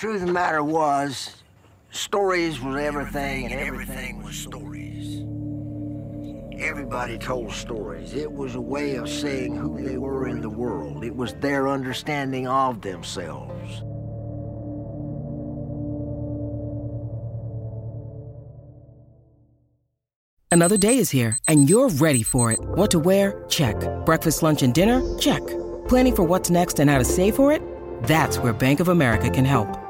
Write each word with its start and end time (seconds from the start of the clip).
Truth 0.00 0.22
of 0.22 0.28
the 0.28 0.32
matter 0.32 0.64
was, 0.64 1.36
stories 1.90 2.58
was 2.58 2.74
everything, 2.76 3.52
and 3.52 3.60
everything 3.60 4.22
was 4.22 4.34
stories. 4.34 5.18
Everybody 6.58 7.18
told 7.18 7.52
stories. 7.52 8.14
It 8.14 8.32
was 8.32 8.54
a 8.54 8.60
way 8.62 8.94
of 8.94 9.10
saying 9.10 9.56
who 9.56 9.86
they 9.86 9.98
were 9.98 10.26
in 10.26 10.40
the 10.40 10.48
world. 10.48 11.04
It 11.04 11.14
was 11.14 11.34
their 11.34 11.68
understanding 11.68 12.48
of 12.48 12.80
themselves. 12.80 13.82
Another 20.50 20.78
day 20.78 20.96
is 20.96 21.10
here, 21.10 21.36
and 21.46 21.68
you're 21.68 21.90
ready 21.90 22.22
for 22.22 22.50
it. 22.50 22.58
What 22.62 22.90
to 22.92 22.98
wear? 23.00 23.44
Check. 23.50 23.76
Breakfast, 24.06 24.42
lunch, 24.42 24.62
and 24.62 24.72
dinner? 24.72 25.18
Check. 25.18 25.46
Planning 25.88 26.16
for 26.16 26.22
what's 26.22 26.48
next 26.48 26.78
and 26.80 26.88
how 26.88 26.96
to 26.96 27.04
save 27.04 27.36
for 27.36 27.52
it? 27.52 27.60
That's 28.04 28.38
where 28.38 28.54
Bank 28.54 28.80
of 28.80 28.88
America 28.88 29.28
can 29.28 29.44
help. 29.44 29.89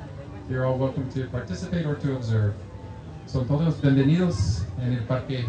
You're 0.51 0.65
all 0.65 0.77
welcome 0.77 1.09
to 1.11 1.29
participate 1.29 1.85
or 1.85 1.95
to 1.95 2.13
observe. 2.13 2.53
Son 3.25 3.47
todos 3.47 3.75
bienvenidos 3.75 4.65
en 4.81 4.97
el 4.97 5.03
Parque 5.05 5.45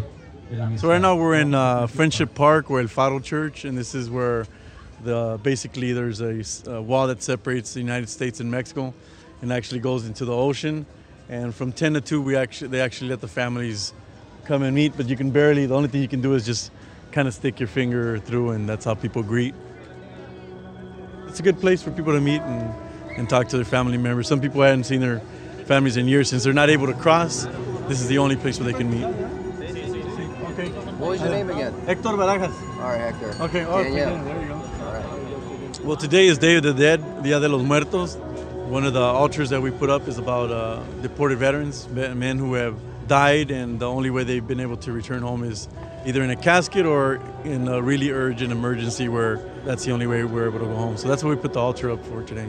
de 0.48 0.56
la 0.56 0.66
Amistad. 0.66 0.82
So 0.82 0.88
right 0.90 1.02
now 1.02 1.16
we're 1.16 1.40
in 1.40 1.56
uh, 1.56 1.88
Friendship 1.88 2.36
Park, 2.36 2.70
we're 2.70 2.82
El 2.82 2.86
Faro 2.86 3.18
Church, 3.18 3.64
and 3.64 3.76
this 3.76 3.96
is 3.96 4.08
where 4.08 4.46
the 5.02 5.40
basically 5.42 5.92
there's 5.92 6.20
a 6.20 6.80
wall 6.80 7.08
that 7.08 7.20
separates 7.20 7.74
the 7.74 7.80
United 7.80 8.08
States 8.10 8.38
and 8.38 8.48
Mexico, 8.48 8.94
and 9.40 9.52
actually 9.52 9.80
goes 9.80 10.06
into 10.06 10.24
the 10.24 10.36
ocean. 10.36 10.86
And 11.28 11.52
from 11.52 11.72
10 11.72 11.94
to 11.94 12.00
2, 12.00 12.22
we 12.22 12.36
actually 12.36 12.68
they 12.68 12.80
actually 12.80 13.10
let 13.10 13.20
the 13.20 13.26
families 13.26 13.92
come 14.44 14.62
and 14.62 14.72
meet, 14.72 14.96
but 14.96 15.08
you 15.08 15.16
can 15.16 15.32
barely. 15.32 15.66
The 15.66 15.74
only 15.74 15.88
thing 15.88 16.00
you 16.00 16.06
can 16.06 16.20
do 16.20 16.34
is 16.34 16.46
just 16.46 16.70
kind 17.10 17.26
of 17.26 17.34
stick 17.34 17.58
your 17.58 17.68
finger 17.68 18.20
through, 18.20 18.50
and 18.50 18.68
that's 18.68 18.84
how 18.84 18.94
people 18.94 19.24
greet. 19.24 19.56
It's 21.26 21.40
a 21.40 21.42
good 21.42 21.58
place 21.58 21.82
for 21.82 21.90
people 21.90 22.12
to 22.12 22.20
meet 22.20 22.40
and, 22.42 22.72
and 23.16 23.28
talk 23.28 23.48
to 23.48 23.56
their 23.56 23.64
family 23.64 23.98
members. 23.98 24.28
Some 24.28 24.40
people 24.40 24.62
hadn't 24.62 24.84
seen 24.84 25.00
their 25.00 25.20
families 25.66 25.96
in 25.96 26.08
years 26.08 26.28
since 26.28 26.44
they're 26.44 26.52
not 26.52 26.70
able 26.70 26.86
to 26.86 26.94
cross. 26.94 27.44
This 27.88 28.00
is 28.00 28.08
the 28.08 28.18
only 28.18 28.36
place 28.36 28.58
where 28.58 28.70
they 28.70 28.78
can 28.78 28.90
meet. 28.90 29.04
Okay. 30.52 30.68
What 30.98 31.10
was 31.10 31.20
your 31.20 31.30
name 31.30 31.50
again? 31.50 31.72
Hector 31.86 32.10
Barajas. 32.10 32.52
All 32.76 32.88
right, 32.88 33.00
Hector. 33.00 33.42
Okay, 33.44 33.64
oh, 33.64 33.82
Danielle. 33.82 34.24
there 34.24 34.42
you 34.42 34.48
go. 34.48 34.54
All 34.54 34.92
right. 34.92 35.80
Well, 35.80 35.96
today 35.96 36.26
is 36.26 36.38
Day 36.38 36.56
of 36.56 36.62
the 36.62 36.74
Dead, 36.74 37.22
Dia 37.22 37.40
de 37.40 37.48
los 37.48 37.62
Muertos. 37.62 38.16
One 38.68 38.84
of 38.84 38.92
the 38.92 39.00
altars 39.00 39.50
that 39.50 39.60
we 39.60 39.70
put 39.70 39.90
up 39.90 40.06
is 40.08 40.18
about 40.18 40.50
uh, 40.50 40.82
deported 41.00 41.38
veterans, 41.38 41.88
men 41.88 42.38
who 42.38 42.54
have 42.54 42.76
died, 43.08 43.50
and 43.50 43.80
the 43.80 43.88
only 43.88 44.10
way 44.10 44.24
they've 44.24 44.46
been 44.46 44.60
able 44.60 44.76
to 44.78 44.92
return 44.92 45.22
home 45.22 45.42
is 45.42 45.68
either 46.06 46.22
in 46.22 46.30
a 46.30 46.36
casket 46.36 46.86
or 46.86 47.20
in 47.44 47.68
a 47.68 47.82
really 47.82 48.10
urgent 48.10 48.52
emergency 48.52 49.08
where 49.08 49.36
that's 49.64 49.84
the 49.84 49.92
only 49.92 50.06
way 50.06 50.24
we're 50.24 50.48
able 50.48 50.60
to 50.60 50.66
go 50.66 50.74
home. 50.74 50.96
So 50.96 51.08
that's 51.08 51.22
what 51.22 51.30
we 51.30 51.36
put 51.36 51.52
the 51.52 51.60
altar 51.60 51.90
up 51.90 52.04
for 52.06 52.22
today. 52.22 52.48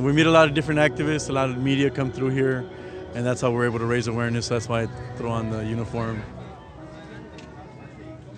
And 0.00 0.06
we 0.06 0.14
meet 0.14 0.24
a 0.26 0.30
lot 0.30 0.48
of 0.48 0.54
different 0.54 0.80
activists, 0.80 1.28
a 1.28 1.32
lot 1.34 1.50
of 1.50 1.58
media 1.58 1.90
come 1.90 2.10
through 2.10 2.30
here, 2.30 2.64
and 3.14 3.26
that's 3.26 3.42
how 3.42 3.50
we're 3.50 3.66
able 3.66 3.80
to 3.80 3.84
raise 3.84 4.06
awareness. 4.06 4.48
That's 4.48 4.66
why 4.66 4.84
I 4.84 4.86
throw 5.18 5.30
on 5.30 5.50
the 5.50 5.62
uniform. 5.62 6.22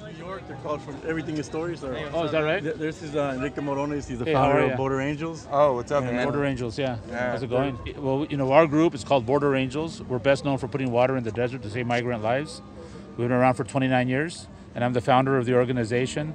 New 0.01 0.09
York, 0.19 0.43
they're 0.49 0.57
called 0.57 0.83
from 0.83 0.97
Everything 1.07 1.37
is 1.39 1.47
Stories. 1.47 1.85
Or, 1.85 1.97
Oh, 2.13 2.25
is 2.25 2.33
that 2.33 2.41
right? 2.41 2.61
Th- 2.61 2.75
This 2.75 3.01
is 3.05 3.15
uh, 3.15 3.35
Enrique 3.37 3.61
Morones. 3.61 4.09
He's 4.09 4.19
the 4.19 4.25
Hey, 4.25 4.33
founder 4.33 4.59
of? 4.73 4.77
Border 4.77 5.01
Angels. 5.01 5.47
Oh, 5.53 5.75
what's 5.75 5.93
up, 5.93 6.03
And 6.03 6.17
man? 6.17 6.25
Border 6.27 6.45
Angels, 6.45 6.77
yeah. 6.77 6.97
Yeah. 7.09 7.31
How's 7.31 7.45
it 7.45 7.51
going? 7.51 7.79
Well, 7.97 8.27
you 8.29 8.37
know, 8.37 8.51
our 8.51 8.67
group 8.67 8.93
is 8.93 9.05
called 9.05 9.25
Border 9.25 9.55
Angels. 9.55 10.03
We're 10.03 10.19
best 10.19 10.45
known 10.45 10.59
for 10.59 10.67
putting 10.67 10.91
water 10.91 11.17
in 11.17 11.23
the 11.23 11.31
desert 11.31 11.63
to 11.63 11.71
save 11.71 11.87
migrant 11.87 12.25
lives. 12.25 12.61
We've 13.17 13.29
been 13.29 13.31
around 13.39 13.55
for 13.55 13.63
29 13.63 14.09
years, 14.09 14.49
and 14.75 14.83
I'm 14.85 14.95
the 14.95 15.01
founder 15.01 15.39
of 15.39 15.47
the 15.47 15.55
organization. 15.55 16.35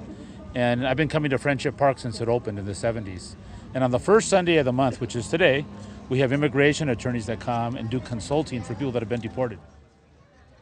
And 0.54 0.88
I've 0.88 0.96
been 0.96 1.08
coming 1.08 1.28
to 1.32 1.38
Friendship 1.38 1.76
Park 1.76 1.98
since 1.98 2.22
it 2.22 2.30
opened 2.30 2.58
in 2.58 2.64
the 2.64 2.72
70s. 2.72 3.34
And 3.74 3.84
on 3.84 3.90
the 3.90 3.98
first 3.98 4.28
Sunday 4.28 4.56
of 4.56 4.64
the 4.64 4.72
month, 4.72 5.00
which 5.00 5.14
is 5.14 5.28
today, 5.28 5.64
we 6.08 6.18
have 6.20 6.32
immigration 6.32 6.88
attorneys 6.88 7.26
that 7.26 7.40
come 7.40 7.76
and 7.76 7.90
do 7.90 8.00
consulting 8.00 8.62
for 8.62 8.74
people 8.74 8.92
that 8.92 9.02
have 9.02 9.08
been 9.08 9.20
deported. 9.20 9.58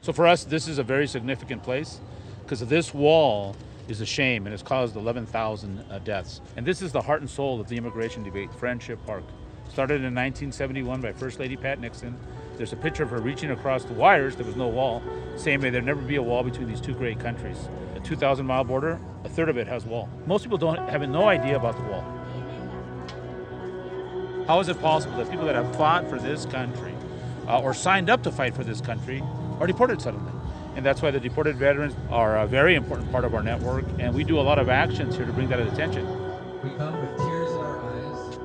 So 0.03 0.13
for 0.13 0.27
us, 0.27 0.45
this 0.45 0.69
is 0.69 0.79
a 0.79 0.83
very 0.83 1.07
significant 1.07 1.63
place 1.63 2.01
because 2.43 2.61
this 2.61 2.93
wall 2.93 3.57
is 3.89 4.01
a 4.01 4.07
shame 4.07 4.47
and 4.47 4.53
has 4.53 4.63
caused 4.63 4.97
11,000 4.97 5.85
uh, 5.91 5.99
deaths. 6.01 6.41
And 6.57 6.67
this 6.67 6.83
is 6.83 6.93
the 6.93 7.01
heart 7.01 7.21
and 7.21 7.31
soul 7.31 7.61
of 7.61 7.69
the 7.69 7.77
immigration 7.77 8.25
debate, 8.25 8.53
Friendship 8.55 8.99
Park. 9.07 9.23
Started 9.69 9.97
in 9.97 10.15
1971 10.15 11.01
by 11.01 11.13
First 11.13 11.39
Lady 11.39 11.57
Pat 11.57 11.81
Nixon. 11.81 12.17
There's 12.57 12.73
a 12.73 12.77
picture 12.77 13.03
of 13.03 13.11
her 13.11 13.21
reaching 13.21 13.51
across 13.51 13.85
the 13.85 13.93
wires. 13.93 14.35
There 14.35 14.47
was 14.47 14.57
no 14.57 14.69
wall. 14.69 15.03
Same 15.37 15.61
way, 15.61 15.71
there'd 15.71 15.85
never 15.85 16.01
be 16.01 16.17
a 16.17 16.23
wall 16.23 16.43
between 16.43 16.69
these 16.69 16.81
two 16.81 16.95
great 16.95 17.21
countries. 17.21 17.69
A 17.95 18.01
2,000 18.01 18.47
mile 18.47 18.65
border, 18.65 18.99
a 19.25 19.29
third 19.29 19.49
of 19.49 19.59
it 19.59 19.67
has 19.67 19.85
wall. 19.85 20.09
Most 20.27 20.43
people 20.43 20.59
don't 20.59 20.89
have 20.89 21.07
no 21.09 21.29
idea 21.29 21.57
about 21.57 21.77
the 21.77 21.83
wall. 21.85 22.05
How 24.47 24.61
is 24.61 24.69
it 24.69 24.81
possible 24.81 25.17
that 25.17 25.29
people 25.29 25.47
that 25.47 25.57
have 25.57 25.75
fought 25.75 26.09
for 26.09 26.21
this 26.21 26.47
country 26.47 26.95
uh, 27.49 27.61
or 27.61 27.75
signed 27.75 28.09
up 28.09 28.23
to 28.23 28.31
fight 28.31 28.55
for 28.55 28.63
this 28.63 28.81
country 28.81 29.21
are 29.59 29.67
deported 29.67 30.01
suddenly? 30.01 30.31
And 30.77 30.87
that's 30.87 31.03
why 31.03 31.11
the 31.11 31.19
deported 31.19 31.57
veterans 31.57 31.97
are 32.11 32.39
a 32.39 32.47
very 32.47 32.77
important 32.77 33.11
part 33.11 33.25
of 33.25 33.35
our 33.35 33.43
network, 33.43 33.85
and 33.99 34.15
we 34.15 34.23
do 34.23 34.39
a 34.39 34.43
lot 34.43 34.61
of 34.61 34.69
actions 34.69 35.17
here 35.17 35.27
to 35.27 35.33
bring 35.33 35.49
that 35.49 35.59
attention. 35.59 36.07
We 36.63 36.71
come 36.77 36.95
with 37.01 37.17
tears 37.17 37.51
in 37.51 37.59
our 37.59 37.79
eyes. 37.83 38.39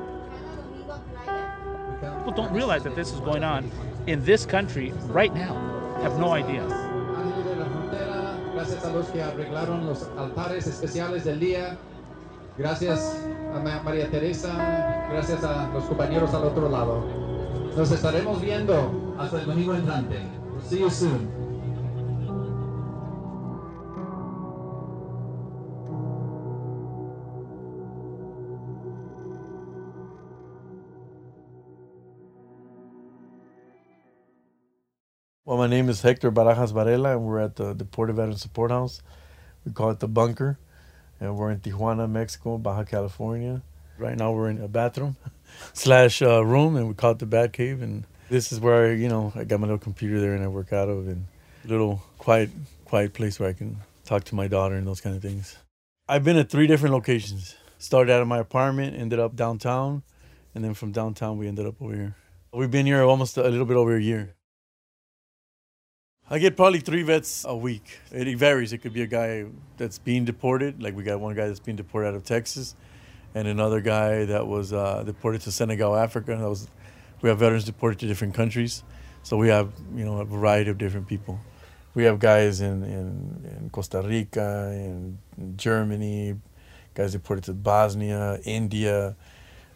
People 2.17 2.31
don't 2.31 2.53
realize 2.53 2.84
that 2.84 2.95
this 2.95 3.11
is 3.11 3.19
going 3.19 3.44
on 3.44 3.69
in 4.07 4.23
this 4.25 4.44
country 4.44 4.94
right 5.06 5.34
now. 5.35 5.53
Have 6.01 6.17
no 6.17 6.31
idea. 6.31 6.63
Ángeles 6.63 7.45
de 7.45 7.56
la 7.57 7.66
Frontera, 7.66 8.38
gracias 8.53 8.85
a 8.85 8.91
los 8.91 9.07
que 9.09 9.22
arreglaron 9.22 9.85
los 9.85 10.09
altares 10.17 10.66
especiales 10.66 11.25
del 11.25 11.40
día, 11.40 11.78
gracias 12.61 13.17
a 13.55 13.59
Ma- 13.59 13.81
María 13.81 14.07
Teresa, 14.09 14.53
gracias 15.11 15.44
a 15.44 15.67
los 15.73 15.83
compañeros 15.85 16.31
al 16.33 16.44
otro 16.44 16.69
lado. 16.69 17.03
Nos 17.75 17.91
estaremos 17.91 18.39
viendo 18.39 19.16
hasta 19.17 19.39
el 19.41 19.47
domingo 19.47 19.73
entrante. 19.73 20.19
See 20.69 20.79
you 20.79 20.89
soon. 20.89 21.27
Well, 35.45 35.57
my 35.57 35.67
name 35.67 35.89
is 35.89 36.01
Hector 36.01 36.31
Barajas 36.31 36.72
Varela, 36.72 37.13
and 37.13 37.25
we're 37.25 37.39
at 37.39 37.55
the 37.55 37.73
Deported 37.73 38.16
Veteran 38.16 38.38
Support 38.38 38.72
House. 38.72 39.01
We 39.66 39.72
call 39.72 39.89
it 39.91 39.99
the 39.99 40.07
Bunker, 40.07 40.59
and 41.22 41.38
we're 41.38 41.52
in 41.52 41.59
Tijuana, 41.59 42.09
Mexico, 42.09 42.58
Baja 42.58 42.84
California. 42.84 43.62
Right 43.98 44.18
now, 44.18 44.32
we're 44.32 44.50
in 44.50 44.59
a 44.59 44.68
bathroom 44.68 45.16
slash 45.74 46.22
uh, 46.22 46.44
room, 46.44 46.76
and 46.76 46.88
we 46.88 46.96
call 46.96 47.12
it 47.12 47.20
the 47.20 47.28
Bat 47.28 47.54
Cave. 47.54 47.82
And 47.82 48.04
this 48.30 48.52
is 48.52 48.59
where 48.59 48.94
you 48.94 49.08
know 49.08 49.32
I 49.36 49.46
got 49.46 49.59
my 49.59 49.68
little 49.68 49.78
computer 49.78 50.20
there, 50.20 50.34
and 50.34 50.44
I 50.44 50.48
work 50.48 50.74
out 50.74 50.90
of, 50.90 51.08
and 51.08 51.28
little 51.64 52.02
quiet, 52.18 52.50
quiet 52.86 53.14
place 53.14 53.40
where 53.40 53.48
I 53.48 53.54
can 53.54 53.78
talk 54.04 54.24
to 54.26 54.36
my 54.36 54.48
daughter 54.48 54.76
and 54.76 54.86
those 54.86 55.00
kind 55.00 55.16
of 55.16 55.22
things. 55.22 55.56
I've 56.09 56.24
been 56.24 56.38
at 56.38 56.50
three 56.50 56.68
different 56.68 56.94
locations. 56.94 57.56
Started 57.78 58.12
out 58.12 58.22
of 58.22 58.28
my 58.28 58.40
apartment, 58.40 58.97
ended 58.97 59.20
up 59.20 59.35
downtown, 59.35 60.03
and 60.53 60.64
then 60.64 60.74
from 60.74 60.91
downtown 60.91 61.38
we 61.38 61.47
ended 61.47 61.66
up 61.66 61.82
over 61.82 61.94
here. 61.94 62.16
We've 62.53 62.70
been 62.70 62.85
here 62.85 63.03
almost 63.03 63.38
a 63.38 63.44
little 63.44 63.66
bit 63.66 63.78
over 63.78 63.96
a 63.96 64.02
year. 64.02 64.34
I 66.31 66.39
get 66.39 66.55
probably 66.55 66.79
three 66.79 67.03
vets 67.03 67.43
a 67.45 67.53
week. 67.53 67.99
It 68.09 68.37
varies. 68.37 68.72
It 68.72 68.78
could 68.78 68.93
be 68.93 69.01
a 69.01 69.07
guy 69.07 69.47
that's 69.75 69.99
being 69.99 70.23
deported, 70.23 70.81
like 70.81 70.95
we 70.95 71.03
got 71.03 71.19
one 71.19 71.35
guy 71.35 71.47
that's 71.47 71.59
being 71.59 71.75
deported 71.75 72.07
out 72.07 72.13
of 72.16 72.23
Texas, 72.23 72.73
and 73.35 73.49
another 73.49 73.81
guy 73.81 74.23
that 74.23 74.47
was 74.47 74.72
uh, 74.72 75.03
deported 75.05 75.41
to 75.41 75.51
Senegal, 75.51 75.93
Africa. 75.93 76.37
That 76.37 76.47
was, 76.47 76.69
we 77.22 77.28
have 77.28 77.39
veterans 77.39 77.66
deported 77.66 77.99
to 77.99 78.07
different 78.07 78.33
countries, 78.33 78.81
so 79.23 79.35
we 79.35 79.49
have 79.49 79.73
you 79.93 80.05
know 80.05 80.19
a 80.19 80.23
variety 80.23 80.72
of 80.72 80.78
different 80.78 81.05
people. 81.05 81.37
We 81.95 82.05
have 82.05 82.19
guys 82.19 82.61
in, 82.61 82.81
in, 82.83 83.57
in 83.59 83.69
Costa 83.69 84.01
Rica, 84.01 84.72
in 84.73 85.17
Germany, 85.57 86.39
guys 86.93 87.11
deported 87.11 87.43
to 87.43 87.53
Bosnia, 87.53 88.39
India, 88.45 89.17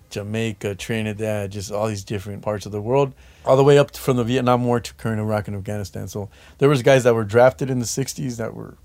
Jamaica, 0.09 0.75
Trinidad, 0.75 1.51
just 1.51 1.71
all 1.71 1.87
these 1.87 2.03
different 2.03 2.41
parts 2.41 2.65
of 2.65 2.71
the 2.71 2.81
world, 2.81 3.13
all 3.45 3.57
the 3.57 3.63
way 3.63 3.77
up 3.77 3.95
from 3.95 4.17
the 4.17 4.23
Vietnam 4.23 4.65
War 4.65 4.79
to 4.79 4.93
current 4.95 5.19
Iraq 5.19 5.47
and 5.47 5.57
Afghanistan. 5.57 6.07
So 6.07 6.29
there 6.57 6.69
was 6.69 6.81
guys 6.81 7.03
that 7.03 7.15
were 7.15 7.23
drafted 7.23 7.69
in 7.69 7.79
the 7.79 7.85
'60s 7.85 8.37
that 8.37 8.53
were 8.53 8.77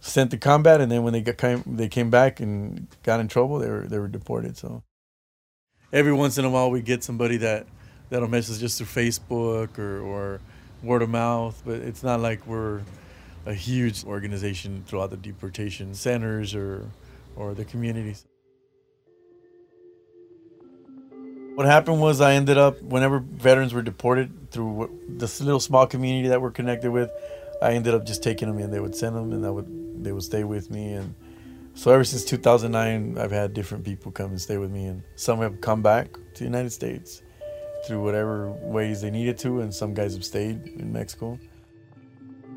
sent 0.00 0.30
to 0.32 0.36
combat, 0.38 0.80
and 0.80 0.90
then 0.90 1.02
when 1.02 1.12
they 1.12 1.20
got 1.20 1.36
came, 1.36 1.62
they 1.66 1.88
came 1.88 2.10
back 2.10 2.40
and 2.40 2.86
got 3.02 3.20
in 3.20 3.28
trouble, 3.28 3.58
they 3.58 3.68
were 3.68 3.86
they 3.86 3.98
were 3.98 4.08
deported. 4.08 4.56
So 4.56 4.82
every 5.92 6.12
once 6.12 6.38
in 6.38 6.44
a 6.44 6.50
while, 6.50 6.70
we 6.70 6.82
get 6.82 7.04
somebody 7.04 7.36
that 7.38 7.66
that'll 8.08 8.28
message 8.28 8.58
just 8.58 8.78
through 8.78 8.86
Facebook 8.86 9.78
or 9.78 10.00
or 10.00 10.40
word 10.82 11.02
of 11.02 11.10
mouth, 11.10 11.62
but 11.64 11.80
it's 11.80 12.02
not 12.02 12.20
like 12.20 12.46
we're 12.46 12.80
a 13.46 13.54
huge 13.54 14.04
organization 14.04 14.82
throughout 14.86 15.10
the 15.10 15.16
deportation 15.16 15.94
centers 15.94 16.54
or 16.54 16.88
or 17.36 17.54
the 17.54 17.64
communities. 17.64 18.26
What 21.54 21.66
happened 21.66 22.00
was 22.00 22.20
I 22.20 22.34
ended 22.34 22.58
up 22.58 22.80
whenever 22.80 23.18
veterans 23.18 23.74
were 23.74 23.82
deported 23.82 24.50
through 24.50 24.90
this 25.08 25.40
little 25.40 25.60
small 25.60 25.86
community 25.86 26.28
that 26.28 26.40
we're 26.40 26.52
connected 26.52 26.90
with, 26.90 27.10
I 27.60 27.72
ended 27.72 27.94
up 27.94 28.06
just 28.06 28.22
taking 28.22 28.48
them 28.48 28.58
in. 28.58 28.70
They 28.70 28.80
would 28.80 28.94
send 28.94 29.16
them, 29.16 29.32
and 29.32 29.44
I 29.44 29.50
would 29.50 30.04
they 30.04 30.12
would 30.12 30.22
stay 30.22 30.44
with 30.44 30.70
me. 30.70 30.92
And 30.92 31.14
so 31.74 31.90
ever 31.90 32.04
since 32.04 32.24
2009, 32.24 33.18
I've 33.18 33.30
had 33.30 33.52
different 33.52 33.84
people 33.84 34.12
come 34.12 34.30
and 34.30 34.40
stay 34.40 34.56
with 34.56 34.70
me, 34.70 34.86
and 34.86 35.02
some 35.16 35.40
have 35.40 35.60
come 35.60 35.82
back 35.82 36.12
to 36.12 36.38
the 36.38 36.44
United 36.44 36.70
States 36.70 37.22
through 37.86 38.02
whatever 38.02 38.50
ways 38.50 39.02
they 39.02 39.10
needed 39.10 39.38
to, 39.38 39.60
and 39.60 39.74
some 39.74 39.92
guys 39.92 40.14
have 40.14 40.24
stayed 40.24 40.66
in 40.78 40.92
Mexico. 40.92 41.38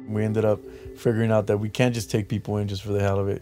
We 0.08 0.24
ended 0.24 0.46
up 0.46 0.60
figuring 0.98 1.32
out 1.32 1.48
that 1.48 1.58
we 1.58 1.70
can't 1.70 1.96
just 1.96 2.12
take 2.12 2.28
people 2.28 2.58
in 2.58 2.68
just 2.68 2.84
for 2.84 2.92
the 2.92 3.00
hell 3.00 3.20
of 3.20 3.28
it. 3.28 3.42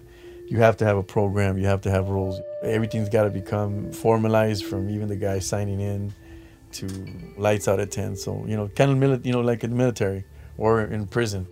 You 0.51 0.57
have 0.57 0.75
to 0.77 0.85
have 0.85 0.97
a 0.97 1.03
program. 1.03 1.57
You 1.57 1.67
have 1.67 1.79
to 1.83 1.89
have 1.89 2.09
rules. 2.09 2.41
Everything's 2.61 3.07
got 3.07 3.23
to 3.23 3.29
become 3.29 3.89
formalized 3.93 4.65
from 4.65 4.89
even 4.89 5.07
the 5.07 5.15
guy 5.15 5.39
signing 5.39 5.79
in 5.79 6.13
to 6.73 6.87
lights 7.37 7.69
out 7.69 7.79
at 7.79 7.89
10. 7.89 8.17
So, 8.17 8.43
you 8.45 8.57
know, 8.57 8.67
kind 8.67 8.91
of, 8.91 8.97
mili- 8.97 9.25
you 9.25 9.31
know, 9.31 9.39
like 9.39 9.63
in 9.63 9.69
the 9.69 9.77
military 9.77 10.25
or 10.57 10.81
in 10.81 11.07
prison. 11.07 11.47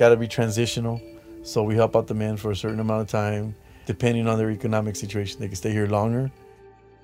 Got 0.00 0.08
to 0.08 0.16
be 0.16 0.26
transitional. 0.26 1.00
So 1.44 1.62
we 1.62 1.76
help 1.76 1.94
out 1.94 2.08
the 2.08 2.14
men 2.14 2.36
for 2.36 2.50
a 2.50 2.56
certain 2.56 2.80
amount 2.80 3.02
of 3.02 3.06
time. 3.06 3.54
Depending 3.86 4.26
on 4.26 4.36
their 4.36 4.50
economic 4.50 4.96
situation, 4.96 5.38
they 5.38 5.46
can 5.46 5.54
stay 5.54 5.70
here 5.70 5.86
longer. 5.86 6.28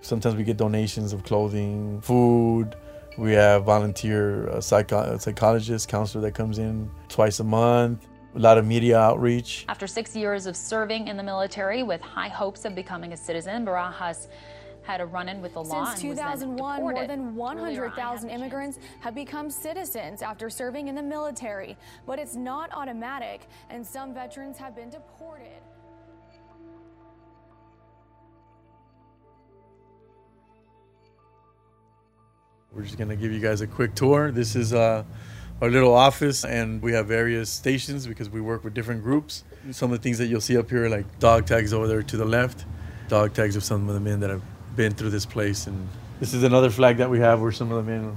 Sometimes 0.01 0.35
we 0.35 0.43
get 0.43 0.57
donations 0.57 1.13
of 1.13 1.23
clothing, 1.23 2.01
food. 2.01 2.75
We 3.19 3.35
have 3.35 3.63
volunteer 3.63 4.49
uh, 4.49 4.61
psycho- 4.61 5.17
psychologist, 5.19 5.89
counselor 5.89 6.23
that 6.23 6.35
comes 6.35 6.59
in 6.59 6.91
twice 7.09 7.39
a 7.39 7.45
month. 7.45 8.05
A 8.37 8.39
lot 8.39 8.59
of 8.59 8.67
media 8.67 8.99
outreach. 8.99 9.65
After 9.67 9.87
six 9.87 10.15
years 10.15 10.45
of 10.45 10.57
serving 10.57 11.09
in 11.09 11.17
the 11.17 11.23
military 11.23 11.83
with 11.83 12.03
high 12.03 12.29
hopes 12.29 12.67
of 12.67 12.75
becoming 12.75 13.15
a 13.15 13.17
citizen, 13.17 13.65
Barajas 13.65 14.29
had 14.83 15.01
a 15.01 15.07
run-in 15.07 15.41
with 15.41 15.55
the 15.55 15.65
law. 15.65 15.87
Since 15.87 16.03
and 16.03 16.11
was 16.11 16.19
then 16.19 16.27
2001, 16.51 16.81
more 16.83 17.07
than 17.07 17.35
100,000 17.35 18.29
immigrants 18.29 18.79
have 19.01 19.15
become 19.15 19.49
citizens 19.49 20.21
after 20.21 20.51
serving 20.51 20.89
in 20.89 20.95
the 20.95 21.03
military. 21.03 21.79
But 22.07 22.19
it's 22.19 22.35
not 22.35 22.69
automatic, 22.75 23.49
and 23.71 23.85
some 23.85 24.13
veterans 24.13 24.59
have 24.59 24.77
been 24.77 24.91
deported. 24.91 25.63
We're 32.71 32.83
just 32.83 32.99
gonna 32.99 33.17
give 33.17 33.33
you 33.33 33.41
guys 33.41 33.63
a 33.63 33.67
quick 33.67 33.95
tour. 33.95 34.31
This 34.31 34.55
is 34.55 34.75
uh, 34.75 35.05
our 35.61 35.71
little 35.71 35.95
office, 35.95 36.45
and 36.45 36.83
we 36.83 36.93
have 36.93 37.07
various 37.07 37.49
stations 37.51 38.07
because 38.07 38.29
we 38.29 38.41
work 38.41 38.63
with 38.63 38.75
different 38.75 39.03
groups. 39.03 39.45
Some 39.71 39.91
of 39.91 39.99
the 39.99 40.03
things 40.03 40.19
that 40.19 40.27
you'll 40.27 40.41
see 40.41 40.57
up 40.59 40.69
here, 40.69 40.89
like 40.89 41.19
dog 41.19 41.47
tags 41.47 41.73
over 41.73 41.87
there 41.89 42.03
to 42.03 42.17
the 42.17 42.25
left, 42.25 42.65
dog 43.09 43.33
tags 43.33 43.57
of 43.57 43.65
some 43.65 43.89
of 43.89 43.95
the 43.95 44.01
men 44.01 44.21
that 44.21 44.31
have 44.31 44.43
been 44.77 44.93
through 44.93 45.11
this 45.11 45.25
place. 45.25 45.67
And 45.67 45.89
this 46.21 46.35
is 46.35 46.43
another 46.43 46.71
flag 46.71 46.99
that 46.99 47.09
we 47.09 47.21
have 47.21 47.41
where 47.41 47.53
some 47.53 47.73
of 47.73 47.85
the 47.85 47.91
men, 47.91 48.17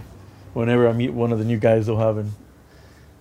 whenever 0.54 0.88
I 0.88 0.94
meet 0.94 1.14
one 1.14 1.32
of 1.32 1.40
the 1.40 1.46
new 1.46 1.58
guys, 1.58 1.86
they'll 1.86 1.98
have 1.98 2.18
and 2.18 2.32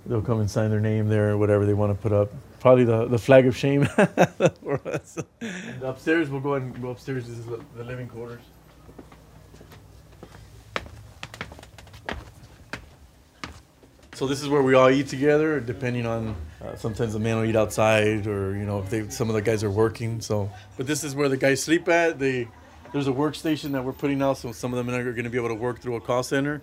they'll 0.07 0.23
come 0.23 0.41
and 0.41 0.51
sign 0.51 0.71
their 0.71 0.81
name 0.81 1.09
there 1.09 1.31
or 1.31 1.39
whatever 1.39 1.65
they 1.65 1.75
want 1.75 1.93
to 1.93 2.03
put 2.03 2.13
up. 2.13 2.31
Probably 2.59 2.85
the, 2.85 3.07
the 3.07 3.19
flag 3.19 3.47
of 3.47 3.57
shame 3.57 3.85
for 3.87 4.81
us. 4.85 5.19
And 5.41 5.83
upstairs, 5.85 6.29
we'll 6.29 6.41
go 6.41 6.55
and 6.55 6.81
go 6.83 6.91
upstairs. 6.91 7.29
This 7.29 7.39
is 7.39 7.47
the 7.47 7.85
living 7.85 8.09
quarters. 8.09 8.43
So 14.19 14.27
this 14.27 14.43
is 14.43 14.49
where 14.49 14.63
we 14.63 14.75
all 14.75 14.91
eat 14.91 15.07
together, 15.07 15.61
depending 15.61 16.05
on. 16.05 16.35
Uh, 16.61 16.75
sometimes 16.75 17.13
the 17.13 17.21
men 17.21 17.37
will 17.37 17.45
eat 17.45 17.55
outside, 17.55 18.27
or 18.27 18.57
you 18.57 18.65
know, 18.65 18.81
if 18.81 18.91
they 18.91 19.09
some 19.11 19.29
of 19.29 19.37
the 19.37 19.41
guys 19.41 19.63
are 19.63 19.71
working. 19.71 20.21
So, 20.21 20.51
but 20.77 20.89
this 20.89 21.05
is 21.05 21.15
where 21.15 21.29
the 21.29 21.37
guys 21.37 21.63
sleep 21.63 21.89
at. 21.89 22.19
They 22.19 22.49
there's 22.93 23.07
a 23.07 23.13
workstation 23.13 23.71
that 23.75 23.85
we're 23.85 23.93
putting 23.93 24.21
out, 24.21 24.39
so 24.39 24.51
some 24.51 24.73
of 24.73 24.77
the 24.77 24.83
men 24.83 24.99
are 25.01 25.13
going 25.13 25.23
to 25.23 25.31
be 25.31 25.39
able 25.39 25.51
to 25.51 25.55
work 25.55 25.79
through 25.79 25.95
a 25.95 26.01
call 26.01 26.25
center. 26.25 26.63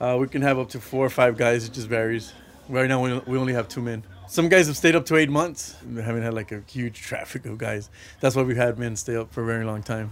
Uh, 0.00 0.16
we 0.18 0.26
can 0.26 0.42
have 0.42 0.58
up 0.58 0.68
to 0.70 0.80
four 0.80 1.06
or 1.06 1.10
five 1.10 1.36
guys. 1.36 1.64
It 1.64 1.74
just 1.74 1.86
varies. 1.86 2.32
Right 2.68 2.88
now, 2.88 3.00
we, 3.00 3.18
we 3.20 3.38
only 3.38 3.52
have 3.52 3.68
two 3.68 3.80
men. 3.80 4.02
Some 4.26 4.48
guys 4.48 4.66
have 4.66 4.76
stayed 4.76 4.96
up 4.96 5.06
to 5.06 5.16
eight 5.16 5.30
months. 5.30 5.76
We 5.88 6.02
haven't 6.02 6.24
had 6.24 6.34
like 6.34 6.50
a 6.50 6.64
huge 6.68 7.00
traffic 7.00 7.46
of 7.46 7.56
guys. 7.56 7.88
That's 8.18 8.34
why 8.34 8.42
we've 8.42 8.56
had 8.56 8.80
men 8.80 8.96
stay 8.96 9.14
up 9.14 9.32
for 9.32 9.44
a 9.44 9.46
very 9.46 9.64
long 9.64 9.84
time. 9.84 10.10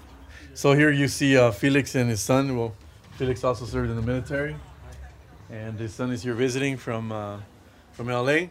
So 0.55 0.75
here 0.75 0.93
you 0.93 1.09
see 1.09 1.37
uh, 1.37 1.50
Felix 1.50 1.97
and 1.97 2.09
his 2.09 2.20
son. 2.20 2.56
Well, 2.56 2.73
Felix 3.17 3.43
also 3.43 3.64
served 3.64 3.91
in 3.91 3.97
the 3.97 4.03
military, 4.03 4.55
and 5.52 5.78
his 5.78 5.93
son 5.93 6.10
is 6.10 6.22
here 6.22 6.34
visiting 6.34 6.76
from 6.78 7.12
uh, 7.12 7.38
from 7.93 8.08
LA. 8.08 8.49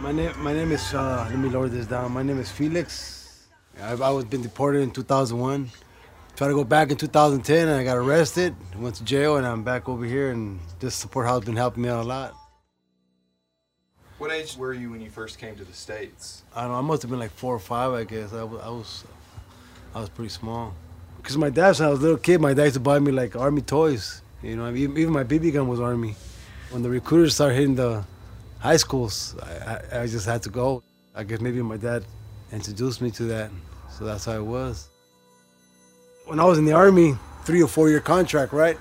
My 0.00 0.12
name, 0.12 0.32
my 0.42 0.52
name 0.52 0.72
is. 0.72 0.92
Uh, 0.92 1.26
let 1.30 1.38
me 1.38 1.48
lower 1.48 1.68
this 1.68 1.86
down. 1.86 2.12
My 2.12 2.22
name 2.22 2.40
is 2.40 2.50
Felix. 2.50 3.46
I've, 3.80 4.02
I 4.02 4.10
was 4.10 4.24
been 4.24 4.42
deported 4.42 4.80
in 4.80 4.90
2001. 4.90 5.70
Tried 6.34 6.48
to 6.48 6.54
go 6.54 6.64
back 6.64 6.90
in 6.90 6.96
2010, 6.96 7.68
and 7.68 7.78
I 7.78 7.84
got 7.84 7.96
arrested. 7.96 8.54
Went 8.76 8.96
to 8.96 9.04
jail, 9.04 9.36
and 9.36 9.46
I'm 9.46 9.62
back 9.62 9.88
over 9.88 10.04
here. 10.04 10.32
And 10.32 10.58
this 10.80 10.94
support 10.94 11.26
house 11.26 11.44
been 11.44 11.56
helping 11.56 11.84
me 11.84 11.88
out 11.88 12.04
a 12.04 12.08
lot. 12.08 12.34
What 14.18 14.32
age 14.32 14.56
were 14.56 14.74
you 14.74 14.90
when 14.90 15.00
you 15.00 15.10
first 15.10 15.38
came 15.38 15.54
to 15.56 15.64
the 15.64 15.72
States? 15.72 16.42
I 16.54 16.62
don't 16.62 16.72
know. 16.72 16.78
I 16.78 16.80
must 16.80 17.02
have 17.02 17.10
been 17.10 17.20
like 17.20 17.30
four 17.30 17.54
or 17.54 17.58
five, 17.58 17.92
I 17.92 18.04
guess. 18.04 18.32
I 18.32 18.42
was, 18.42 18.60
I 18.60 18.68
was, 18.68 19.04
I 19.94 20.00
was 20.00 20.08
pretty 20.08 20.30
small. 20.30 20.74
Cause 21.22 21.36
my 21.36 21.50
dad, 21.50 21.78
when 21.78 21.88
I 21.88 21.90
was 21.90 21.98
a 22.00 22.02
little 22.02 22.18
kid, 22.18 22.40
my 22.40 22.54
dad 22.54 22.64
used 22.64 22.74
to 22.74 22.80
buy 22.80 22.98
me 22.98 23.12
like 23.12 23.34
army 23.34 23.60
toys. 23.60 24.22
You 24.46 24.54
know, 24.54 24.72
even 24.72 25.10
my 25.10 25.24
BB 25.24 25.54
gun 25.54 25.66
was 25.66 25.80
army. 25.80 26.14
When 26.70 26.82
the 26.82 26.88
recruiters 26.88 27.34
started 27.34 27.56
hitting 27.56 27.74
the 27.74 28.04
high 28.60 28.76
schools, 28.76 29.34
I, 29.42 29.50
I, 29.50 30.02
I 30.02 30.06
just 30.06 30.24
had 30.24 30.44
to 30.44 30.50
go. 30.50 30.84
I 31.16 31.24
guess 31.24 31.40
maybe 31.40 31.60
my 31.62 31.76
dad 31.76 32.04
introduced 32.52 33.02
me 33.02 33.10
to 33.12 33.24
that, 33.24 33.50
so 33.90 34.04
that's 34.04 34.24
how 34.24 34.34
it 34.34 34.44
was. 34.44 34.88
When 36.26 36.38
I 36.38 36.44
was 36.44 36.58
in 36.58 36.64
the 36.64 36.74
army, 36.74 37.16
three 37.44 37.60
or 37.60 37.66
four 37.66 37.88
year 37.88 37.98
contract, 37.98 38.52
right? 38.52 38.78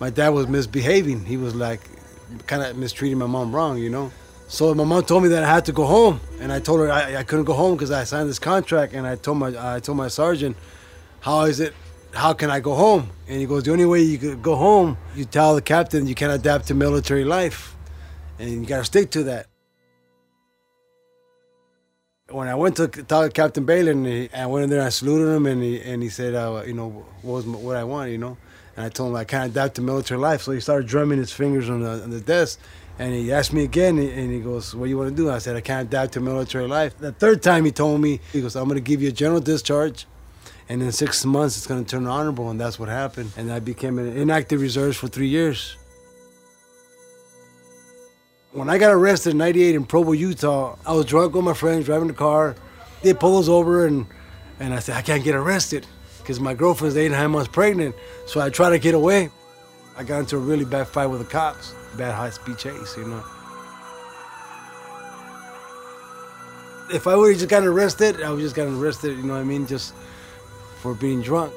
My 0.00 0.10
dad 0.10 0.30
was 0.30 0.48
misbehaving. 0.48 1.26
He 1.26 1.36
was 1.36 1.54
like, 1.54 1.80
kind 2.48 2.62
of 2.62 2.76
mistreating 2.76 3.18
my 3.18 3.26
mom 3.26 3.54
wrong, 3.54 3.78
you 3.78 3.90
know. 3.90 4.10
So 4.48 4.74
my 4.74 4.84
mom 4.84 5.04
told 5.04 5.22
me 5.22 5.28
that 5.28 5.44
I 5.44 5.48
had 5.48 5.64
to 5.66 5.72
go 5.72 5.84
home, 5.84 6.20
and 6.40 6.52
I 6.52 6.58
told 6.58 6.80
her 6.80 6.90
I, 6.90 7.18
I 7.18 7.22
couldn't 7.22 7.44
go 7.44 7.54
home 7.54 7.76
because 7.76 7.92
I 7.92 8.02
signed 8.02 8.28
this 8.28 8.40
contract. 8.40 8.94
And 8.94 9.06
I 9.06 9.14
told 9.14 9.38
my 9.38 9.76
I 9.76 9.78
told 9.78 9.96
my 9.96 10.08
sergeant, 10.08 10.56
"How 11.20 11.42
is 11.42 11.60
it? 11.60 11.72
How 12.24 12.32
can 12.40 12.50
I 12.50 12.60
go 12.68 12.74
home?" 12.74 13.04
And 13.28 13.36
he 13.40 13.46
goes, 13.46 13.62
"The 13.64 13.72
only 13.72 13.88
way 13.92 14.00
you 14.02 14.18
could 14.18 14.42
go 14.42 14.54
home, 14.56 14.96
you 15.16 15.24
tell 15.24 15.54
the 15.54 15.62
captain 15.74 16.06
you 16.06 16.14
can't 16.14 16.32
adapt 16.40 16.66
to 16.68 16.74
military 16.74 17.24
life, 17.24 17.76
and 18.38 18.50
you 18.50 18.66
got 18.66 18.78
to 18.78 18.84
stick 18.84 19.10
to 19.16 19.22
that." 19.30 19.46
When 22.38 22.48
I 22.48 22.56
went 22.62 22.76
to 22.76 22.88
to 22.88 23.30
Captain 23.42 23.64
Baylor, 23.64 23.92
and 23.92 24.06
he, 24.06 24.28
I 24.34 24.46
went 24.52 24.64
in 24.64 24.70
there, 24.70 24.84
I 24.90 24.90
saluted 24.90 25.28
him, 25.36 25.44
and 25.46 25.62
he 25.62 25.74
and 25.90 26.02
he 26.02 26.10
said, 26.18 26.34
uh, 26.34 26.62
"You 26.66 26.74
know, 26.74 26.88
what 27.22 27.34
was 27.36 27.46
what 27.46 27.76
I 27.76 27.84
want, 27.84 28.10
you 28.10 28.18
know." 28.18 28.36
And 28.78 28.86
I 28.86 28.90
told 28.90 29.10
him 29.10 29.16
I 29.16 29.24
can't 29.24 29.50
adapt 29.50 29.74
to 29.76 29.82
military 29.82 30.20
life. 30.20 30.42
So 30.42 30.52
he 30.52 30.60
started 30.60 30.86
drumming 30.86 31.18
his 31.18 31.32
fingers 31.32 31.68
on 31.68 31.80
the, 31.82 31.94
on 32.04 32.10
the 32.10 32.20
desk. 32.20 32.60
And 33.00 33.12
he 33.12 33.32
asked 33.32 33.52
me 33.52 33.64
again, 33.64 33.98
and 33.98 34.32
he 34.32 34.38
goes, 34.38 34.72
What 34.72 34.84
do 34.84 34.90
you 34.90 34.98
want 34.98 35.10
to 35.10 35.16
do? 35.16 35.30
I 35.30 35.38
said, 35.38 35.56
I 35.56 35.60
can't 35.60 35.88
adapt 35.88 36.12
to 36.12 36.20
military 36.20 36.68
life. 36.68 36.96
The 36.96 37.10
third 37.10 37.42
time 37.42 37.64
he 37.64 37.72
told 37.72 38.00
me, 38.00 38.20
he 38.32 38.40
goes, 38.40 38.54
I'm 38.54 38.68
going 38.68 38.76
to 38.76 38.80
give 38.80 39.02
you 39.02 39.08
a 39.08 39.12
general 39.12 39.40
discharge. 39.40 40.06
And 40.68 40.82
in 40.82 40.92
six 40.92 41.24
months, 41.24 41.56
it's 41.56 41.66
going 41.66 41.84
to 41.84 41.90
turn 41.90 42.06
honorable. 42.06 42.50
And 42.50 42.60
that's 42.60 42.78
what 42.78 42.88
happened. 42.88 43.32
And 43.36 43.50
I 43.50 43.58
became 43.60 43.98
an 43.98 44.16
inactive 44.16 44.60
reserves 44.60 44.96
for 44.96 45.08
three 45.08 45.28
years. 45.28 45.76
When 48.52 48.68
I 48.68 48.78
got 48.78 48.92
arrested 48.92 49.30
in 49.30 49.38
98 49.38 49.74
in 49.74 49.84
Provo, 49.84 50.12
Utah, 50.12 50.76
I 50.86 50.92
was 50.92 51.04
drunk 51.04 51.34
with 51.34 51.44
my 51.44 51.54
friends 51.54 51.86
driving 51.86 52.08
the 52.08 52.14
car. 52.14 52.56
They 53.02 53.14
pulled 53.14 53.44
us 53.44 53.48
over, 53.48 53.86
and, 53.86 54.06
and 54.58 54.74
I 54.74 54.78
said, 54.80 54.96
I 54.96 55.02
can't 55.02 55.22
get 55.22 55.34
arrested 55.34 55.86
because 56.18 56.40
my 56.40 56.54
girlfriend's 56.54 56.96
eight 56.96 57.06
and 57.06 57.14
a 57.14 57.18
half 57.18 57.30
months 57.30 57.48
pregnant. 57.48 57.94
So 58.26 58.40
I 58.40 58.50
tried 58.50 58.70
to 58.70 58.78
get 58.78 58.94
away. 58.94 59.30
I 59.96 60.04
got 60.04 60.20
into 60.20 60.36
a 60.36 60.40
really 60.40 60.64
bad 60.64 60.88
fight 60.88 61.06
with 61.06 61.20
the 61.20 61.26
cops, 61.26 61.74
bad 61.96 62.14
high 62.14 62.30
speed 62.30 62.58
chase, 62.58 62.96
you 62.96 63.06
know. 63.06 63.24
If 66.90 67.06
I 67.06 67.16
would 67.16 67.30
have 67.30 67.38
just 67.38 67.50
gotten 67.50 67.68
arrested, 67.68 68.22
I 68.22 68.30
would 68.30 68.40
just 68.40 68.54
gotten 68.54 68.78
arrested, 68.78 69.16
you 69.16 69.24
know 69.24 69.34
what 69.34 69.40
I 69.40 69.44
mean, 69.44 69.66
just 69.66 69.94
for 70.78 70.94
being 70.94 71.22
drunk. 71.22 71.52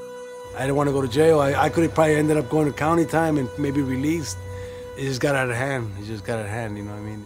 I 0.56 0.62
didn't 0.62 0.75
want 0.75 0.88
to 0.88 0.94
go 0.94 1.01
to 1.01 1.08
jail. 1.08 1.40
I, 1.40 1.54
I 1.54 1.70
could 1.70 1.84
have 1.84 1.94
probably 1.94 2.16
ended 2.16 2.38
up 2.38 2.50
going 2.50 2.68
to 2.68 2.74
county 2.74 3.06
time 3.06 3.38
and 3.38 3.50
maybe 3.58 3.82
released. 3.82 4.38
It 4.98 5.04
just 5.04 5.22
got 5.22 5.36
out 5.36 5.50
of 5.50 5.56
hand. 5.56 5.94
It 6.00 6.06
just 6.06 6.25
got 6.25 6.40
out 6.40 6.46
of 6.46 6.51
hand, 6.51 6.78
you 6.78 6.84
know 6.84 6.92
what 6.92 7.00
I 7.00 7.04
mean? 7.04 7.25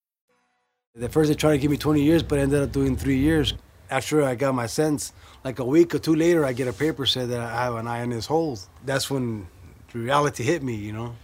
At 0.99 1.13
first, 1.13 1.29
they 1.29 1.35
tried 1.35 1.53
to 1.53 1.57
give 1.57 1.71
me 1.71 1.77
20 1.77 2.03
years, 2.03 2.21
but 2.21 2.37
I 2.37 2.41
ended 2.41 2.61
up 2.61 2.73
doing 2.73 2.97
three 2.97 3.17
years. 3.17 3.53
After 3.89 4.23
I 4.23 4.35
got 4.35 4.53
my 4.53 4.65
sentence, 4.65 5.13
like 5.41 5.59
a 5.59 5.63
week 5.63 5.95
or 5.95 5.99
two 5.99 6.15
later, 6.15 6.43
I 6.43 6.51
get 6.51 6.67
a 6.67 6.73
paper 6.73 7.05
said 7.05 7.29
that 7.29 7.39
I 7.39 7.63
have 7.63 7.75
an 7.75 7.87
INS 7.87 8.25
hold. 8.25 8.59
That's 8.85 9.09
when 9.09 9.47
reality 9.93 10.43
hit 10.43 10.61
me, 10.63 10.75
you 10.75 10.91
know. 10.91 11.15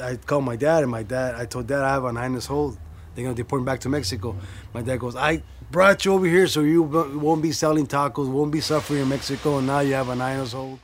I 0.00 0.14
called 0.14 0.44
my 0.44 0.54
dad, 0.54 0.84
and 0.84 0.92
my 0.92 1.02
dad, 1.02 1.34
I 1.34 1.44
told 1.44 1.66
dad 1.66 1.82
I 1.82 1.90
have 1.90 2.04
an 2.04 2.16
INS 2.16 2.46
hold. 2.46 2.78
They're 3.14 3.24
gonna 3.24 3.34
deport 3.34 3.62
me 3.62 3.66
back 3.66 3.80
to 3.80 3.88
Mexico. 3.88 4.36
My 4.72 4.82
dad 4.82 5.00
goes, 5.00 5.16
I 5.16 5.42
brought 5.72 6.04
you 6.04 6.12
over 6.12 6.26
here 6.26 6.46
so 6.46 6.60
you 6.60 6.82
won't 6.84 7.42
be 7.42 7.50
selling 7.50 7.88
tacos, 7.88 8.30
won't 8.30 8.52
be 8.52 8.60
suffering 8.60 9.00
in 9.00 9.08
Mexico, 9.08 9.58
and 9.58 9.66
now 9.66 9.80
you 9.80 9.94
have 9.94 10.08
an 10.08 10.20
INS 10.20 10.52
hold. 10.52 10.78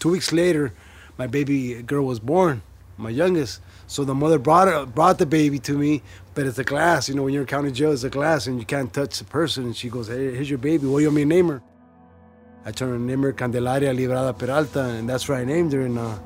Two 0.00 0.10
weeks 0.10 0.32
later, 0.32 0.72
my 1.16 1.28
baby 1.28 1.82
girl 1.82 2.04
was 2.04 2.18
born, 2.18 2.62
my 2.96 3.10
youngest. 3.10 3.60
So 3.88 4.04
the 4.04 4.14
mother 4.14 4.38
brought 4.38 4.94
brought 4.94 5.18
the 5.18 5.24
baby 5.26 5.58
to 5.60 5.76
me, 5.76 6.02
but 6.34 6.46
it's 6.46 6.58
a 6.58 6.64
glass. 6.64 7.08
You 7.08 7.14
know, 7.14 7.22
when 7.22 7.32
you're 7.32 7.42
in 7.42 7.48
county 7.48 7.72
jail, 7.72 7.90
it's 7.90 8.04
a 8.04 8.10
glass, 8.10 8.46
and 8.46 8.60
you 8.60 8.66
can't 8.66 8.92
touch 8.92 9.18
the 9.18 9.24
person. 9.24 9.64
And 9.64 9.74
she 9.74 9.88
goes, 9.88 10.08
"Hey, 10.08 10.34
here's 10.34 10.50
your 10.50 10.58
baby. 10.58 10.86
What 10.86 10.98
do 10.98 11.04
you 11.04 11.08
want 11.08 11.16
me 11.16 11.22
to 11.22 11.28
name 11.28 11.48
her?" 11.48 11.62
I 12.66 12.70
turned 12.70 12.92
her 12.92 12.98
name 12.98 13.22
her 13.22 13.32
Candelaria 13.32 13.94
Librada 13.94 14.38
Peralta, 14.38 14.82
and 14.82 15.08
that's 15.08 15.26
where 15.26 15.38
I 15.38 15.44
named 15.46 15.72
her. 15.72 15.80
And 15.80 15.98
uh, 15.98 16.18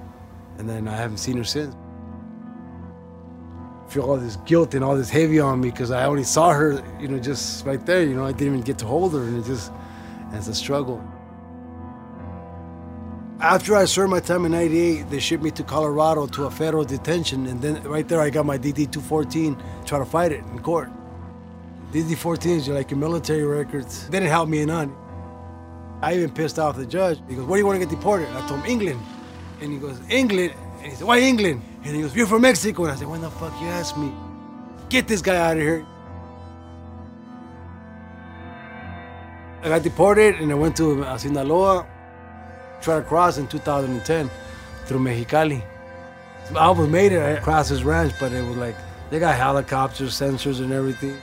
and 0.58 0.68
then 0.68 0.88
I 0.88 0.96
haven't 0.96 1.18
seen 1.18 1.36
her 1.36 1.44
since. 1.44 1.72
I 3.72 3.90
feel 3.90 4.02
all 4.10 4.16
this 4.16 4.36
guilt 4.44 4.74
and 4.74 4.82
all 4.82 4.96
this 4.96 5.10
heavy 5.10 5.38
on 5.38 5.60
me 5.60 5.70
because 5.70 5.92
I 5.92 6.06
only 6.06 6.24
saw 6.24 6.50
her, 6.50 6.82
you 6.98 7.06
know, 7.06 7.20
just 7.20 7.64
right 7.64 7.84
there. 7.86 8.02
You 8.02 8.16
know, 8.16 8.24
I 8.24 8.32
didn't 8.32 8.54
even 8.54 8.60
get 8.62 8.78
to 8.78 8.86
hold 8.86 9.12
her, 9.12 9.22
and 9.22 9.38
it 9.38 9.46
just, 9.46 9.70
it's 10.32 10.48
a 10.48 10.54
struggle. 10.54 11.00
After 13.42 13.74
I 13.74 13.86
served 13.86 14.12
my 14.12 14.20
time 14.20 14.44
in 14.44 14.52
98, 14.52 15.10
they 15.10 15.18
shipped 15.18 15.42
me 15.42 15.50
to 15.50 15.64
Colorado 15.64 16.28
to 16.28 16.44
a 16.44 16.50
federal 16.50 16.84
detention. 16.84 17.48
And 17.48 17.60
then 17.60 17.82
right 17.82 18.06
there, 18.06 18.20
I 18.20 18.30
got 18.30 18.46
my 18.46 18.56
DD 18.56 18.92
214, 18.92 19.60
try 19.84 19.98
to 19.98 20.04
fight 20.04 20.30
it 20.30 20.44
in 20.52 20.60
court. 20.60 20.90
DD 21.90 22.16
14 22.16 22.58
is 22.58 22.68
like 22.68 22.92
your 22.92 23.00
military 23.00 23.42
records. 23.42 24.06
They 24.08 24.20
didn't 24.20 24.30
help 24.30 24.48
me 24.48 24.60
in 24.60 24.68
none. 24.68 24.94
I 26.00 26.14
even 26.14 26.30
pissed 26.30 26.60
off 26.60 26.76
the 26.76 26.86
judge. 26.86 27.18
He 27.28 27.34
goes, 27.34 27.44
Where 27.44 27.56
do 27.56 27.62
you 27.62 27.66
want 27.66 27.80
to 27.80 27.84
get 27.84 27.92
deported? 27.92 28.28
I 28.28 28.46
told 28.46 28.60
him, 28.60 28.70
England. 28.70 29.00
And 29.60 29.72
he 29.72 29.78
goes, 29.78 29.98
England? 30.08 30.54
And 30.78 30.92
he 30.92 30.94
said, 30.94 31.06
Why 31.08 31.18
England? 31.18 31.62
And 31.82 31.96
he 31.96 32.02
goes, 32.02 32.14
You're 32.14 32.28
from 32.28 32.42
Mexico. 32.42 32.84
And 32.84 32.92
I 32.92 32.94
said, 32.94 33.08
When 33.08 33.22
the 33.22 33.30
fuck 33.30 33.60
you 33.60 33.66
ask 33.66 33.96
me? 33.98 34.12
Get 34.88 35.08
this 35.08 35.20
guy 35.20 35.34
out 35.34 35.56
of 35.56 35.62
here. 35.64 35.84
I 39.62 39.68
got 39.68 39.82
deported 39.82 40.36
and 40.36 40.52
I 40.52 40.54
went 40.54 40.76
to 40.76 41.02
Sinaloa 41.18 41.88
tried 42.82 42.98
to 42.98 43.04
cross 43.04 43.38
in 43.38 43.46
2010 43.46 44.30
through 44.84 44.98
Mexicali. 44.98 45.62
I 46.54 46.64
almost 46.66 46.90
made 46.90 47.12
it 47.12 47.38
across 47.38 47.68
his 47.68 47.84
ranch, 47.84 48.12
but 48.18 48.32
it 48.32 48.44
was 48.44 48.56
like 48.56 48.74
they 49.10 49.18
got 49.18 49.36
helicopters, 49.36 50.12
sensors, 50.12 50.60
and 50.60 50.72
everything. 50.72 51.16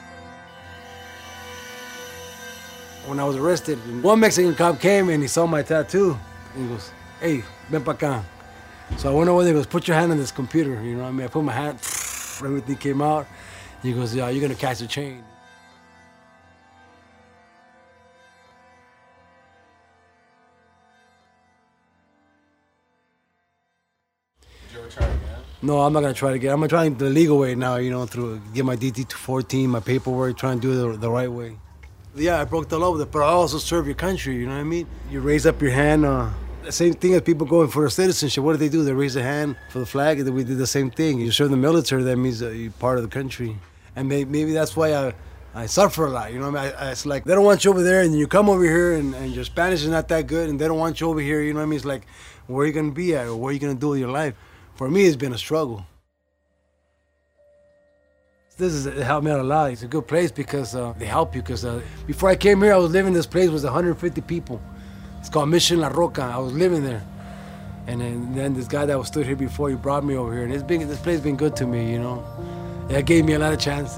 When 3.06 3.20
I 3.20 3.24
was 3.26 3.36
arrested, 3.36 3.78
one 4.04 4.20
Mexican 4.20 4.56
cop 4.56 4.80
came 4.80 5.10
and 5.10 5.22
he 5.22 5.28
saw 5.28 5.46
my 5.46 5.62
tattoo. 5.62 6.18
He 6.56 6.68
goes, 6.68 6.92
"Hey, 7.20 7.44
ven 7.70 7.84
pa 7.84 7.94
acá." 7.94 8.24
So 8.98 9.12
I 9.12 9.14
went 9.14 9.30
over 9.30 9.44
there. 9.44 9.54
He 9.54 9.60
goes, 9.60 9.68
"Put 9.68 9.88
your 9.88 9.98
hand 9.98 10.12
on 10.12 10.18
this 10.18 10.32
computer." 10.32 10.82
You 10.82 10.96
know 10.96 11.04
what 11.04 11.10
I 11.10 11.12
mean? 11.12 11.26
I 11.26 11.30
put 11.30 11.44
my 11.44 11.54
hand. 11.54 11.80
Everything 12.44 12.78
came 12.78 13.02
out. 13.02 13.28
He 13.84 13.94
goes, 13.94 14.16
"Yeah, 14.16 14.30
you're 14.30 14.42
gonna 14.42 14.56
catch 14.56 14.80
the 14.80 14.88
chain." 14.88 15.24
No, 25.62 25.82
I'm 25.82 25.92
not 25.92 26.02
gonna 26.02 26.14
try 26.14 26.32
to 26.32 26.40
get. 26.40 26.54
I'm 26.54 26.60
gonna 26.60 26.70
try 26.70 26.88
the 26.88 27.10
legal 27.10 27.38
way 27.38 27.54
now. 27.54 27.76
You 27.76 27.92
know, 27.92 28.06
through 28.06 28.42
get 28.54 28.64
my 28.64 28.78
DD 28.78 29.12
14, 29.12 29.70
my 29.70 29.82
paperwork, 29.82 30.38
try 30.38 30.54
and 30.54 30.62
do 30.62 30.72
it 30.72 30.94
the, 30.94 30.98
the 30.98 31.12
right 31.12 31.30
way. 31.30 31.58
Yeah, 32.16 32.40
I 32.40 32.46
broke 32.46 32.70
the 32.70 32.80
law 32.80 32.92
with 32.92 33.02
it, 33.02 33.12
but 33.12 33.20
I 33.20 33.28
also 33.28 33.58
serve 33.58 33.86
your 33.86 33.96
country. 33.96 34.36
You 34.36 34.46
know 34.46 34.54
what 34.54 34.62
I 34.62 34.64
mean? 34.64 34.88
You 35.12 35.20
raise 35.20 35.46
up 35.46 35.62
your 35.62 35.72
hand. 35.72 36.06
Uh, 36.06 36.30
the 36.64 36.72
same 36.72 36.94
thing 36.94 37.14
as 37.14 37.22
people 37.22 37.46
going 37.46 37.68
for 37.68 37.86
a 37.86 37.92
citizenship. 37.92 38.44
What 38.44 38.54
do 38.54 38.58
they 38.58 38.70
do? 38.70 38.84
They 38.84 38.94
raise 38.94 39.16
a 39.18 39.24
hand 39.24 39.58
for 39.70 39.80
the 39.80 39.86
flag. 39.86 40.20
And 40.20 40.34
we 40.34 40.44
did 40.44 40.58
the 40.58 40.68
same 40.68 40.92
thing. 40.92 41.20
You 41.20 41.32
serve 41.32 41.52
the 41.52 41.58
military. 41.58 42.04
That 42.04 42.18
means 42.18 42.42
you're 42.42 42.72
part 42.72 42.98
of 42.98 43.04
the 43.04 43.10
country. 43.10 43.58
And 43.96 44.08
maybe, 44.08 44.54
that's 44.54 44.76
why 44.76 44.94
I. 44.94 45.14
I 45.52 45.66
suffer 45.66 46.06
a 46.06 46.12
lot, 46.12 46.32
you 46.32 46.40
know. 46.40 46.52
What 46.52 46.60
I 46.60 46.66
mean, 46.66 46.74
I, 46.78 46.92
it's 46.92 47.08
like 47.08 47.24
they 47.24 47.34
don't 47.34 47.44
want 47.44 47.66
you 47.66 47.72
over 47.72 47.82
there, 47.82 48.04
and 48.04 48.14
you 48.14 48.28
come 48.28 48.50
over 48.50 48.64
here, 48.64 48.94
and, 48.94 49.16
and 49.16 49.34
your 49.34 49.44
Spanish 49.44 49.82
is 49.82 49.88
not 49.88 50.08
that 50.10 50.28
good, 50.28 50.48
and 50.48 50.62
they 50.62 50.68
don't 50.68 50.78
want 50.78 51.02
you 51.02 51.10
over 51.10 51.20
here. 51.20 51.42
You 51.42 51.54
know 51.54 51.60
what 51.60 51.64
I 51.64 51.70
mean? 51.70 51.78
It's 51.78 51.86
like, 51.86 52.06
where 52.46 52.64
are 52.64 52.68
you 52.68 52.72
gonna 52.72 52.92
be 52.92 53.16
at, 53.16 53.26
or 53.26 53.36
what 53.36 53.50
are 53.50 53.52
you 53.54 53.60
gonna 53.60 53.74
do 53.74 53.90
with 53.90 54.00
your 54.00 54.12
life? 54.12 54.36
For 54.80 54.90
me, 54.90 55.04
it's 55.08 55.18
been 55.18 55.34
a 55.34 55.38
struggle. 55.38 55.86
This 58.58 58.86
has 58.86 59.04
helped 59.04 59.26
me 59.26 59.32
out 59.32 59.42
a 59.42 59.44
lot. 59.44 59.74
It's 59.74 59.84
a 59.84 59.88
good 59.88 60.08
place 60.08 60.32
because 60.32 60.74
uh, 60.74 60.94
they 60.98 61.06
help 61.06 61.36
you. 61.36 61.42
Because 61.42 61.66
uh, 61.66 61.82
before 62.08 62.30
I 62.30 62.38
came 62.38 62.62
here, 62.62 62.74
I 62.74 62.78
was 62.78 62.90
living 62.90 63.10
in 63.10 63.14
this 63.14 63.26
place 63.26 63.50
with 63.50 63.66
150 63.66 64.22
people. 64.22 64.62
It's 65.20 65.28
called 65.28 65.50
Mission 65.50 65.82
La 65.82 65.90
Roca. 65.90 66.22
I 66.22 66.38
was 66.38 66.54
living 66.54 66.82
there. 66.82 67.06
And 67.88 68.00
then, 68.00 68.34
then 68.34 68.54
this 68.54 68.70
guy 68.70 68.86
that 68.86 68.98
was 68.98 69.08
stood 69.08 69.26
here 69.26 69.36
before, 69.36 69.70
he 69.70 69.76
brought 69.76 70.06
me 70.06 70.16
over 70.16 70.32
here. 70.32 70.46
And 70.46 70.54
it's 70.54 70.64
been, 70.64 70.88
this 70.88 71.02
place 71.02 71.16
has 71.16 71.24
been 71.26 71.36
good 71.36 71.58
to 71.58 71.68
me, 71.68 71.92
you 71.92 72.00
know. 72.00 72.26
It 72.90 73.06
gave 73.06 73.26
me 73.26 73.34
a 73.34 73.40
lot 73.40 73.52
of 73.52 73.60
chances. 73.60 73.98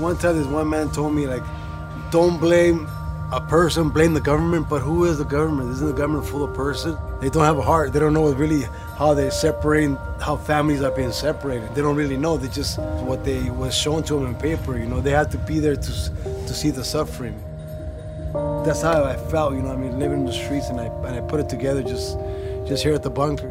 One 0.00 0.16
time, 0.16 0.38
this 0.38 0.46
one 0.46 0.70
man 0.70 0.90
told 0.90 1.12
me, 1.12 1.26
like, 1.26 1.42
don't 2.10 2.40
blame 2.40 2.88
a 3.36 3.40
person, 3.40 3.88
blame 3.88 4.14
the 4.14 4.20
government, 4.20 4.68
but 4.68 4.80
who 4.80 5.04
is 5.04 5.18
the 5.18 5.24
government? 5.24 5.70
Isn't 5.72 5.88
the 5.88 5.92
government 5.92 6.24
full 6.24 6.44
of 6.44 6.54
person? 6.54 6.96
They 7.20 7.28
don't 7.28 7.42
have 7.42 7.58
a 7.58 7.62
heart. 7.62 7.92
They 7.92 7.98
don't 7.98 8.14
know 8.14 8.32
really 8.32 8.62
how 8.96 9.12
they're 9.12 9.32
separating, 9.32 9.96
how 10.20 10.36
families 10.36 10.82
are 10.82 10.92
being 10.92 11.10
separated. 11.10 11.74
They 11.74 11.82
don't 11.82 11.96
really 11.96 12.16
know. 12.16 12.36
They 12.36 12.48
just 12.48 12.78
what 12.78 13.24
they 13.24 13.50
was 13.50 13.74
shown 13.74 14.04
to 14.04 14.14
them 14.14 14.26
in 14.26 14.34
paper. 14.36 14.78
You 14.78 14.86
know, 14.86 15.00
they 15.00 15.10
have 15.10 15.30
to 15.30 15.38
be 15.38 15.58
there 15.58 15.74
to 15.74 15.92
to 16.46 16.54
see 16.54 16.70
the 16.70 16.84
suffering. 16.84 17.42
That's 18.64 18.82
how 18.82 19.02
I 19.02 19.16
felt. 19.16 19.54
You 19.54 19.62
know, 19.62 19.72
I 19.72 19.76
mean, 19.76 19.98
living 19.98 20.20
in 20.20 20.26
the 20.26 20.32
streets, 20.32 20.68
and 20.68 20.80
I 20.80 20.86
and 20.86 21.16
I 21.16 21.20
put 21.20 21.40
it 21.40 21.48
together 21.48 21.82
just 21.82 22.16
just 22.68 22.84
here 22.84 22.94
at 22.94 23.02
the 23.02 23.10
bunker. 23.10 23.50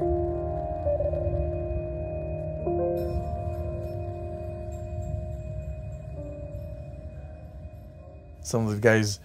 Some 8.43 8.67
of 8.67 8.75
the 8.75 8.81
guys, 8.81 9.19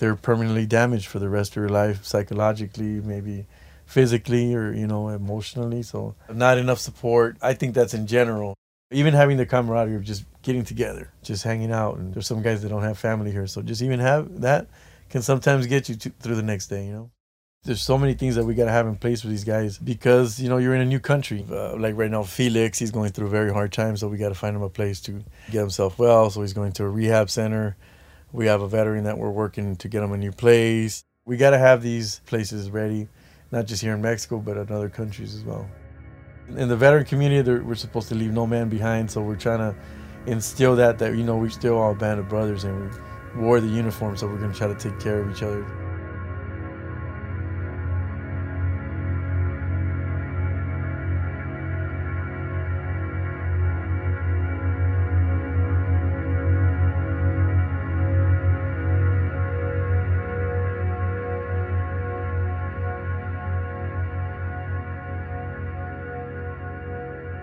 they're 0.00 0.16
permanently 0.16 0.66
damaged 0.66 1.06
for 1.06 1.20
the 1.20 1.28
rest 1.28 1.56
of 1.56 1.62
their 1.62 1.68
life, 1.68 2.04
psychologically, 2.04 3.00
maybe 3.00 3.46
physically 3.90 4.54
or 4.54 4.72
you 4.72 4.86
know 4.86 5.08
emotionally 5.08 5.82
so 5.82 6.14
not 6.32 6.58
enough 6.58 6.78
support. 6.78 7.36
I 7.42 7.54
think 7.54 7.74
that's 7.74 7.92
in 7.92 8.06
general. 8.06 8.54
Even 8.92 9.14
having 9.14 9.36
the 9.36 9.46
camaraderie 9.46 9.96
of 9.96 10.04
just 10.04 10.24
getting 10.42 10.64
together 10.64 11.12
just 11.22 11.42
hanging 11.44 11.72
out 11.72 11.96
and 11.96 12.14
there's 12.14 12.26
some 12.26 12.42
guys 12.42 12.62
that 12.62 12.70
don't 12.70 12.82
have 12.82 12.98
family 12.98 13.30
here 13.30 13.46
so 13.46 13.62
just 13.62 13.82
even 13.82 14.00
have 14.00 14.40
that 14.40 14.68
can 15.10 15.22
sometimes 15.22 15.66
get 15.66 15.88
you 15.88 15.94
to, 15.94 16.10
through 16.10 16.34
the 16.34 16.42
next 16.42 16.68
day 16.68 16.86
you 16.86 16.92
know? 16.92 17.10
There's 17.62 17.82
so 17.82 17.98
many 17.98 18.14
things 18.14 18.36
that 18.36 18.44
we 18.44 18.54
got 18.54 18.64
to 18.64 18.70
have 18.70 18.86
in 18.86 18.96
place 18.96 19.20
for 19.20 19.28
these 19.28 19.44
guys 19.44 19.76
because 19.76 20.40
you 20.40 20.48
know 20.48 20.56
you're 20.56 20.74
in 20.74 20.80
a 20.80 20.86
new 20.86 21.00
country. 21.00 21.44
Uh, 21.50 21.76
like 21.76 21.96
right 21.96 22.10
now 22.10 22.22
felix 22.22 22.78
he's 22.78 22.92
going 22.92 23.10
through 23.10 23.26
a 23.26 23.30
very 23.30 23.52
hard 23.52 23.72
time 23.72 23.96
so 23.96 24.08
we 24.08 24.16
got 24.16 24.30
to 24.30 24.34
find 24.36 24.56
him 24.56 24.62
a 24.62 24.70
place 24.70 25.00
to 25.02 25.22
get 25.50 25.60
himself 25.60 25.98
well 25.98 26.30
so 26.30 26.40
he's 26.40 26.52
going 26.52 26.72
to 26.72 26.84
a 26.84 26.88
rehab 26.88 27.28
center 27.28 27.76
we 28.32 28.46
have 28.46 28.62
a 28.62 28.68
veteran 28.68 29.04
that 29.04 29.18
we're 29.18 29.30
working 29.30 29.76
to 29.76 29.88
get 29.88 30.02
him 30.02 30.12
a 30.12 30.16
new 30.16 30.32
place 30.32 31.04
we 31.24 31.36
got 31.36 31.50
to 31.50 31.58
have 31.58 31.82
these 31.82 32.20
places 32.26 32.70
ready 32.70 33.08
not 33.52 33.66
just 33.66 33.82
here 33.82 33.94
in 33.94 34.02
Mexico, 34.02 34.38
but 34.38 34.56
in 34.56 34.70
other 34.72 34.88
countries 34.88 35.34
as 35.34 35.44
well. 35.44 35.68
In 36.48 36.68
the 36.68 36.76
veteran 36.76 37.04
community, 37.04 37.58
we're 37.60 37.74
supposed 37.74 38.08
to 38.08 38.14
leave 38.14 38.32
no 38.32 38.46
man 38.46 38.68
behind, 38.68 39.10
so 39.10 39.20
we're 39.22 39.36
trying 39.36 39.58
to 39.58 39.76
instill 40.26 40.76
that, 40.76 40.98
that, 40.98 41.16
you 41.16 41.22
know, 41.22 41.36
we're 41.36 41.50
still 41.50 41.78
all 41.78 41.92
a 41.92 41.94
band 41.94 42.20
of 42.20 42.28
brothers 42.28 42.64
and 42.64 42.92
we 43.36 43.42
wore 43.42 43.60
the 43.60 43.68
uniform, 43.68 44.16
so 44.16 44.26
we're 44.26 44.38
going 44.38 44.52
to 44.52 44.58
try 44.58 44.66
to 44.66 44.74
take 44.74 44.98
care 45.00 45.20
of 45.20 45.30
each 45.30 45.42
other. 45.42 45.64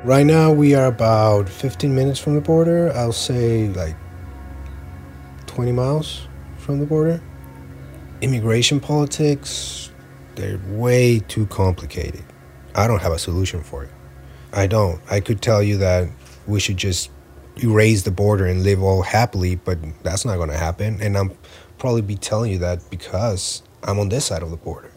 Right 0.07 0.25
now, 0.25 0.53
we 0.53 0.73
are 0.73 0.85
about 0.85 1.49
15 1.49 1.93
minutes 1.93 2.17
from 2.17 2.35
the 2.35 2.39
border. 2.39 2.93
I'll 2.95 3.11
say 3.11 3.67
like 3.67 3.97
20 5.47 5.73
miles 5.73 6.29
from 6.59 6.79
the 6.79 6.85
border. 6.85 7.21
Immigration 8.21 8.79
politics, 8.79 9.91
they're 10.35 10.61
way 10.67 11.19
too 11.19 11.45
complicated. 11.47 12.23
I 12.73 12.87
don't 12.87 13.01
have 13.01 13.11
a 13.11 13.19
solution 13.19 13.61
for 13.63 13.83
it. 13.83 13.89
I 14.53 14.65
don't. 14.65 15.01
I 15.11 15.19
could 15.19 15.41
tell 15.41 15.61
you 15.61 15.75
that 15.79 16.07
we 16.47 16.61
should 16.61 16.77
just 16.77 17.11
erase 17.61 18.03
the 18.03 18.11
border 18.11 18.45
and 18.45 18.63
live 18.63 18.81
all 18.81 19.01
happily, 19.01 19.57
but 19.57 19.77
that's 20.03 20.23
not 20.23 20.37
going 20.37 20.51
to 20.51 20.57
happen. 20.57 21.01
And 21.01 21.17
I'm 21.17 21.37
probably 21.79 22.01
be 22.01 22.15
telling 22.15 22.53
you 22.53 22.59
that 22.59 22.89
because 22.89 23.61
I'm 23.83 23.99
on 23.99 24.07
this 24.07 24.23
side 24.23 24.41
of 24.41 24.51
the 24.51 24.55
border. 24.55 24.93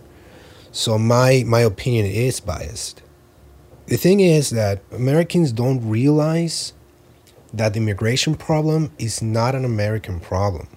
So 0.71 0.99
my 0.99 1.43
my 1.49 1.63
opinion 1.63 2.07
is 2.07 2.39
biased. 2.39 3.03
The 3.91 3.97
thing 3.97 4.21
is 4.21 4.51
that 4.51 4.85
Americans 4.93 5.51
don't 5.51 5.85
realize 5.85 6.75
that 7.53 7.75
the 7.75 7.81
immigration 7.81 8.37
problem 8.37 8.93
is 9.01 9.21
not 9.21 9.57
an 9.57 9.65
American 9.65 10.21
problem. 10.21 10.69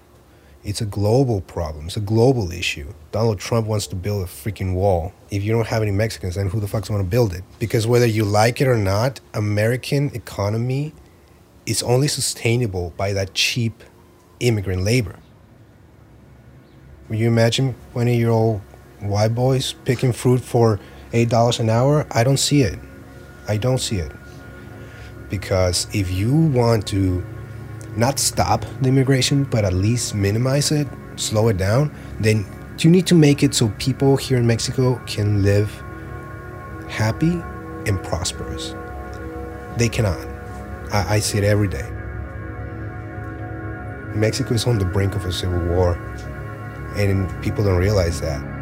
It's 0.64 0.80
a 0.80 0.84
global 0.84 1.40
problem. 1.40 1.86
It's 1.86 1.96
a 1.96 2.00
global 2.00 2.50
issue. 2.50 2.92
Donald 3.12 3.38
Trump 3.38 3.68
wants 3.68 3.86
to 3.86 3.94
build 3.94 4.24
a 4.24 4.26
freaking 4.26 4.74
wall. 4.74 5.12
If 5.30 5.44
you 5.44 5.52
don't 5.52 5.68
have 5.68 5.80
any 5.80 5.92
Mexicans, 5.92 6.34
then 6.34 6.48
who 6.48 6.58
the 6.58 6.66
fuck's 6.66 6.88
to 6.88 7.04
build 7.04 7.32
it? 7.32 7.44
Because 7.60 7.86
whether 7.86 8.04
you 8.04 8.24
like 8.24 8.60
it 8.60 8.66
or 8.66 8.76
not, 8.76 9.20
American 9.32 10.10
economy 10.12 10.92
is 11.66 11.84
only 11.84 12.08
sustainable 12.08 12.94
by 12.96 13.12
that 13.12 13.32
cheap 13.32 13.84
immigrant 14.40 14.82
labor. 14.82 15.20
Will 17.08 17.14
you 17.14 17.28
imagine 17.28 17.76
20 17.92 18.16
year 18.16 18.30
old 18.30 18.60
white 18.98 19.36
boys 19.36 19.72
picking 19.84 20.12
fruit 20.12 20.40
for 20.40 20.80
$8 21.12 21.60
an 21.60 21.70
hour? 21.70 22.08
I 22.10 22.24
don't 22.24 22.38
see 22.38 22.62
it. 22.62 22.76
I 23.48 23.56
don't 23.56 23.78
see 23.78 23.96
it. 23.96 24.12
Because 25.30 25.86
if 25.92 26.10
you 26.10 26.34
want 26.34 26.86
to 26.88 27.24
not 27.96 28.18
stop 28.18 28.64
the 28.80 28.88
immigration, 28.88 29.44
but 29.44 29.64
at 29.64 29.72
least 29.72 30.14
minimize 30.14 30.70
it, 30.70 30.88
slow 31.16 31.48
it 31.48 31.56
down, 31.56 31.94
then 32.20 32.44
you 32.78 32.90
need 32.90 33.06
to 33.06 33.14
make 33.14 33.42
it 33.42 33.54
so 33.54 33.68
people 33.78 34.16
here 34.16 34.38
in 34.38 34.46
Mexico 34.46 35.00
can 35.06 35.42
live 35.42 35.70
happy 36.88 37.40
and 37.86 38.02
prosperous. 38.02 38.74
They 39.76 39.88
cannot. 39.88 40.26
I, 40.92 41.16
I 41.16 41.18
see 41.20 41.38
it 41.38 41.44
every 41.44 41.68
day. 41.68 41.88
Mexico 44.14 44.54
is 44.54 44.66
on 44.66 44.78
the 44.78 44.84
brink 44.84 45.16
of 45.16 45.24
a 45.24 45.32
civil 45.32 45.58
war, 45.66 45.94
and 46.96 47.28
people 47.42 47.64
don't 47.64 47.78
realize 47.78 48.20
that. 48.20 48.53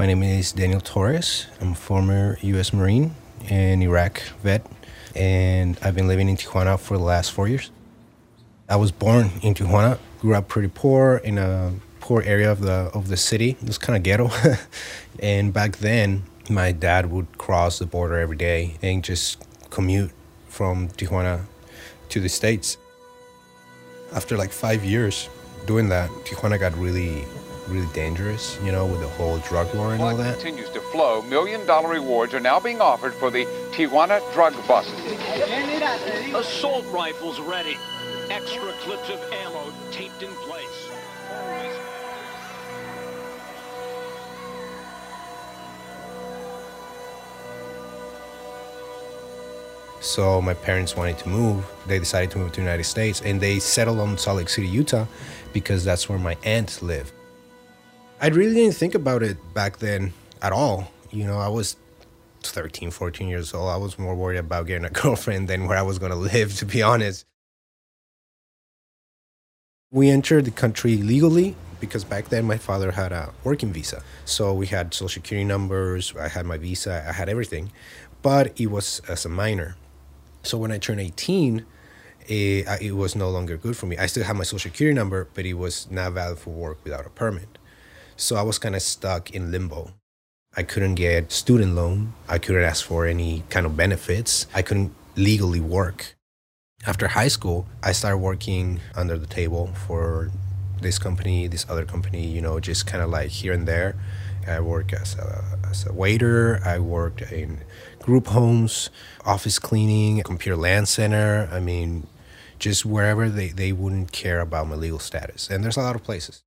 My 0.00 0.06
name 0.06 0.22
is 0.22 0.52
Daniel 0.52 0.80
Torres. 0.80 1.46
I'm 1.60 1.72
a 1.72 1.74
former 1.74 2.38
U.S. 2.40 2.72
Marine 2.72 3.14
and 3.50 3.82
Iraq 3.82 4.22
vet, 4.42 4.64
and 5.14 5.78
I've 5.82 5.94
been 5.94 6.08
living 6.08 6.26
in 6.30 6.38
Tijuana 6.38 6.80
for 6.80 6.96
the 6.96 7.04
last 7.04 7.32
four 7.32 7.46
years. 7.48 7.70
I 8.66 8.76
was 8.76 8.92
born 8.92 9.30
in 9.42 9.52
Tijuana, 9.52 9.98
grew 10.18 10.34
up 10.34 10.48
pretty 10.48 10.68
poor 10.68 11.20
in 11.22 11.36
a 11.36 11.74
poor 12.00 12.22
area 12.22 12.50
of 12.50 12.60
the 12.60 12.90
of 12.94 13.08
the 13.08 13.18
city. 13.18 13.58
It 13.60 13.66
was 13.66 13.76
kind 13.76 13.94
of 13.94 14.02
ghetto, 14.02 14.30
and 15.18 15.52
back 15.52 15.76
then 15.76 16.22
my 16.48 16.72
dad 16.72 17.10
would 17.10 17.36
cross 17.36 17.78
the 17.78 17.84
border 17.84 18.18
every 18.18 18.38
day 18.38 18.78
and 18.80 19.04
just 19.04 19.36
commute 19.68 20.12
from 20.48 20.88
Tijuana 20.96 21.42
to 22.08 22.20
the 22.20 22.30
states. 22.30 22.78
After 24.14 24.38
like 24.38 24.50
five 24.50 24.82
years 24.82 25.28
doing 25.66 25.90
that, 25.90 26.08
Tijuana 26.24 26.58
got 26.58 26.74
really 26.78 27.26
really 27.70 27.86
dangerous, 27.92 28.58
you 28.64 28.72
know, 28.72 28.84
with 28.86 29.00
the 29.00 29.08
whole 29.08 29.38
drug 29.38 29.72
war 29.74 29.92
and 29.94 30.02
all 30.02 30.16
that. 30.16 30.34
continues 30.34 30.70
to 30.70 30.80
flow. 30.80 31.22
Million 31.22 31.64
dollar 31.66 31.88
rewards 31.88 32.34
are 32.34 32.40
now 32.40 32.58
being 32.60 32.80
offered 32.80 33.14
for 33.14 33.30
the 33.30 33.44
Tijuana 33.72 34.20
drug 34.32 34.54
bust. 34.66 34.92
Assault 36.34 36.84
rifles 36.92 37.40
ready. 37.40 37.76
Extra 38.28 38.72
clips 38.82 39.08
of 39.10 39.20
ammo 39.32 39.72
taped 39.90 40.22
in 40.22 40.30
place. 40.34 40.88
So 50.00 50.40
my 50.40 50.54
parents 50.54 50.96
wanted 50.96 51.18
to 51.18 51.28
move. 51.28 51.64
They 51.86 51.98
decided 51.98 52.30
to 52.32 52.38
move 52.38 52.52
to 52.52 52.56
the 52.56 52.62
United 52.62 52.84
States 52.84 53.20
and 53.20 53.40
they 53.40 53.58
settled 53.58 54.00
on 54.00 54.16
Salt 54.16 54.38
Lake 54.38 54.48
City, 54.48 54.66
Utah 54.66 55.06
because 55.52 55.84
that's 55.84 56.08
where 56.08 56.18
my 56.18 56.36
aunt 56.42 56.80
lived. 56.82 57.12
I 58.22 58.28
really 58.28 58.54
didn't 58.54 58.74
think 58.74 58.94
about 58.94 59.22
it 59.22 59.38
back 59.54 59.78
then 59.78 60.12
at 60.42 60.52
all. 60.52 60.92
You 61.10 61.24
know, 61.24 61.38
I 61.38 61.48
was 61.48 61.76
13, 62.42 62.90
14 62.90 63.28
years 63.28 63.54
old. 63.54 63.70
I 63.70 63.78
was 63.78 63.98
more 63.98 64.14
worried 64.14 64.36
about 64.36 64.66
getting 64.66 64.84
a 64.84 64.90
girlfriend 65.02 65.48
than 65.48 65.66
where 65.66 65.78
I 65.78 65.82
was 65.82 65.98
going 65.98 66.12
to 66.12 66.18
live, 66.18 66.54
to 66.56 66.66
be 66.66 66.82
honest. 66.82 67.24
We 69.90 70.10
entered 70.10 70.44
the 70.44 70.50
country 70.50 70.98
legally 70.98 71.56
because 71.80 72.04
back 72.04 72.28
then 72.28 72.44
my 72.44 72.58
father 72.58 72.90
had 72.90 73.10
a 73.10 73.32
working 73.42 73.72
visa. 73.72 74.02
So 74.26 74.52
we 74.52 74.66
had 74.66 74.92
social 74.92 75.08
security 75.08 75.44
numbers, 75.44 76.14
I 76.14 76.28
had 76.28 76.44
my 76.44 76.58
visa, 76.58 77.02
I 77.08 77.12
had 77.12 77.30
everything, 77.30 77.72
but 78.20 78.60
it 78.60 78.66
was 78.66 79.00
as 79.08 79.24
a 79.24 79.30
minor. 79.30 79.76
So 80.42 80.58
when 80.58 80.70
I 80.70 80.78
turned 80.78 81.00
18, 81.00 81.64
it, 82.28 82.68
uh, 82.68 82.76
it 82.80 82.92
was 82.92 83.16
no 83.16 83.30
longer 83.30 83.56
good 83.56 83.78
for 83.78 83.86
me. 83.86 83.96
I 83.96 84.06
still 84.06 84.24
had 84.24 84.36
my 84.36 84.44
social 84.44 84.70
security 84.70 84.94
number, 84.94 85.26
but 85.32 85.46
it 85.46 85.54
was 85.54 85.90
not 85.90 86.12
valid 86.12 86.38
for 86.38 86.50
work 86.50 86.78
without 86.84 87.06
a 87.06 87.10
permit. 87.10 87.58
So 88.20 88.36
I 88.36 88.42
was 88.42 88.58
kind 88.58 88.76
of 88.76 88.82
stuck 88.82 89.30
in 89.30 89.50
limbo. 89.50 89.94
I 90.54 90.62
couldn't 90.62 90.96
get 90.96 91.32
student 91.32 91.74
loan. 91.74 92.12
I 92.28 92.36
couldn't 92.36 92.62
ask 92.62 92.84
for 92.84 93.06
any 93.06 93.44
kind 93.48 93.64
of 93.64 93.78
benefits. 93.78 94.46
I 94.54 94.60
couldn't 94.60 94.92
legally 95.16 95.58
work. 95.58 96.16
After 96.86 97.08
high 97.08 97.28
school, 97.28 97.66
I 97.82 97.92
started 97.92 98.18
working 98.18 98.80
under 98.94 99.16
the 99.16 99.26
table 99.26 99.68
for 99.86 100.30
this 100.82 100.98
company, 100.98 101.46
this 101.46 101.64
other 101.70 101.86
company, 101.86 102.26
you 102.26 102.42
know, 102.42 102.60
just 102.60 102.86
kind 102.86 103.02
of 103.02 103.08
like 103.08 103.30
here 103.30 103.54
and 103.54 103.66
there. 103.66 103.96
I 104.46 104.60
worked 104.60 104.92
as 104.92 105.14
a, 105.14 105.58
as 105.70 105.86
a 105.86 105.92
waiter. 105.94 106.60
I 106.62 106.78
worked 106.78 107.22
in 107.22 107.64
group 108.00 108.26
homes, 108.26 108.90
office 109.24 109.58
cleaning, 109.58 110.22
computer 110.24 110.58
land 110.58 110.88
center. 110.88 111.48
I 111.50 111.58
mean, 111.58 112.06
just 112.58 112.84
wherever 112.84 113.30
they, 113.30 113.48
they 113.48 113.72
wouldn't 113.72 114.12
care 114.12 114.40
about 114.40 114.68
my 114.68 114.74
legal 114.74 114.98
status. 114.98 115.48
And 115.48 115.64
there's 115.64 115.78
a 115.78 115.80
lot 115.80 115.96
of 115.96 116.02
places. 116.02 116.42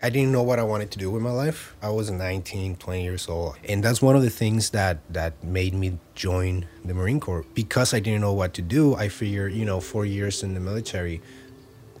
I 0.00 0.10
didn't 0.10 0.30
know 0.30 0.44
what 0.44 0.60
I 0.60 0.62
wanted 0.62 0.92
to 0.92 0.98
do 1.00 1.10
with 1.10 1.22
my 1.22 1.32
life. 1.32 1.74
I 1.82 1.88
was 1.88 2.08
19, 2.08 2.76
20 2.76 3.02
years 3.02 3.28
old. 3.28 3.56
And 3.68 3.82
that's 3.82 4.00
one 4.00 4.14
of 4.14 4.22
the 4.22 4.30
things 4.30 4.70
that, 4.70 4.98
that 5.12 5.42
made 5.42 5.74
me 5.74 5.98
join 6.14 6.66
the 6.84 6.94
Marine 6.94 7.18
Corps. 7.18 7.44
Because 7.52 7.92
I 7.92 7.98
didn't 7.98 8.20
know 8.20 8.32
what 8.32 8.54
to 8.54 8.62
do, 8.62 8.94
I 8.94 9.08
figured, 9.08 9.54
you 9.54 9.64
know, 9.64 9.80
four 9.80 10.06
years 10.06 10.44
in 10.44 10.54
the 10.54 10.60
military, 10.60 11.20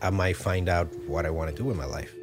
I 0.00 0.10
might 0.10 0.36
find 0.36 0.68
out 0.68 0.86
what 1.08 1.26
I 1.26 1.30
want 1.30 1.50
to 1.50 1.56
do 1.56 1.64
with 1.64 1.76
my 1.76 1.86
life. 1.86 2.14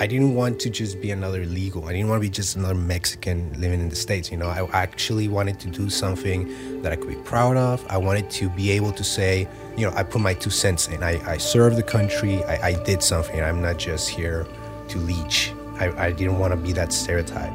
I 0.00 0.06
didn't 0.06 0.36
want 0.36 0.60
to 0.60 0.70
just 0.70 1.00
be 1.00 1.10
another 1.10 1.44
legal. 1.44 1.86
I 1.86 1.92
didn't 1.92 2.08
want 2.08 2.22
to 2.22 2.28
be 2.28 2.30
just 2.30 2.54
another 2.54 2.76
Mexican 2.76 3.52
living 3.60 3.80
in 3.80 3.88
the 3.88 3.96
States. 3.96 4.30
You 4.30 4.36
know, 4.36 4.46
I 4.46 4.64
actually 4.72 5.26
wanted 5.26 5.58
to 5.58 5.68
do 5.68 5.90
something 5.90 6.82
that 6.82 6.92
I 6.92 6.96
could 6.96 7.08
be 7.08 7.16
proud 7.16 7.56
of. 7.56 7.84
I 7.88 7.96
wanted 7.98 8.30
to 8.30 8.48
be 8.50 8.70
able 8.70 8.92
to 8.92 9.02
say, 9.02 9.48
you 9.76 9.84
know, 9.84 9.92
I 9.96 10.04
put 10.04 10.20
my 10.20 10.34
two 10.34 10.50
cents 10.50 10.86
in. 10.86 11.02
I, 11.02 11.20
I 11.28 11.36
served 11.36 11.76
the 11.76 11.82
country. 11.82 12.44
I, 12.44 12.68
I 12.68 12.82
did 12.84 13.02
something. 13.02 13.40
I'm 13.42 13.60
not 13.60 13.76
just 13.76 14.08
here 14.08 14.46
to 14.86 14.98
leech. 14.98 15.52
I, 15.80 15.90
I 16.06 16.12
didn't 16.12 16.38
want 16.38 16.52
to 16.52 16.56
be 16.56 16.70
that 16.74 16.92
stereotype. 16.92 17.52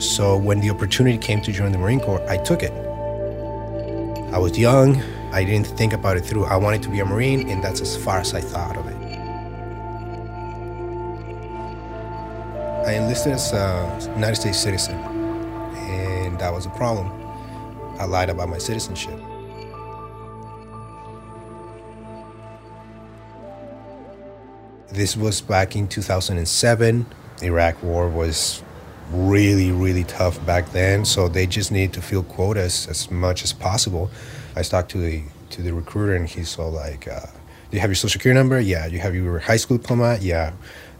So 0.00 0.36
when 0.36 0.60
the 0.60 0.70
opportunity 0.70 1.18
came 1.18 1.40
to 1.42 1.50
join 1.50 1.72
the 1.72 1.78
Marine 1.78 1.98
Corps, 1.98 2.24
I 2.28 2.36
took 2.36 2.62
it. 2.62 2.72
I 4.32 4.38
was 4.38 4.56
young. 4.56 5.02
I 5.32 5.42
didn't 5.42 5.66
think 5.66 5.92
about 5.92 6.16
it 6.16 6.24
through. 6.24 6.44
I 6.44 6.54
wanted 6.54 6.80
to 6.84 6.90
be 6.90 7.00
a 7.00 7.04
Marine, 7.04 7.48
and 7.50 7.60
that's 7.60 7.80
as 7.80 7.96
far 7.96 8.18
as 8.18 8.34
I 8.34 8.40
thought 8.40 8.76
of 8.76 8.86
it. 8.86 8.93
I 12.86 12.92
enlisted 12.96 13.32
as 13.32 13.52
a 13.54 14.12
United 14.14 14.36
States 14.36 14.58
citizen, 14.58 14.96
and 14.96 16.38
that 16.38 16.52
was 16.52 16.66
a 16.66 16.70
problem. 16.70 17.10
I 17.98 18.04
lied 18.04 18.28
about 18.28 18.50
my 18.50 18.58
citizenship. 18.58 19.18
This 24.88 25.16
was 25.16 25.40
back 25.40 25.76
in 25.76 25.88
2007. 25.88 27.06
Iraq 27.42 27.82
war 27.82 28.10
was 28.10 28.62
really, 29.12 29.72
really 29.72 30.04
tough 30.04 30.44
back 30.44 30.70
then, 30.72 31.06
so 31.06 31.26
they 31.26 31.46
just 31.46 31.72
needed 31.72 31.94
to 31.94 32.02
fill 32.02 32.22
quotas 32.22 32.86
as 32.88 33.10
much 33.10 33.42
as 33.44 33.54
possible. 33.54 34.10
I 34.54 34.62
talked 34.62 34.90
to 34.90 34.98
the 34.98 35.22
to 35.50 35.62
the 35.62 35.72
recruiter, 35.72 36.14
and 36.14 36.28
he's 36.28 36.58
all 36.58 36.70
like, 36.70 37.08
uh, 37.08 37.20
"Do 37.70 37.76
you 37.76 37.80
have 37.80 37.88
your 37.88 37.94
social 37.94 38.10
security 38.10 38.38
number? 38.38 38.60
Yeah. 38.60 38.86
Do 38.88 38.94
you 38.94 39.00
have 39.00 39.14
your 39.14 39.38
high 39.38 39.56
school 39.56 39.78
diploma? 39.78 40.18
Yeah." 40.20 40.52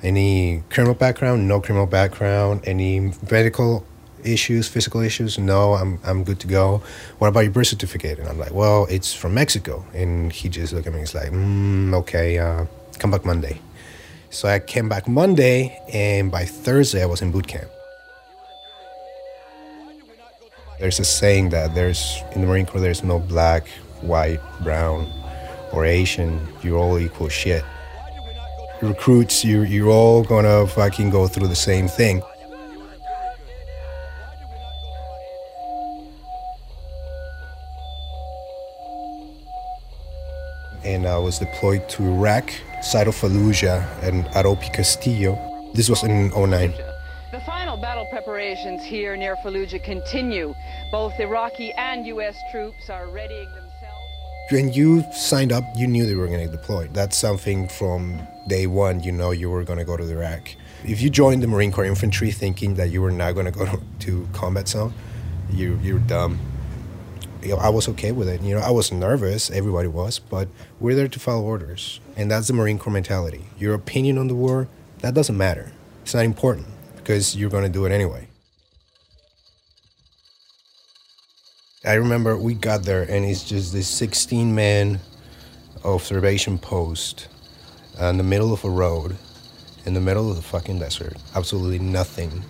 Any 0.04 0.62
criminal 0.68 0.94
background? 0.94 1.48
No 1.48 1.62
criminal 1.62 1.86
background. 1.86 2.60
Any 2.64 3.12
medical 3.30 3.86
issues, 4.22 4.68
physical 4.68 5.00
issues? 5.00 5.38
No, 5.38 5.72
I'm, 5.72 5.98
I'm 6.04 6.24
good 6.24 6.40
to 6.40 6.46
go. 6.46 6.82
What 7.18 7.28
about 7.28 7.40
your 7.40 7.52
birth 7.52 7.68
certificate? 7.68 8.18
And 8.18 8.28
I'm 8.28 8.38
like, 8.38 8.52
well, 8.52 8.86
it's 8.90 9.14
from 9.14 9.32
Mexico. 9.32 9.82
And 9.94 10.30
he 10.30 10.50
just 10.50 10.74
looked 10.74 10.86
at 10.86 10.92
me. 10.92 11.00
He's 11.00 11.14
like, 11.14 11.30
mm, 11.30 11.94
okay, 11.94 12.38
uh, 12.38 12.66
come 12.98 13.10
back 13.10 13.24
Monday. 13.24 13.62
So 14.28 14.46
I 14.46 14.58
came 14.58 14.90
back 14.90 15.08
Monday, 15.08 15.80
and 15.90 16.30
by 16.30 16.44
Thursday 16.44 17.02
I 17.02 17.06
was 17.06 17.22
in 17.22 17.30
boot 17.30 17.46
camp. 17.46 17.70
There's 20.80 21.00
a 21.00 21.04
saying 21.04 21.50
that 21.50 21.74
there's 21.74 22.20
in 22.34 22.42
the 22.42 22.46
Marine 22.46 22.66
Corps 22.66 22.80
there's 22.80 23.04
no 23.04 23.20
black, 23.20 23.68
white, 24.02 24.40
brown, 24.62 25.10
or 25.72 25.86
Asian. 25.86 26.46
You're 26.62 26.78
all 26.78 26.98
equal 26.98 27.28
shit. 27.30 27.64
Recruits, 28.82 29.44
you're, 29.44 29.64
you're 29.64 29.88
all 29.88 30.24
gonna 30.24 30.66
fucking 30.66 31.10
go 31.10 31.26
through 31.26 31.48
the 31.48 31.56
same 31.56 31.88
thing. 31.88 32.22
And 40.84 41.06
I 41.06 41.16
was 41.18 41.38
deployed 41.38 41.88
to 41.90 42.02
Iraq, 42.02 42.50
side 42.82 43.08
of 43.08 43.14
Fallujah, 43.14 43.86
and 44.02 44.26
Aropi 44.26 44.72
Castillo. 44.72 45.38
This 45.72 45.88
was 45.88 46.02
in 46.02 46.28
09. 46.30 46.74
The 47.32 47.40
final 47.46 47.76
battle 47.76 48.06
preparations 48.10 48.82
here 48.82 49.16
near 49.16 49.36
Fallujah 49.36 49.82
continue. 49.82 50.54
Both 50.92 51.18
Iraqi 51.18 51.72
and 51.72 52.06
U.S. 52.06 52.36
troops 52.52 52.90
are 52.90 53.08
readying. 53.08 53.63
When 54.50 54.72
you 54.74 55.02
signed 55.10 55.52
up, 55.52 55.64
you 55.74 55.86
knew 55.86 56.04
they 56.04 56.14
were 56.14 56.26
going 56.26 56.44
to 56.44 56.52
deploy. 56.52 56.88
That's 56.92 57.16
something 57.16 57.66
from 57.66 58.20
day 58.46 58.66
one, 58.66 59.02
you 59.02 59.10
know 59.10 59.30
you 59.30 59.48
were 59.48 59.64
going 59.64 59.78
to 59.78 59.86
go 59.86 59.96
to 59.96 60.04
Iraq. 60.06 60.50
If 60.84 61.00
you 61.00 61.08
joined 61.08 61.42
the 61.42 61.46
Marine 61.46 61.72
Corps 61.72 61.86
infantry 61.86 62.30
thinking 62.30 62.74
that 62.74 62.90
you 62.90 63.00
were 63.00 63.10
not 63.10 63.32
going 63.32 63.46
to 63.46 63.52
go 63.52 63.80
to 64.00 64.28
combat 64.34 64.68
zone, 64.68 64.92
you, 65.50 65.78
you're 65.82 65.98
dumb. 65.98 66.38
I 67.58 67.70
was 67.70 67.88
okay 67.88 68.12
with 68.12 68.28
it. 68.28 68.42
You 68.42 68.54
know, 68.54 68.60
I 68.60 68.70
was 68.70 68.92
nervous, 68.92 69.50
everybody 69.50 69.88
was, 69.88 70.18
but 70.18 70.48
we're 70.78 70.94
there 70.94 71.08
to 71.08 71.18
follow 71.18 71.42
orders. 71.42 72.00
And 72.14 72.30
that's 72.30 72.46
the 72.46 72.52
Marine 72.52 72.78
Corps 72.78 72.92
mentality. 72.92 73.46
Your 73.58 73.72
opinion 73.72 74.18
on 74.18 74.28
the 74.28 74.34
war, 74.34 74.68
that 74.98 75.14
doesn't 75.14 75.38
matter. 75.38 75.72
It's 76.02 76.14
not 76.14 76.24
important 76.24 76.66
because 76.96 77.34
you're 77.34 77.50
going 77.50 77.64
to 77.64 77.70
do 77.70 77.86
it 77.86 77.92
anyway. 77.92 78.28
I 81.86 81.94
remember 81.94 82.34
we 82.38 82.54
got 82.54 82.84
there 82.84 83.02
and 83.02 83.26
it's 83.26 83.44
just 83.44 83.74
this 83.74 83.86
16 83.88 84.54
man 84.54 85.00
observation 85.84 86.56
post 86.56 87.28
in 88.00 88.16
the 88.16 88.22
middle 88.22 88.54
of 88.54 88.64
a 88.64 88.70
road, 88.70 89.18
in 89.84 89.92
the 89.92 90.00
middle 90.00 90.30
of 90.30 90.36
the 90.36 90.42
fucking 90.42 90.78
desert. 90.78 91.18
Absolutely 91.34 91.78
nothing. 91.78 92.42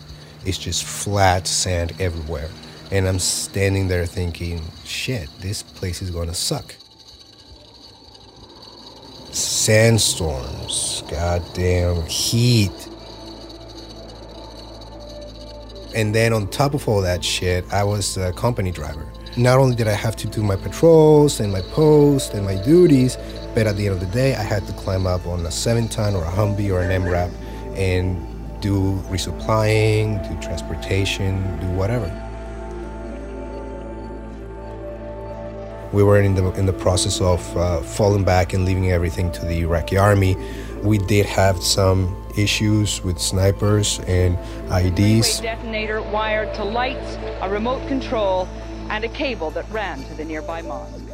It's 0.47 0.57
just 0.57 0.85
flat 0.85 1.49
sand 1.49 1.95
everywhere. 1.99 2.49
And 2.93 3.09
I'm 3.09 3.19
standing 3.19 3.89
there 3.89 4.07
thinking, 4.07 4.63
shit, 4.85 5.29
this 5.41 5.65
place 5.65 6.01
is 6.01 6.11
gonna 6.13 6.33
suck. 6.33 6.73
Sandstorms, 9.33 11.03
goddamn 11.11 12.07
heat. 12.07 12.71
And 15.93 16.15
then 16.15 16.33
on 16.33 16.47
top 16.47 16.75
of 16.75 16.89
all 16.89 17.01
that 17.01 17.25
shit, 17.25 17.65
I 17.73 17.83
was 17.83 18.17
a 18.17 18.33
company 18.33 18.71
driver. 18.71 19.09
Not 19.37 19.59
only 19.59 19.75
did 19.75 19.89
I 19.89 19.95
have 19.95 20.15
to 20.17 20.29
do 20.29 20.45
my 20.45 20.55
patrols 20.55 21.41
and 21.41 21.53
my 21.53 21.61
posts 21.73 22.33
and 22.35 22.47
my 22.47 22.55
duties, 22.55 23.19
but 23.53 23.67
at 23.67 23.77
the 23.77 23.87
end 23.87 23.95
of 23.95 24.01
the 24.01 24.07
day, 24.15 24.37
I 24.37 24.43
had 24.43 24.65
to 24.69 24.73
climb 24.75 25.09
up 25.09 25.27
on 25.27 25.45
a 25.45 25.51
seven 25.51 25.89
ton 25.89 26.15
or 26.15 26.23
a 26.23 26.31
Humvee 26.31 26.73
or 26.73 26.81
an 26.81 27.03
MRAP 27.03 27.33
and 27.77 28.17
do 28.61 28.95
resupplying, 29.11 30.23
do 30.29 30.41
transportation, 30.41 31.43
do 31.59 31.67
whatever. 31.71 32.09
We 35.93 36.05
were 36.05 36.21
in 36.21 36.37
the 36.37 36.53
in 36.53 36.67
the 36.67 36.73
process 36.73 37.21
of 37.21 37.57
uh, 37.57 37.81
falling 37.81 38.25
back 38.25 38.53
and 38.53 38.65
leaving 38.65 38.93
everything 38.93 39.33
to 39.33 39.45
the 39.45 39.61
Iraqi 39.61 39.97
army. 39.97 40.37
We 40.83 40.99
did 40.99 41.27
have 41.27 41.61
some 41.63 42.17
issues 42.37 43.03
with 43.03 43.19
snipers 43.19 44.01
and 44.07 44.37
IEDs. 44.69 45.41
A 45.41 45.43
detonator 45.43 46.03
wired 46.03 46.55
to 46.55 46.65
lights, 46.65 47.17
a 47.41 47.49
remote 47.49 47.87
control, 47.89 48.49
and 48.91 49.05
a 49.05 49.09
cable 49.09 49.51
that 49.51 49.71
ran 49.71 50.03
to 50.05 50.15
the 50.15 50.25
nearby 50.25 50.63
mosque. 50.63 51.05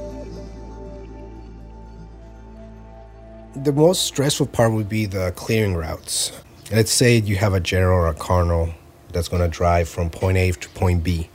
The 3.56 3.72
most 3.72 4.04
stressful 4.04 4.46
part 4.46 4.72
would 4.72 4.88
be 4.88 5.06
the 5.06 5.32
clearing 5.36 5.74
routes. 5.74 6.32
Let's 6.70 6.92
say 6.92 7.18
you 7.18 7.36
have 7.36 7.52
a 7.52 7.60
general 7.60 7.98
or 7.98 8.08
a 8.08 8.14
colonel 8.14 8.72
that's 9.12 9.28
going 9.28 9.42
to 9.42 9.48
drive 9.48 9.88
from 9.88 10.08
point 10.08 10.38
A 10.38 10.52
to 10.52 10.68
point 10.70 11.02
B. 11.02 11.28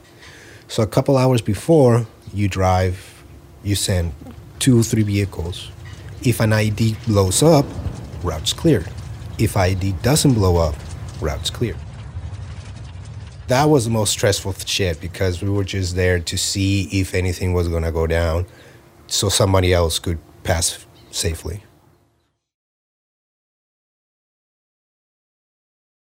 So 0.68 0.82
a 0.82 0.86
couple 0.86 1.16
hours 1.16 1.42
before 1.42 2.06
you 2.32 2.48
drive, 2.48 3.22
you 3.62 3.74
send 3.74 4.12
two, 4.58 4.80
or 4.80 4.82
three 4.82 5.02
vehicles. 5.02 5.70
If 6.22 6.40
an 6.40 6.52
ID 6.52 6.96
blows 7.06 7.42
up, 7.42 7.66
route's 8.22 8.52
cleared. 8.52 8.88
If 9.38 9.56
ID 9.56 9.92
doesn't 10.02 10.34
blow 10.34 10.56
up, 10.56 10.74
route's 11.20 11.50
cleared. 11.50 11.76
That 13.48 13.66
was 13.66 13.84
the 13.84 13.90
most 13.90 14.10
stressful 14.10 14.54
shit 14.64 15.00
because 15.00 15.40
we 15.40 15.48
were 15.48 15.62
just 15.64 15.94
there 15.94 16.18
to 16.18 16.36
see 16.36 16.88
if 16.90 17.14
anything 17.14 17.52
was 17.52 17.68
gonna 17.68 17.92
go 17.92 18.06
down 18.06 18.46
so 19.06 19.28
somebody 19.28 19.72
else 19.72 19.98
could 20.00 20.18
pass 20.42 20.84
safely. 21.12 21.62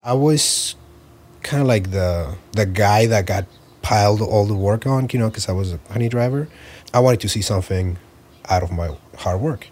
I 0.03 0.15
was 0.15 0.77
kind 1.43 1.61
of 1.61 1.69
like 1.69 1.91
the 1.91 2.37
the 2.53 2.65
guy 2.65 3.07
that 3.07 3.27
got 3.27 3.45
piled 3.83 4.23
all 4.23 4.47
the 4.47 4.55
work 4.55 4.87
on, 4.87 5.09
you 5.13 5.19
know, 5.19 5.29
because 5.29 5.49
I 5.49 5.53
was 5.53 5.73
a 5.73 5.81
honey 5.91 6.09
driver. 6.09 6.49
I 6.95 7.01
wanted 7.01 7.21
to 7.21 7.29
see 7.29 7.43
something 7.43 7.99
out 8.49 8.63
of 8.63 8.73
my 8.73 8.97
hard 9.19 9.41
work. 9.41 9.69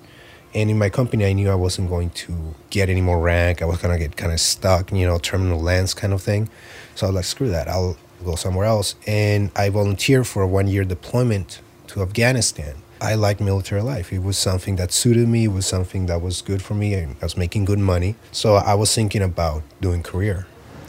And 0.54 0.70
in 0.70 0.78
my 0.78 0.88
company, 0.88 1.24
I 1.24 1.32
knew 1.32 1.50
I 1.50 1.56
wasn't 1.56 1.88
going 1.88 2.10
to 2.10 2.54
get 2.70 2.88
any 2.88 3.00
more 3.00 3.18
rank. 3.18 3.60
I 3.60 3.64
was 3.64 3.80
to 3.80 3.98
get 3.98 4.16
kind 4.16 4.32
of 4.32 4.38
stuck, 4.38 4.92
you 4.92 5.04
know, 5.04 5.18
terminal 5.18 5.60
lance 5.60 5.94
kind 5.94 6.12
of 6.12 6.22
thing. 6.22 6.48
So 6.94 7.06
I 7.06 7.10
was 7.10 7.16
like, 7.16 7.24
screw 7.24 7.48
that. 7.50 7.68
I'll 7.68 7.96
go 8.24 8.34
somewhere 8.34 8.66
else. 8.66 8.94
And 9.06 9.50
I 9.56 9.68
volunteered 9.68 10.26
for 10.26 10.42
a 10.42 10.46
one 10.46 10.68
year 10.68 10.84
deployment 10.84 11.60
to 11.88 12.02
Afghanistan. 12.02 12.76
I 13.00 13.14
liked 13.14 13.40
military 13.40 13.82
life. 13.82 14.12
It 14.12 14.22
was 14.22 14.38
something 14.38 14.76
that 14.76 14.92
suited 14.92 15.28
me. 15.28 15.44
It 15.44 15.48
was 15.48 15.66
something 15.66 16.06
that 16.06 16.22
was 16.22 16.40
good 16.40 16.62
for 16.62 16.74
me. 16.74 16.96
I 16.96 17.08
was 17.20 17.36
making 17.36 17.66
good 17.66 17.78
money. 17.78 18.16
So 18.32 18.54
I 18.54 18.74
was 18.74 18.94
thinking 18.94 19.22
about 19.22 19.62
doing 19.80 20.02
career. 20.02 20.46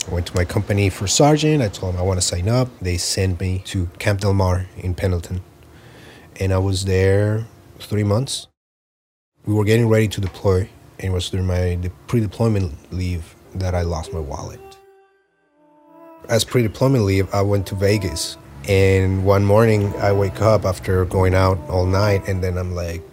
I 0.07 0.13
went 0.13 0.27
to 0.27 0.35
my 0.35 0.45
company 0.45 0.89
for 0.89 1.07
sergeant. 1.07 1.63
I 1.63 1.67
told 1.67 1.93
them 1.93 2.01
I 2.01 2.03
want 2.03 2.21
to 2.21 2.25
sign 2.25 2.47
up. 2.47 2.69
They 2.79 2.97
sent 2.97 3.39
me 3.41 3.63
to 3.65 3.87
Camp 3.97 4.21
Del 4.21 4.33
Mar 4.33 4.67
in 4.77 4.93
Pendleton. 4.93 5.41
And 6.39 6.53
I 6.53 6.59
was 6.59 6.85
there 6.85 7.47
three 7.79 8.03
months. 8.03 8.47
We 9.45 9.53
were 9.53 9.63
getting 9.63 9.89
ready 9.89 10.07
to 10.09 10.21
deploy, 10.21 10.69
and 10.99 11.11
it 11.11 11.13
was 11.13 11.29
during 11.29 11.47
my 11.47 11.79
pre 12.07 12.19
deployment 12.19 12.93
leave 12.93 13.35
that 13.53 13.73
I 13.73 13.81
lost 13.81 14.13
my 14.13 14.19
wallet. 14.19 14.64
As 16.29 16.43
pre 16.43 16.63
deployment 16.63 17.03
leave, 17.03 17.33
I 17.33 17.41
went 17.41 17.67
to 17.67 17.75
Vegas. 17.75 18.37
And 18.67 19.25
one 19.25 19.45
morning, 19.45 19.93
I 19.97 20.11
wake 20.11 20.41
up 20.41 20.65
after 20.65 21.05
going 21.05 21.35
out 21.35 21.59
all 21.69 21.85
night, 21.85 22.27
and 22.27 22.43
then 22.43 22.57
I'm 22.57 22.73
like, 22.73 23.03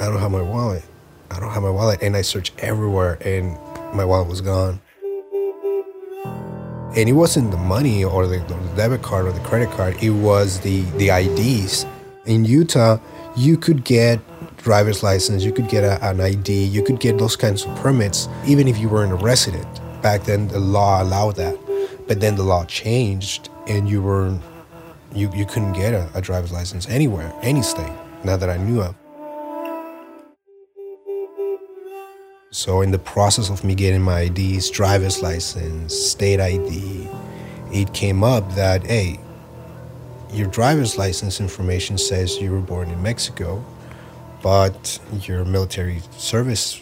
I 0.00 0.06
don't 0.06 0.18
have 0.18 0.32
my 0.32 0.42
wallet. 0.42 0.82
I 1.30 1.38
don't 1.38 1.50
have 1.50 1.62
my 1.62 1.70
wallet. 1.70 2.02
And 2.02 2.16
I 2.16 2.22
search 2.22 2.52
everywhere, 2.58 3.18
and 3.24 3.56
my 3.94 4.04
wallet 4.04 4.28
was 4.28 4.40
gone. 4.40 4.80
And 6.96 7.08
it 7.08 7.12
wasn't 7.12 7.52
the 7.52 7.58
money 7.58 8.02
or 8.02 8.26
the, 8.26 8.38
the 8.38 8.56
debit 8.74 9.02
card 9.02 9.26
or 9.26 9.32
the 9.32 9.40
credit 9.40 9.70
card, 9.70 10.02
it 10.02 10.10
was 10.10 10.58
the, 10.60 10.80
the 10.96 11.10
IDs. 11.10 11.86
In 12.26 12.44
Utah, 12.44 12.98
you 13.36 13.56
could 13.56 13.84
get 13.84 14.20
driver's 14.56 15.02
license, 15.02 15.44
you 15.44 15.52
could 15.52 15.68
get 15.68 15.84
a, 15.84 16.04
an 16.04 16.20
ID, 16.20 16.64
you 16.64 16.82
could 16.82 16.98
get 16.98 17.18
those 17.18 17.36
kinds 17.36 17.64
of 17.64 17.76
permits, 17.76 18.28
even 18.46 18.66
if 18.66 18.78
you 18.78 18.88
weren't 18.88 19.12
a 19.12 19.16
resident. 19.16 19.66
Back 20.02 20.24
then, 20.24 20.48
the 20.48 20.58
law 20.58 21.02
allowed 21.02 21.36
that, 21.36 21.56
but 22.08 22.20
then 22.20 22.34
the 22.34 22.42
law 22.42 22.64
changed, 22.64 23.50
and 23.68 23.88
you 23.88 24.02
were 24.02 24.36
you 25.14 25.30
you 25.34 25.44
couldn't 25.46 25.74
get 25.74 25.94
a, 25.94 26.10
a 26.14 26.20
driver's 26.20 26.50
license 26.50 26.88
anywhere, 26.88 27.32
any 27.42 27.62
state. 27.62 27.92
Not 28.24 28.40
that 28.40 28.50
I 28.50 28.56
knew 28.56 28.80
of. 28.80 28.94
So 32.50 32.80
in 32.80 32.90
the 32.90 32.98
process 32.98 33.50
of 33.50 33.62
me 33.62 33.74
getting 33.74 34.00
my 34.00 34.22
IDs, 34.22 34.70
driver's 34.70 35.22
license, 35.22 35.94
state 35.94 36.40
ID, 36.40 37.06
it 37.72 37.92
came 37.92 38.24
up 38.24 38.54
that 38.54 38.84
hey, 38.84 39.20
your 40.32 40.48
driver's 40.48 40.96
license 40.96 41.40
information 41.40 41.98
says 41.98 42.40
you 42.40 42.50
were 42.50 42.60
born 42.60 42.88
in 42.90 43.02
Mexico, 43.02 43.62
but 44.42 44.98
your 45.22 45.44
military 45.44 46.00
service 46.16 46.80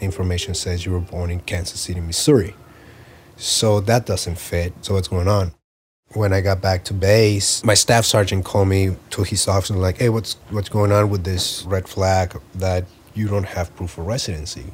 information 0.00 0.54
says 0.54 0.86
you 0.86 0.92
were 0.92 1.00
born 1.00 1.30
in 1.30 1.40
Kansas 1.40 1.80
City, 1.80 2.00
Missouri. 2.00 2.54
So 3.40 3.80
that 3.80 4.04
doesn't 4.04 4.38
fit. 4.38 4.74
So 4.82 4.94
what's 4.94 5.08
going 5.08 5.26
on? 5.26 5.52
When 6.12 6.32
I 6.32 6.40
got 6.40 6.60
back 6.60 6.84
to 6.84 6.94
base, 6.94 7.64
my 7.64 7.74
staff 7.74 8.04
sergeant 8.04 8.44
called 8.44 8.68
me 8.68 8.96
to 9.10 9.22
his 9.22 9.48
office 9.48 9.70
and 9.70 9.80
like, 9.80 9.98
"Hey, 9.98 10.10
what's 10.10 10.34
what's 10.50 10.68
going 10.68 10.92
on 10.92 11.08
with 11.08 11.24
this 11.24 11.64
red 11.64 11.88
flag 11.88 12.38
that 12.56 12.84
you 13.14 13.28
don't 13.28 13.46
have 13.46 13.74
proof 13.76 13.96
of 13.96 14.06
residency?" 14.06 14.72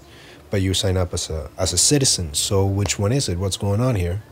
but 0.51 0.63
you 0.63 0.75
sign 0.75 0.97
up 0.97 1.13
as 1.15 1.31
a 1.31 1.51
as 1.59 1.73
a 1.73 1.79
citizen. 1.79 2.35
So 2.35 2.67
which 2.67 2.99
one 2.99 3.13
is 3.13 3.29
it? 3.29 3.39
What's 3.39 3.57
going 3.57 3.81
on 3.81 3.95
here? 3.95 4.23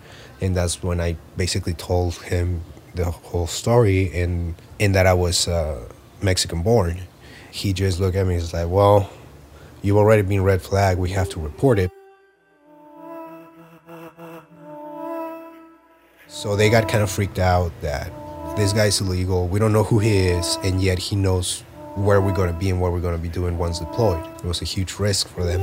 And 0.41 0.57
that's 0.57 0.83
when 0.83 1.01
I 1.01 1.17
basically 1.37 1.75
told 1.75 2.15
him 2.17 2.63
the 2.95 3.11
whole 3.11 3.47
story 3.47 4.11
and 4.15 4.55
in 4.79 4.93
that 4.93 5.07
I 5.07 5.15
was 5.15 5.49
uh, 5.49 5.81
Mexican 6.23 6.63
born. 6.63 7.03
He 7.51 7.73
just 7.73 8.01
looked 8.01 8.17
at 8.17 8.27
me 8.27 8.35
and 8.35 8.43
was 8.43 8.53
like, 8.53 8.69
"Well, 8.69 9.11
you've 9.83 9.97
already 9.97 10.23
been 10.23 10.43
red 10.43 10.63
flag. 10.63 10.99
We 10.99 11.11
have 11.11 11.29
to 11.31 11.41
report 11.41 11.79
it." 11.79 11.94
So 16.35 16.57
they 16.57 16.69
got 16.69 16.89
kind 16.89 17.01
of 17.01 17.13
freaked 17.13 17.39
out 17.39 17.71
that 17.81 18.11
this 18.57 18.73
guy's 18.73 19.01
illegal. 19.01 19.47
We 19.47 19.61
don't 19.61 19.73
know 19.73 19.85
who 19.85 20.01
he 20.01 20.27
is, 20.27 20.59
and 20.65 20.83
yet 20.83 20.99
he 20.99 21.15
knows 21.15 21.61
where 21.95 22.21
we're 22.21 22.35
going 22.35 22.53
to 22.53 22.59
be 22.59 22.71
and 22.71 22.81
what 22.81 22.91
we're 22.91 23.01
going 23.01 23.15
to 23.15 23.23
be 23.23 23.29
doing 23.29 23.57
once 23.57 23.79
deployed. 23.79 24.27
It 24.39 24.45
was 24.45 24.61
a 24.61 24.65
huge 24.65 24.99
risk 24.99 25.29
for 25.29 25.45
them. 25.45 25.63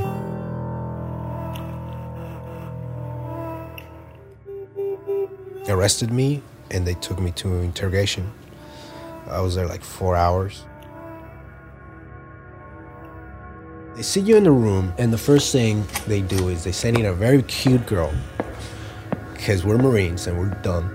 Arrested 5.68 6.10
me 6.10 6.42
and 6.70 6.86
they 6.86 6.94
took 6.94 7.20
me 7.20 7.32
to 7.32 7.48
interrogation. 7.56 8.32
I 9.28 9.42
was 9.42 9.54
there 9.54 9.66
like 9.66 9.84
four 9.84 10.16
hours. 10.16 10.64
They 13.94 14.02
sit 14.02 14.24
you 14.24 14.36
in 14.38 14.44
the 14.44 14.50
room, 14.50 14.94
and 14.96 15.12
the 15.12 15.18
first 15.18 15.52
thing 15.52 15.84
they 16.06 16.22
do 16.22 16.48
is 16.48 16.64
they 16.64 16.72
send 16.72 16.98
in 16.98 17.04
a 17.04 17.12
very 17.12 17.42
cute 17.42 17.86
girl 17.86 18.10
because 19.42 19.64
we're 19.64 19.76
Marines 19.76 20.28
and 20.28 20.38
we're 20.38 20.54
dumb. 20.62 20.88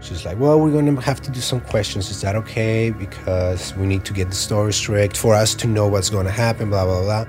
She's 0.00 0.24
like, 0.24 0.38
Well, 0.38 0.58
we're 0.58 0.72
gonna 0.72 0.98
have 1.02 1.20
to 1.20 1.30
do 1.30 1.40
some 1.40 1.60
questions. 1.60 2.08
Is 2.10 2.22
that 2.22 2.34
okay? 2.34 2.88
Because 2.88 3.76
we 3.76 3.86
need 3.86 4.06
to 4.06 4.14
get 4.14 4.30
the 4.30 4.34
story 4.34 4.72
straight 4.72 5.14
for 5.14 5.34
us 5.34 5.54
to 5.56 5.66
know 5.66 5.86
what's 5.86 6.08
gonna 6.08 6.30
happen, 6.30 6.70
blah, 6.70 6.86
blah, 6.86 7.02
blah. 7.02 7.26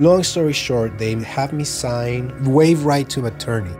Long 0.00 0.24
story 0.24 0.52
short, 0.52 0.98
they 0.98 1.14
have 1.22 1.52
me 1.52 1.62
sign 1.62 2.34
waive 2.42 2.84
right 2.84 3.08
to 3.10 3.26
attorney. 3.26 3.76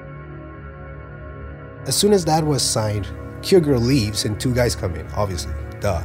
As 1.88 1.97
soon 1.97 2.12
as 2.12 2.25
that 2.27 2.45
was 2.45 2.62
signed, 2.62 3.09
cute 3.43 3.64
girl 3.64 3.81
leaves 3.81 4.25
and 4.25 4.38
two 4.38 4.55
guys 4.55 4.77
come 4.77 4.95
in, 4.95 5.05
obviously, 5.17 5.53
duh. 5.81 6.05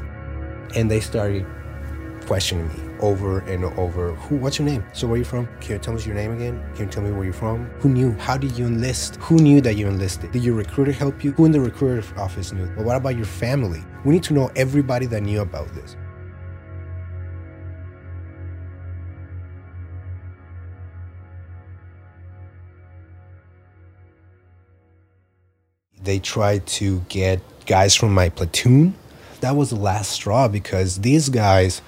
And 0.76 0.90
they 0.90 1.02
started 1.02 1.46
questioning 2.26 2.68
me 2.70 2.88
over 3.02 3.40
and 3.40 3.66
over. 3.66 4.14
Who? 4.16 4.38
What's 4.38 4.60
your 4.60 4.68
name? 4.68 4.84
So 4.94 5.08
where 5.08 5.16
are 5.16 5.18
you 5.18 5.24
from? 5.24 5.48
Can 5.62 5.74
you 5.74 5.80
tell 5.80 5.96
us 5.96 6.06
your 6.06 6.16
name 6.16 6.34
again? 6.34 6.64
Can 6.76 6.86
you 6.86 6.92
tell 6.92 7.04
me 7.04 7.12
where 7.12 7.24
you're 7.24 7.34
from? 7.34 7.66
Who 7.80 7.90
knew? 7.90 8.12
How 8.14 8.38
did 8.38 8.58
you 8.58 8.66
enlist? 8.66 9.16
Who 9.18 9.38
knew 9.38 9.62
that 9.62 9.76
you 9.76 9.88
enlisted? 9.88 10.32
Did 10.32 10.44
your 10.44 10.56
recruiter 10.56 10.92
help 10.92 11.24
you? 11.24 11.32
Who 11.34 11.46
in 11.46 11.52
the 11.52 11.62
recruiter 11.62 12.04
office 12.20 12.52
knew? 12.52 12.68
But 12.76 12.86
what 12.86 12.96
about 12.96 13.16
your 13.16 13.26
family? 13.26 13.84
We 14.06 14.14
need 14.14 14.24
to 14.24 14.34
know 14.34 14.52
everybody 14.56 15.06
that 15.08 15.22
knew 15.22 15.42
about 15.42 15.68
this. 15.74 15.96
They 26.02 26.20
tried 26.20 26.66
to 26.68 27.02
get 27.10 27.42
guys 27.66 27.94
from 27.94 28.14
my 28.14 28.30
platoon. 28.30 28.96
That 29.42 29.56
was 29.56 29.70
the 29.70 29.76
last 29.76 30.12
straw 30.12 30.48
because 30.48 31.02
these 31.02 31.30
guys 31.30 31.82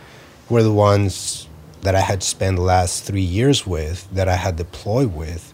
were 0.52 0.62
the 0.62 0.74
ones 0.74 1.48
that 1.82 1.96
I 1.96 2.02
had 2.02 2.22
spent 2.22 2.58
the 2.58 2.62
last 2.62 3.06
three 3.06 3.22
years 3.22 3.66
with, 3.66 4.08
that 4.12 4.28
I 4.28 4.36
had 4.36 4.58
deployed 4.58 5.16
with. 5.16 5.54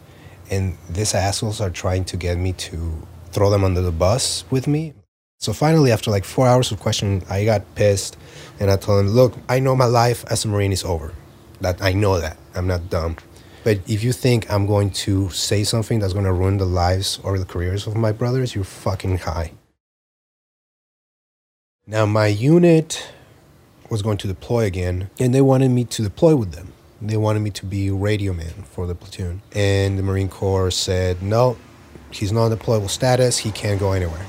And 0.49 0.77
these 0.89 1.13
assholes 1.13 1.61
are 1.61 1.69
trying 1.69 2.03
to 2.05 2.17
get 2.17 2.37
me 2.37 2.53
to 2.53 3.07
throw 3.31 3.49
them 3.49 3.63
under 3.63 3.81
the 3.81 3.91
bus 3.91 4.43
with 4.49 4.67
me. 4.67 4.93
So 5.39 5.53
finally, 5.53 5.91
after 5.91 6.09
like 6.09 6.25
four 6.25 6.47
hours 6.47 6.71
of 6.71 6.79
questioning, 6.79 7.23
I 7.29 7.45
got 7.45 7.63
pissed 7.75 8.17
and 8.59 8.71
I 8.71 8.75
told 8.75 9.05
them, 9.05 9.13
look, 9.13 9.35
I 9.47 9.59
know 9.59 9.75
my 9.75 9.85
life 9.85 10.25
as 10.31 10.43
a 10.43 10.47
Marine 10.47 10.73
is 10.73 10.83
over. 10.83 11.13
That 11.61 11.81
I 11.81 11.93
know 11.93 12.19
that. 12.19 12.37
I'm 12.55 12.67
not 12.67 12.89
dumb. 12.89 13.17
But 13.63 13.79
if 13.87 14.03
you 14.03 14.13
think 14.13 14.51
I'm 14.51 14.65
going 14.65 14.89
to 15.05 15.29
say 15.29 15.63
something 15.63 15.99
that's 15.99 16.13
going 16.13 16.25
to 16.25 16.33
ruin 16.33 16.57
the 16.57 16.65
lives 16.65 17.19
or 17.23 17.37
the 17.37 17.45
careers 17.45 17.85
of 17.85 17.95
my 17.95 18.11
brothers, 18.11 18.55
you're 18.55 18.63
fucking 18.63 19.19
high. 19.19 19.51
Now, 21.85 22.05
my 22.05 22.27
unit 22.27 23.11
was 23.89 24.01
going 24.01 24.17
to 24.17 24.27
deploy 24.27 24.65
again, 24.65 25.09
and 25.19 25.33
they 25.33 25.41
wanted 25.41 25.69
me 25.69 25.85
to 25.85 26.03
deploy 26.03 26.35
with 26.35 26.51
them. 26.51 26.73
They 27.01 27.17
wanted 27.17 27.41
me 27.41 27.51
to 27.51 27.65
be 27.65 27.91
radio 27.91 28.33
man 28.33 28.63
for 28.63 28.87
the 28.87 28.95
platoon. 28.95 29.41
And 29.53 29.99
the 29.99 30.03
Marine 30.03 30.29
Corps 30.29 30.71
said, 30.71 31.21
no, 31.21 31.57
he's 32.11 32.31
not 32.31 32.51
deployable 32.51 32.89
status, 32.89 33.37
he 33.37 33.51
can't 33.51 33.79
go 33.79 33.91
anywhere. 33.91 34.25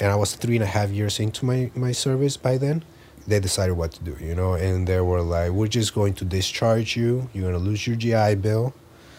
And 0.00 0.10
I 0.10 0.16
was 0.16 0.34
three 0.34 0.56
and 0.56 0.62
a 0.62 0.68
half 0.68 0.90
years 0.90 1.20
into 1.20 1.44
my, 1.44 1.70
my 1.74 1.92
service 1.92 2.36
by 2.36 2.58
then. 2.58 2.84
They 3.26 3.38
decided 3.38 3.74
what 3.74 3.92
to 3.92 4.04
do, 4.04 4.16
you 4.20 4.34
know, 4.34 4.54
and 4.54 4.86
they 4.86 5.00
were 5.00 5.20
like, 5.20 5.50
we're 5.50 5.66
just 5.66 5.94
going 5.94 6.14
to 6.14 6.24
discharge 6.24 6.96
you. 6.96 7.28
You're 7.34 7.50
going 7.50 7.54
to 7.54 7.58
lose 7.58 7.86
your 7.86 7.96
GI 7.96 8.36
Bill. 8.36 8.72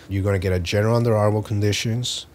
You're 0.10 0.24
going 0.24 0.34
to 0.34 0.40
get 0.40 0.54
a 0.54 0.60
general 0.60 0.96
under 0.96 1.16
honorable 1.16 1.44
conditions. 1.44 2.26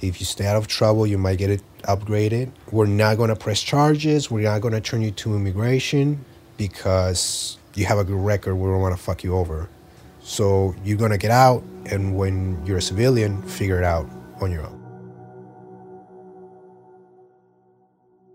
If 0.00 0.20
you 0.20 0.26
stay 0.26 0.46
out 0.46 0.56
of 0.56 0.66
trouble, 0.66 1.06
you 1.06 1.16
might 1.16 1.38
get 1.38 1.50
it 1.50 1.62
upgraded. 1.84 2.50
We're 2.70 2.86
not 2.86 3.16
going 3.16 3.30
to 3.30 3.36
press 3.36 3.62
charges. 3.62 4.30
We're 4.30 4.42
not 4.42 4.60
going 4.60 4.74
to 4.74 4.80
turn 4.80 5.00
you 5.00 5.12
to 5.12 5.34
immigration 5.34 6.24
because 6.56 7.58
you 7.74 7.86
have 7.86 7.98
a 7.98 8.04
good 8.04 8.20
record. 8.20 8.54
We 8.54 8.68
don't 8.68 8.80
want 8.80 8.96
to 8.96 9.02
fuck 9.02 9.24
you 9.24 9.34
over. 9.34 9.68
So 10.20 10.74
you're 10.84 10.96
going 10.96 11.10
to 11.10 11.18
get 11.18 11.30
out, 11.30 11.62
and 11.86 12.16
when 12.16 12.64
you're 12.64 12.78
a 12.78 12.82
civilian, 12.82 13.42
figure 13.42 13.78
it 13.78 13.84
out 13.84 14.08
on 14.40 14.50
your 14.50 14.62
own. 14.62 14.80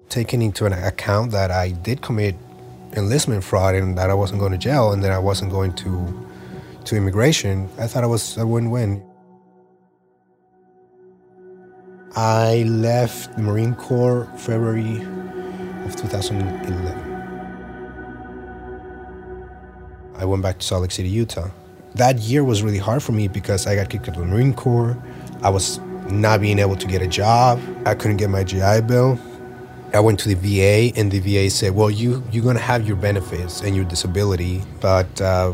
Taking 0.10 0.42
into 0.42 0.66
account 0.66 1.32
that 1.32 1.52
I 1.52 1.72
did 1.72 2.02
commit 2.02 2.36
enlistment 2.94 3.44
fraud 3.44 3.76
and 3.76 3.98
that 3.98 4.10
I 4.10 4.14
wasn't 4.14 4.40
going 4.40 4.52
to 4.52 4.58
jail 4.58 4.92
and 4.92 5.04
that 5.04 5.12
I 5.12 5.20
wasn't 5.20 5.52
going 5.52 5.74
to 5.76 6.28
to 6.86 6.96
immigration, 6.96 7.70
I 7.78 7.88
thought 7.88 8.04
it 8.04 8.08
was 8.08 8.38
a 8.38 8.48
win-win. 8.48 9.04
I 12.16 12.64
left 12.64 13.36
the 13.36 13.44
Marine 13.44 13.76
Corps 13.76 14.28
February 14.38 14.98
of 15.86 15.96
2011. 15.96 17.09
I 20.20 20.26
went 20.26 20.44
back 20.44 20.60
to 20.60 20.66
Salt 20.66 20.82
Lake 20.82 20.92
City, 20.92 21.08
Utah. 21.08 21.50
That 21.96 22.20
year 22.20 22.44
was 22.44 22.62
really 22.62 22.78
hard 22.78 23.02
for 23.02 23.14
me 23.14 23.30
because 23.30 23.66
I 23.66 23.76
got 23.76 23.90
kicked 23.90 24.10
out 24.10 24.18
of 24.18 24.22
the 24.22 24.28
Marine 24.28 24.54
Corps. 24.54 25.02
I 25.42 25.50
was 25.50 25.80
not 26.10 26.42
being 26.42 26.60
able 26.60 26.76
to 26.76 26.88
get 26.88 27.02
a 27.02 27.08
job. 27.08 27.62
I 27.86 27.96
couldn't 27.96 28.18
get 28.18 28.30
my 28.30 28.44
GI 28.44 28.82
Bill. 28.82 29.18
I 29.94 30.02
went 30.02 30.20
to 30.20 30.30
the 30.30 30.36
VA, 30.36 30.94
and 31.00 31.10
the 31.10 31.20
VA 31.20 31.50
said, 31.50 31.74
"Well, 31.74 31.90
you 31.90 32.22
you're 32.32 32.44
gonna 32.44 32.60
have 32.60 32.86
your 32.86 32.98
benefits 32.98 33.62
and 33.62 33.76
your 33.76 33.86
disability, 33.86 34.62
but 34.82 35.10
uh, 35.22 35.54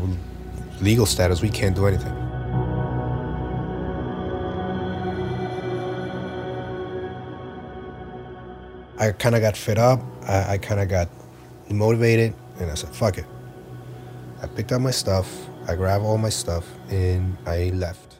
legal 0.80 1.06
status, 1.06 1.40
we 1.40 1.48
can't 1.48 1.74
do 1.74 1.86
anything." 1.86 2.12
I 8.98 9.12
kind 9.12 9.34
of 9.36 9.40
got 9.42 9.56
fed 9.56 9.78
up. 9.78 10.00
I, 10.26 10.54
I 10.54 10.58
kind 10.58 10.80
of 10.80 10.88
got 10.88 11.08
motivated, 11.70 12.34
and 12.58 12.70
I 12.70 12.74
said, 12.74 12.90
"Fuck 12.90 13.18
it." 13.18 13.26
Picked 14.56 14.72
up 14.72 14.80
my 14.80 14.90
stuff, 14.90 15.30
I 15.68 15.74
grabbed 15.74 16.02
all 16.02 16.16
my 16.16 16.30
stuff, 16.30 16.66
and 16.88 17.36
I 17.44 17.72
left. 17.74 18.16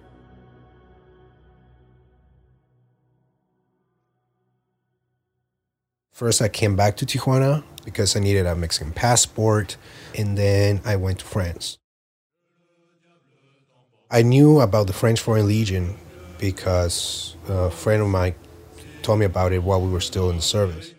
First, 6.12 6.42
I 6.42 6.49
came 6.49 6.77
back 6.77 6.99
to 6.99 7.07
Tijuana 7.07 7.64
because 7.87 8.16
I 8.16 8.20
needed 8.20 8.44
a 8.44 8.55
Mexican 8.55 8.92
passport, 8.92 9.79
and 10.14 10.37
then 10.37 10.83
I 10.85 10.96
went 10.96 11.20
to 11.20 11.25
France. 11.25 11.79
I 14.11 14.20
knew 14.20 14.61
about 14.61 14.88
the 14.88 14.92
French 14.92 15.20
Foreign 15.20 15.46
Legion 15.46 15.96
because 16.37 17.35
a 17.49 17.70
friend 17.70 18.03
of 18.03 18.09
mine 18.09 18.35
told 19.01 19.20
me 19.20 19.25
about 19.25 19.55
it 19.55 19.62
while 19.62 19.81
we 19.81 19.90
were 19.90 20.03
still 20.03 20.29
in 20.29 20.42
service 20.42 20.92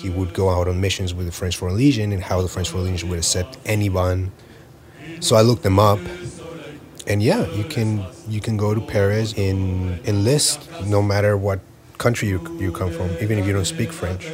he 0.00 0.10
would 0.10 0.32
go 0.32 0.48
out 0.48 0.68
on 0.68 0.80
missions 0.80 1.12
with 1.12 1.26
the 1.26 1.32
French 1.32 1.56
Foreign 1.56 1.76
Legion 1.76 2.12
and 2.12 2.22
how 2.22 2.40
the 2.40 2.48
French 2.48 2.70
Foreign 2.70 2.86
Legion 2.86 3.08
would 3.08 3.18
accept 3.18 3.58
anyone. 3.64 4.32
So 5.20 5.36
I 5.36 5.42
looked 5.42 5.62
them 5.62 5.78
up, 5.78 5.98
and 7.06 7.22
yeah, 7.22 7.50
you 7.52 7.64
can 7.64 8.04
you 8.28 8.40
can 8.40 8.56
go 8.56 8.74
to 8.74 8.80
Paris 8.80 9.34
and 9.36 9.98
enlist 10.06 10.68
no 10.86 11.02
matter 11.02 11.36
what 11.36 11.60
country 11.98 12.28
you, 12.28 12.38
you 12.60 12.70
come 12.70 12.92
from, 12.92 13.10
even 13.20 13.38
if 13.38 13.46
you 13.46 13.52
don't 13.52 13.64
speak 13.64 13.92
French. 13.92 14.30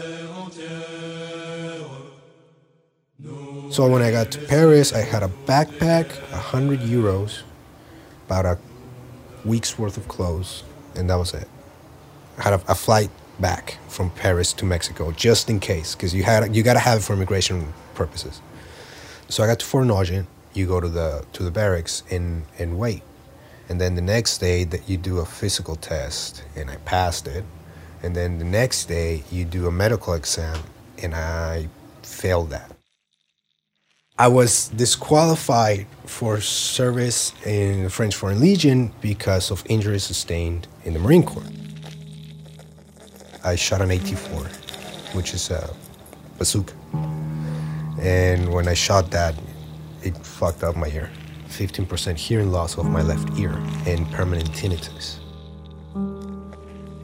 So 3.70 3.88
when 3.88 4.02
I 4.02 4.10
got 4.10 4.30
to 4.32 4.38
Paris, 4.38 4.92
I 4.92 5.00
had 5.00 5.22
a 5.22 5.30
backpack, 5.46 6.06
a 6.30 6.36
hundred 6.36 6.80
euros, 6.80 7.42
about 8.26 8.44
a 8.44 8.58
week's 9.44 9.78
worth 9.78 9.96
of 9.96 10.06
clothes, 10.06 10.62
and 10.94 11.08
that 11.10 11.16
was 11.16 11.34
it. 11.34 11.48
I 12.38 12.42
had 12.42 12.52
a, 12.52 12.62
a 12.68 12.74
flight 12.74 13.10
back 13.40 13.78
from 13.88 14.10
Paris 14.10 14.52
to 14.54 14.64
Mexico 14.64 15.12
just 15.12 15.50
in 15.50 15.60
case, 15.60 15.94
because 15.94 16.14
you 16.14 16.22
had 16.22 16.54
you 16.54 16.62
got 16.62 16.74
to 16.74 16.80
have 16.80 16.98
it 16.98 17.02
for 17.02 17.14
immigration 17.14 17.72
purposes. 17.94 18.40
So 19.28 19.42
I 19.42 19.46
got 19.46 19.58
to 19.60 19.66
Fort 19.66 19.86
Nogent. 19.86 20.26
You 20.52 20.66
go 20.66 20.80
to 20.80 20.88
the 20.88 21.24
to 21.32 21.42
the 21.42 21.50
barracks 21.50 22.02
and 22.10 22.44
and 22.58 22.78
wait, 22.78 23.02
and 23.68 23.80
then 23.80 23.94
the 23.94 24.02
next 24.02 24.38
day 24.38 24.64
that 24.64 24.88
you 24.88 24.96
do 24.96 25.18
a 25.18 25.24
physical 25.24 25.76
test, 25.76 26.44
and 26.54 26.70
I 26.70 26.76
passed 26.76 27.26
it, 27.26 27.44
and 28.02 28.14
then 28.14 28.38
the 28.38 28.44
next 28.44 28.86
day 28.86 29.24
you 29.30 29.44
do 29.44 29.66
a 29.66 29.72
medical 29.72 30.14
exam, 30.14 30.58
and 31.02 31.14
I 31.14 31.68
failed 32.02 32.50
that. 32.50 32.70
I 34.16 34.28
was 34.28 34.68
disqualified 34.68 35.88
for 36.06 36.40
service 36.40 37.32
in 37.44 37.82
the 37.82 37.90
French 37.90 38.14
Foreign 38.14 38.38
Legion 38.38 38.92
because 39.00 39.50
of 39.50 39.64
injuries 39.68 40.04
sustained 40.04 40.68
in 40.84 40.92
the 40.92 41.00
Marine 41.00 41.24
Corps. 41.24 41.42
I 43.44 43.56
shot 43.56 43.82
an 43.82 43.90
AT-4, 43.90 45.14
which 45.14 45.34
is 45.34 45.50
a 45.50 45.68
bazooka. 46.38 46.72
And 48.00 48.52
when 48.52 48.68
I 48.68 48.74
shot 48.74 49.10
that, 49.10 49.34
it 50.02 50.16
fucked 50.16 50.62
up 50.64 50.76
my 50.76 50.88
ear. 50.88 51.10
15% 51.48 52.16
hearing 52.16 52.50
loss 52.50 52.78
of 52.78 52.86
my 52.86 53.02
left 53.02 53.38
ear 53.38 53.52
and 53.86 54.10
permanent 54.10 54.50
tinnitus. 54.52 55.18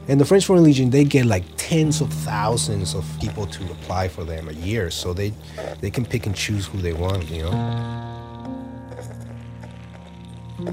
And 0.07 0.19
the 0.19 0.25
French 0.25 0.45
Foreign 0.45 0.63
Legion, 0.63 0.89
they 0.89 1.03
get 1.03 1.25
like 1.25 1.43
tens 1.57 2.01
of 2.01 2.11
thousands 2.11 2.95
of 2.95 3.05
people 3.21 3.45
to 3.45 3.63
apply 3.71 4.07
for 4.07 4.23
them 4.23 4.49
a 4.49 4.53
year, 4.53 4.89
so 4.89 5.13
they 5.13 5.31
they 5.79 5.89
can 5.91 6.05
pick 6.05 6.25
and 6.25 6.35
choose 6.35 6.65
who 6.65 6.79
they 6.79 6.91
want, 6.91 7.29
you 7.29 7.43
know. 7.43 7.53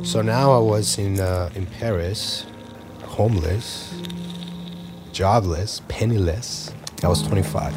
So 0.03 0.23
now 0.23 0.53
I 0.53 0.59
was 0.59 0.99
in 0.99 1.21
uh, 1.21 1.51
in 1.55 1.67
Paris, 1.67 2.47
homeless, 3.05 3.95
jobless, 5.19 5.83
penniless. 5.89 6.73
I 7.03 7.09
was 7.09 7.27
25. 7.27 7.75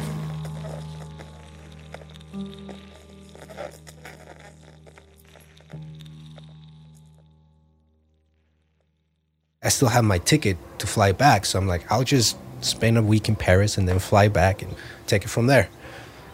I 9.60 9.68
still 9.70 9.88
have 9.88 10.04
my 10.04 10.18
ticket 10.18 10.56
to 10.78 10.86
fly 10.86 11.10
back. 11.10 11.44
So 11.44 11.58
I'm 11.58 11.66
like, 11.66 11.90
I'll 11.90 12.04
just 12.04 12.36
spend 12.60 12.96
a 12.96 13.02
week 13.02 13.28
in 13.28 13.34
Paris 13.34 13.76
and 13.76 13.88
then 13.88 13.98
fly 13.98 14.28
back 14.28 14.62
and 14.62 14.76
take 15.08 15.24
it 15.24 15.28
from 15.28 15.48
there. 15.48 15.68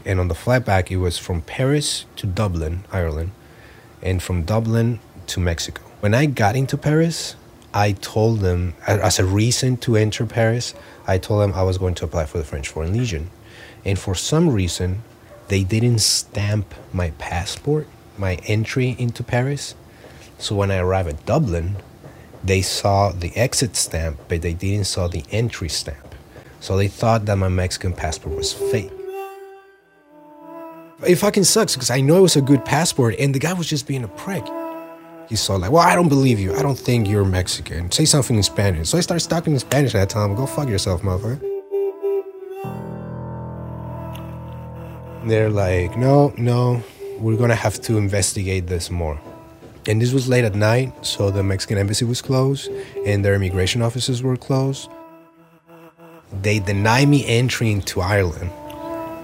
And 0.04 0.20
on 0.20 0.28
the 0.28 0.34
flight 0.34 0.66
back, 0.66 0.90
it 0.90 0.98
was 0.98 1.16
from 1.16 1.40
Paris 1.40 2.04
to 2.16 2.26
Dublin, 2.26 2.84
Ireland, 2.92 3.30
and 4.02 4.22
from 4.22 4.42
Dublin 4.42 5.00
to 5.28 5.40
Mexico. 5.40 5.80
When 6.00 6.12
I 6.12 6.26
got 6.26 6.54
into 6.54 6.76
Paris, 6.76 7.34
I 7.78 7.92
told 7.92 8.40
them, 8.40 8.74
as 8.88 9.20
a 9.20 9.24
reason 9.24 9.76
to 9.76 9.94
enter 9.94 10.26
Paris, 10.26 10.74
I 11.06 11.16
told 11.16 11.42
them 11.42 11.52
I 11.52 11.62
was 11.62 11.78
going 11.78 11.94
to 11.94 12.04
apply 12.06 12.26
for 12.26 12.38
the 12.38 12.42
French 12.42 12.70
Foreign 12.70 12.92
Legion. 12.92 13.30
And 13.84 13.96
for 13.96 14.16
some 14.16 14.48
reason, 14.48 15.02
they 15.46 15.62
didn't 15.62 16.00
stamp 16.00 16.74
my 16.92 17.10
passport, 17.18 17.86
my 18.16 18.34
entry 18.48 18.96
into 18.98 19.22
Paris. 19.22 19.76
So 20.38 20.56
when 20.56 20.72
I 20.72 20.78
arrived 20.78 21.08
at 21.08 21.24
Dublin, 21.24 21.76
they 22.42 22.62
saw 22.62 23.12
the 23.12 23.30
exit 23.36 23.76
stamp, 23.76 24.18
but 24.26 24.42
they 24.42 24.54
didn't 24.54 24.86
saw 24.88 25.06
the 25.06 25.22
entry 25.30 25.68
stamp. 25.68 26.16
So 26.58 26.76
they 26.76 26.88
thought 26.88 27.26
that 27.26 27.36
my 27.36 27.48
Mexican 27.48 27.92
passport 27.92 28.34
was 28.34 28.52
fake. 28.52 28.90
It 31.06 31.14
fucking 31.14 31.44
sucks 31.44 31.76
because 31.76 31.90
I 31.90 32.00
know 32.00 32.16
it 32.16 32.22
was 32.22 32.34
a 32.34 32.42
good 32.42 32.64
passport 32.64 33.14
and 33.20 33.32
the 33.32 33.38
guy 33.38 33.52
was 33.52 33.68
just 33.68 33.86
being 33.86 34.02
a 34.02 34.08
prick. 34.08 34.44
He 35.28 35.36
saw 35.36 35.56
like, 35.56 35.70
well, 35.70 35.82
I 35.82 35.94
don't 35.94 36.08
believe 36.08 36.40
you. 36.40 36.54
I 36.54 36.62
don't 36.62 36.78
think 36.78 37.06
you're 37.06 37.24
Mexican. 37.24 37.90
Say 37.90 38.06
something 38.06 38.36
in 38.36 38.42
Spanish. 38.42 38.88
So 38.88 38.96
I 38.96 39.02
started 39.02 39.28
talking 39.28 39.52
in 39.52 39.58
Spanish 39.58 39.94
at 39.94 39.98
that 39.98 40.10
time. 40.10 40.34
Go 40.34 40.46
fuck 40.46 40.68
yourself, 40.68 41.02
motherfucker. 41.02 41.38
They're 45.26 45.50
like, 45.50 45.98
no, 45.98 46.32
no, 46.38 46.82
we're 47.18 47.36
gonna 47.36 47.54
have 47.54 47.80
to 47.82 47.98
investigate 47.98 48.66
this 48.66 48.90
more. 48.90 49.20
And 49.86 50.00
this 50.00 50.12
was 50.12 50.28
late 50.28 50.44
at 50.44 50.54
night, 50.54 50.92
so 51.04 51.30
the 51.30 51.42
Mexican 51.42 51.76
embassy 51.76 52.04
was 52.06 52.22
closed 52.22 52.70
and 53.06 53.22
their 53.24 53.34
immigration 53.34 53.82
offices 53.82 54.22
were 54.22 54.36
closed. 54.36 54.88
They 56.42 56.58
deny 56.58 57.04
me 57.04 57.26
entry 57.26 57.70
into 57.70 58.00
Ireland. 58.00 58.50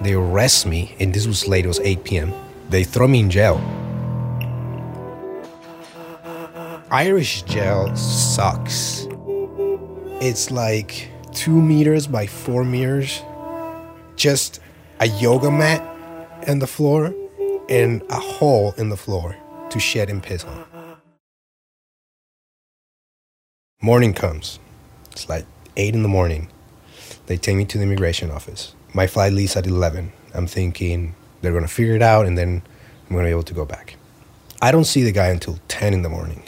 They 0.01 0.13
arrest 0.13 0.65
me, 0.65 0.95
and 0.99 1.13
this 1.13 1.25
was 1.25 1.47
late, 1.47 1.65
it 1.65 1.69
was 1.69 1.79
8 1.79 2.03
p.m. 2.03 2.33
They 2.69 2.83
throw 2.83 3.07
me 3.07 3.21
in 3.21 3.29
jail. 3.29 3.57
Irish 6.95 7.41
jail 7.41 7.93
sucks. 7.93 9.05
It's 10.21 10.49
like 10.49 11.09
two 11.33 11.61
meters 11.61 12.07
by 12.07 12.25
four 12.25 12.63
meters, 12.63 13.21
just 14.15 14.61
a 15.01 15.07
yoga 15.07 15.51
mat 15.51 15.81
on 16.47 16.59
the 16.59 16.67
floor, 16.67 17.13
and 17.67 18.01
a 18.09 18.17
hole 18.21 18.73
in 18.77 18.87
the 18.87 18.95
floor 18.95 19.35
to 19.71 19.77
shed 19.77 20.09
and 20.09 20.23
piss 20.23 20.45
on. 20.45 20.63
Morning 23.81 24.13
comes. 24.13 24.59
It's 25.11 25.27
like 25.27 25.45
8 25.75 25.95
in 25.95 26.01
the 26.01 26.07
morning. 26.07 26.47
They 27.25 27.35
take 27.35 27.57
me 27.57 27.65
to 27.65 27.77
the 27.77 27.83
immigration 27.83 28.31
office. 28.31 28.73
My 28.93 29.05
flight 29.05 29.33
leaves 29.33 29.57
at 29.57 29.67
11. 29.67 30.13
I'm 30.33 30.47
thinking 30.47 31.13
they're 31.41 31.51
going 31.51 31.67
to 31.67 31.73
figure 31.73 31.95
it 31.95 32.01
out 32.01 32.25
and 32.25 32.37
then 32.37 32.63
I'm 33.09 33.15
going 33.15 33.25
to 33.25 33.27
be 33.27 33.31
able 33.31 33.43
to 33.43 33.53
go 33.53 33.65
back. 33.65 33.97
I 34.61 34.71
don't 34.71 34.85
see 34.85 35.03
the 35.03 35.11
guy 35.11 35.27
until 35.27 35.59
10 35.67 35.93
in 35.93 36.01
the 36.01 36.09
morning. 36.09 36.41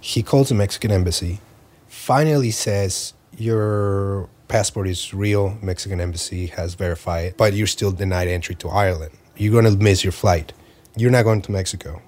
He 0.00 0.22
calls 0.22 0.48
the 0.48 0.54
Mexican 0.54 0.90
embassy, 0.90 1.40
finally 1.88 2.50
says, 2.50 3.12
Your 3.36 4.28
passport 4.48 4.88
is 4.88 5.12
real. 5.12 5.58
Mexican 5.62 6.00
embassy 6.00 6.46
has 6.46 6.74
verified, 6.74 7.34
but 7.36 7.52
you're 7.52 7.66
still 7.66 7.92
denied 7.92 8.28
entry 8.28 8.54
to 8.56 8.68
Ireland. 8.68 9.12
You're 9.36 9.52
going 9.52 9.72
to 9.72 9.82
miss 9.82 10.02
your 10.02 10.12
flight. 10.12 10.52
You're 10.96 11.10
not 11.10 11.24
going 11.24 11.42
to 11.42 11.52
Mexico. 11.52 12.02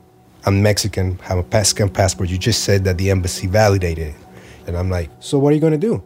I'm 0.45 0.63
Mexican, 0.63 1.19
have 1.19 1.39
a 1.39 1.47
Mexican 1.53 1.89
passport. 1.89 2.29
You 2.29 2.39
just 2.39 2.65
said 2.65 2.83
that 2.85 2.99
the 2.99 3.11
embassy 3.11 3.47
validated 3.47 4.09
it. 4.09 4.15
And 4.67 4.77
I'm 4.77 4.91
like, 4.91 5.11
so 5.21 5.39
what 5.39 5.53
are 5.53 5.55
you 5.55 5.61
going 5.61 5.73
to 5.73 5.79
do? 5.79 6.03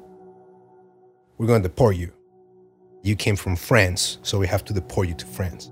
We're 1.38 1.46
going 1.46 1.62
to 1.62 1.68
deport 1.68 1.96
you. 1.96 2.12
You 3.02 3.16
came 3.16 3.36
from 3.36 3.56
France, 3.56 4.18
so 4.22 4.38
we 4.38 4.46
have 4.46 4.64
to 4.66 4.74
deport 4.74 5.08
you 5.08 5.14
to 5.14 5.26
France. 5.26 5.70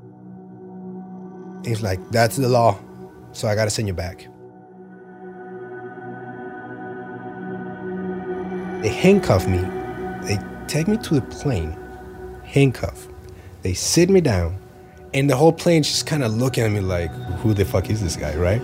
He's 1.65 1.83
like, 1.83 2.01
that's 2.11 2.37
the 2.37 2.49
law, 2.49 2.79
so 3.33 3.49
I 3.49 3.55
got 3.55 3.65
to 3.65 3.71
send 3.71 3.89
you 3.89 3.95
back. 3.95 4.29
They 8.85 8.91
handcuff 8.91 9.49
me. 9.49 9.61
They 10.27 10.39
take 10.67 10.89
me 10.89 10.99
to 10.99 11.15
the 11.15 11.23
plane, 11.23 11.75
handcuff. 12.45 13.09
They 13.63 13.73
sit 13.73 14.11
me 14.11 14.21
down, 14.21 14.59
and 15.15 15.31
the 15.31 15.37
whole 15.37 15.55
plane's 15.55 15.89
just 15.89 16.07
kind 16.07 16.23
of 16.23 16.35
looking 16.35 16.65
at 16.65 16.71
me 16.71 16.81
like, 16.81 17.11
who 17.39 17.55
the 17.55 17.65
fuck 17.65 17.89
is 17.89 18.03
this 18.03 18.15
guy, 18.15 18.37
right? 18.37 18.61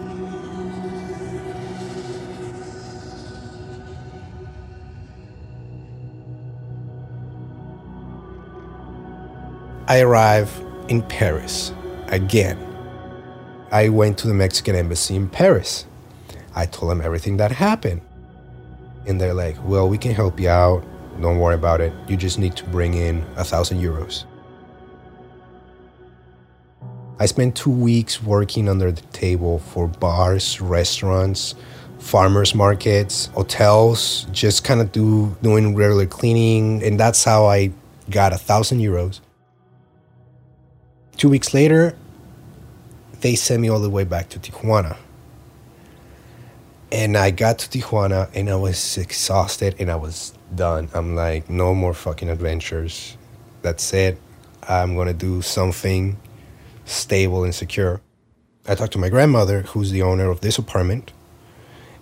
I 9.88 10.00
arrive 10.00 10.52
in 10.90 11.00
Paris 11.00 11.72
again. 12.08 12.58
I 13.72 13.88
went 13.88 14.18
to 14.18 14.28
the 14.28 14.34
Mexican 14.34 14.76
embassy 14.76 15.16
in 15.16 15.30
Paris. 15.30 15.86
I 16.54 16.66
told 16.66 16.90
them 16.90 17.00
everything 17.00 17.38
that 17.38 17.52
happened. 17.52 18.02
And 19.10 19.20
they're 19.20 19.34
like, 19.34 19.56
well, 19.64 19.88
we 19.88 19.98
can 19.98 20.14
help 20.14 20.38
you 20.38 20.48
out. 20.48 20.84
Don't 21.20 21.38
worry 21.38 21.56
about 21.56 21.80
it. 21.80 21.92
You 22.08 22.16
just 22.16 22.38
need 22.38 22.56
to 22.56 22.64
bring 22.66 22.94
in 22.94 23.24
a 23.36 23.42
thousand 23.42 23.82
euros. 23.82 24.24
I 27.18 27.26
spent 27.26 27.56
two 27.56 27.72
weeks 27.72 28.22
working 28.22 28.68
under 28.68 28.92
the 28.92 29.02
table 29.12 29.58
for 29.58 29.88
bars, 29.88 30.60
restaurants, 30.60 31.56
farmers 31.98 32.54
markets, 32.54 33.26
hotels, 33.34 34.26
just 34.32 34.62
kind 34.62 34.80
of 34.80 34.92
do 34.92 35.36
doing 35.42 35.74
regular 35.74 36.06
cleaning, 36.06 36.82
and 36.82 36.98
that's 36.98 37.24
how 37.24 37.46
I 37.46 37.72
got 38.08 38.32
a 38.32 38.38
thousand 38.38 38.78
euros. 38.78 39.20
Two 41.16 41.28
weeks 41.28 41.52
later, 41.52 41.94
they 43.20 43.34
sent 43.34 43.60
me 43.60 43.68
all 43.68 43.80
the 43.80 43.90
way 43.90 44.04
back 44.04 44.28
to 44.30 44.38
Tijuana. 44.38 44.96
And 46.92 47.16
I 47.16 47.30
got 47.30 47.60
to 47.60 47.68
Tijuana 47.68 48.28
and 48.34 48.50
I 48.50 48.56
was 48.56 48.98
exhausted 48.98 49.76
and 49.78 49.90
I 49.90 49.96
was 49.96 50.34
done. 50.54 50.88
I'm 50.92 51.14
like, 51.14 51.48
no 51.48 51.72
more 51.74 51.94
fucking 51.94 52.28
adventures. 52.28 53.16
That's 53.62 53.94
it. 53.94 54.18
I'm 54.68 54.96
gonna 54.96 55.14
do 55.14 55.40
something 55.42 56.18
stable 56.84 57.44
and 57.44 57.54
secure. 57.54 58.00
I 58.66 58.74
talked 58.74 58.92
to 58.92 58.98
my 58.98 59.08
grandmother, 59.08 59.62
who's 59.62 59.90
the 59.90 60.02
owner 60.02 60.30
of 60.30 60.40
this 60.40 60.58
apartment, 60.58 61.12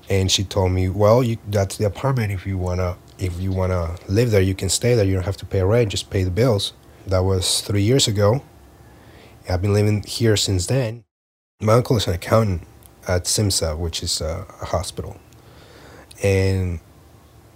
and 0.08 0.30
she 0.30 0.42
told 0.42 0.72
me, 0.72 0.88
"Well, 0.88 1.22
you, 1.22 1.38
that's 1.48 1.76
the 1.76 1.84
apartment. 1.84 2.32
If 2.32 2.46
you 2.46 2.58
wanna, 2.58 2.96
if 3.18 3.40
you 3.40 3.52
wanna 3.52 3.96
live 4.08 4.30
there, 4.30 4.40
you 4.40 4.54
can 4.54 4.68
stay 4.68 4.94
there. 4.94 5.04
You 5.04 5.14
don't 5.14 5.24
have 5.24 5.36
to 5.38 5.46
pay 5.46 5.62
rent. 5.62 5.90
Just 5.90 6.10
pay 6.10 6.24
the 6.24 6.30
bills." 6.30 6.72
That 7.06 7.24
was 7.24 7.60
three 7.60 7.82
years 7.82 8.08
ago. 8.08 8.42
I've 9.48 9.62
been 9.62 9.72
living 9.72 10.02
here 10.02 10.36
since 10.36 10.66
then. 10.66 11.04
My 11.60 11.74
uncle 11.74 11.96
is 11.96 12.06
an 12.06 12.14
accountant 12.14 12.62
at 13.08 13.24
Simsa, 13.24 13.76
which 13.76 14.02
is 14.02 14.20
a, 14.20 14.46
a 14.60 14.66
hospital, 14.66 15.18
and 16.22 16.80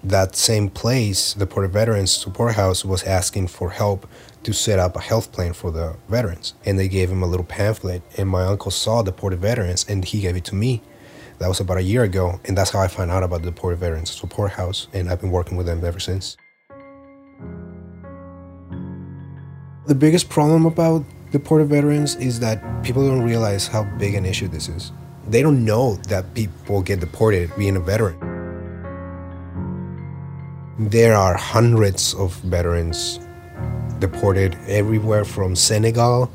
that 0.05 0.35
same 0.35 0.69
place, 0.69 1.35
the 1.35 1.47
Deported 1.47 1.73
Veterans 1.73 2.11
Support 2.11 2.55
House, 2.55 2.85
was 2.85 3.05
asking 3.05 3.47
for 3.47 3.71
help 3.71 4.09
to 4.43 4.53
set 4.53 4.81
up 4.81 4.97
a 4.97 5.01
health 5.01 5.31
plan 5.31 5.53
for 5.53 5.71
the 5.71 5.95
veterans. 6.09 6.55
And 6.65 6.77
they 6.79 6.89
gave 6.89 7.09
him 7.09 7.23
a 7.23 7.27
little 7.27 7.47
pamphlet, 7.47 8.03
and 8.17 8.29
my 8.29 8.45
uncle 8.45 8.73
saw 8.73 9.03
the 9.03 9.13
Deported 9.13 9.41
Veterans, 9.41 9.87
and 9.89 10.05
he 10.05 10.21
gave 10.21 10.37
it 10.37 10.45
to 10.47 10.57
me. 10.57 10.83
That 11.39 11.49
was 11.49 11.61
about 11.61 11.77
a 11.77 11.83
year 11.83 12.03
ago, 12.03 12.41
and 12.45 12.59
that's 12.59 12.71
how 12.71 12.81
I 12.81 12.89
found 12.89 13.11
out 13.11 13.23
about 13.23 13.43
the 13.43 13.51
Deported 13.51 13.79
Veterans 13.79 14.11
Support 14.11 14.53
House, 14.53 14.89
and 14.93 15.09
I've 15.09 15.21
been 15.21 15.31
working 15.31 15.57
with 15.57 15.67
them 15.67 15.85
ever 15.85 16.01
since. 16.01 16.37
The 19.87 19.95
biggest 19.95 20.29
problem 20.29 20.67
about 20.67 21.05
deported 21.33 21.69
veterans 21.69 22.15
is 22.17 22.39
that 22.41 22.85
people 22.85 23.07
don't 23.07 23.23
realize 23.23 23.67
how 23.67 23.85
big 23.99 24.15
an 24.15 24.25
issue 24.25 24.47
this 24.47 24.69
is. 24.69 24.93
They 25.29 25.43
don't 25.43 25.65
know 25.65 25.97
that 26.09 26.35
people 26.35 26.83
get 26.83 27.01
deported 27.01 27.55
being 27.57 27.77
a 27.77 27.81
veteran. 27.81 28.19
There 30.79 31.15
are 31.15 31.37
hundreds 31.37 32.15
of 32.15 32.35
veterans 32.41 33.21
deported 34.01 34.57
everywhere 34.67 35.25
from 35.25 35.55
Senegal 35.55 36.31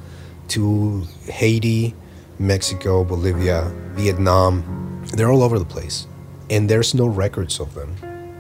to 0.50 1.04
Haiti, 1.26 1.94
Mexico, 2.40 3.04
Bolivia, 3.04 3.70
Vietnam. 3.94 5.04
They're 5.14 5.30
all 5.30 5.44
over 5.44 5.60
the 5.60 5.66
place. 5.66 6.08
And 6.50 6.70
there's 6.70 6.94
no 6.94 7.08
records 7.08 7.60
of 7.60 7.74
them. 7.74 7.94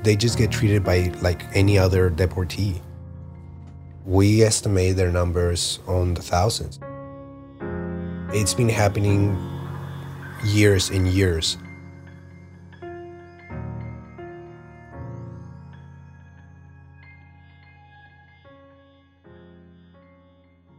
They 0.04 0.16
just 0.16 0.38
get 0.38 0.50
treated 0.50 0.84
by 0.84 1.12
like 1.22 1.43
any 1.54 1.78
other 1.78 2.10
deportee. 2.10 2.82
We 4.06 4.43
estimate 4.43 4.95
their 4.95 5.12
numbers 5.12 5.80
on 5.88 6.14
the 6.14 6.22
thousands. 6.22 6.80
It's 8.34 8.54
been 8.54 8.70
happening 8.70 9.36
years 10.44 10.90
and 10.90 11.08
years. 11.08 11.58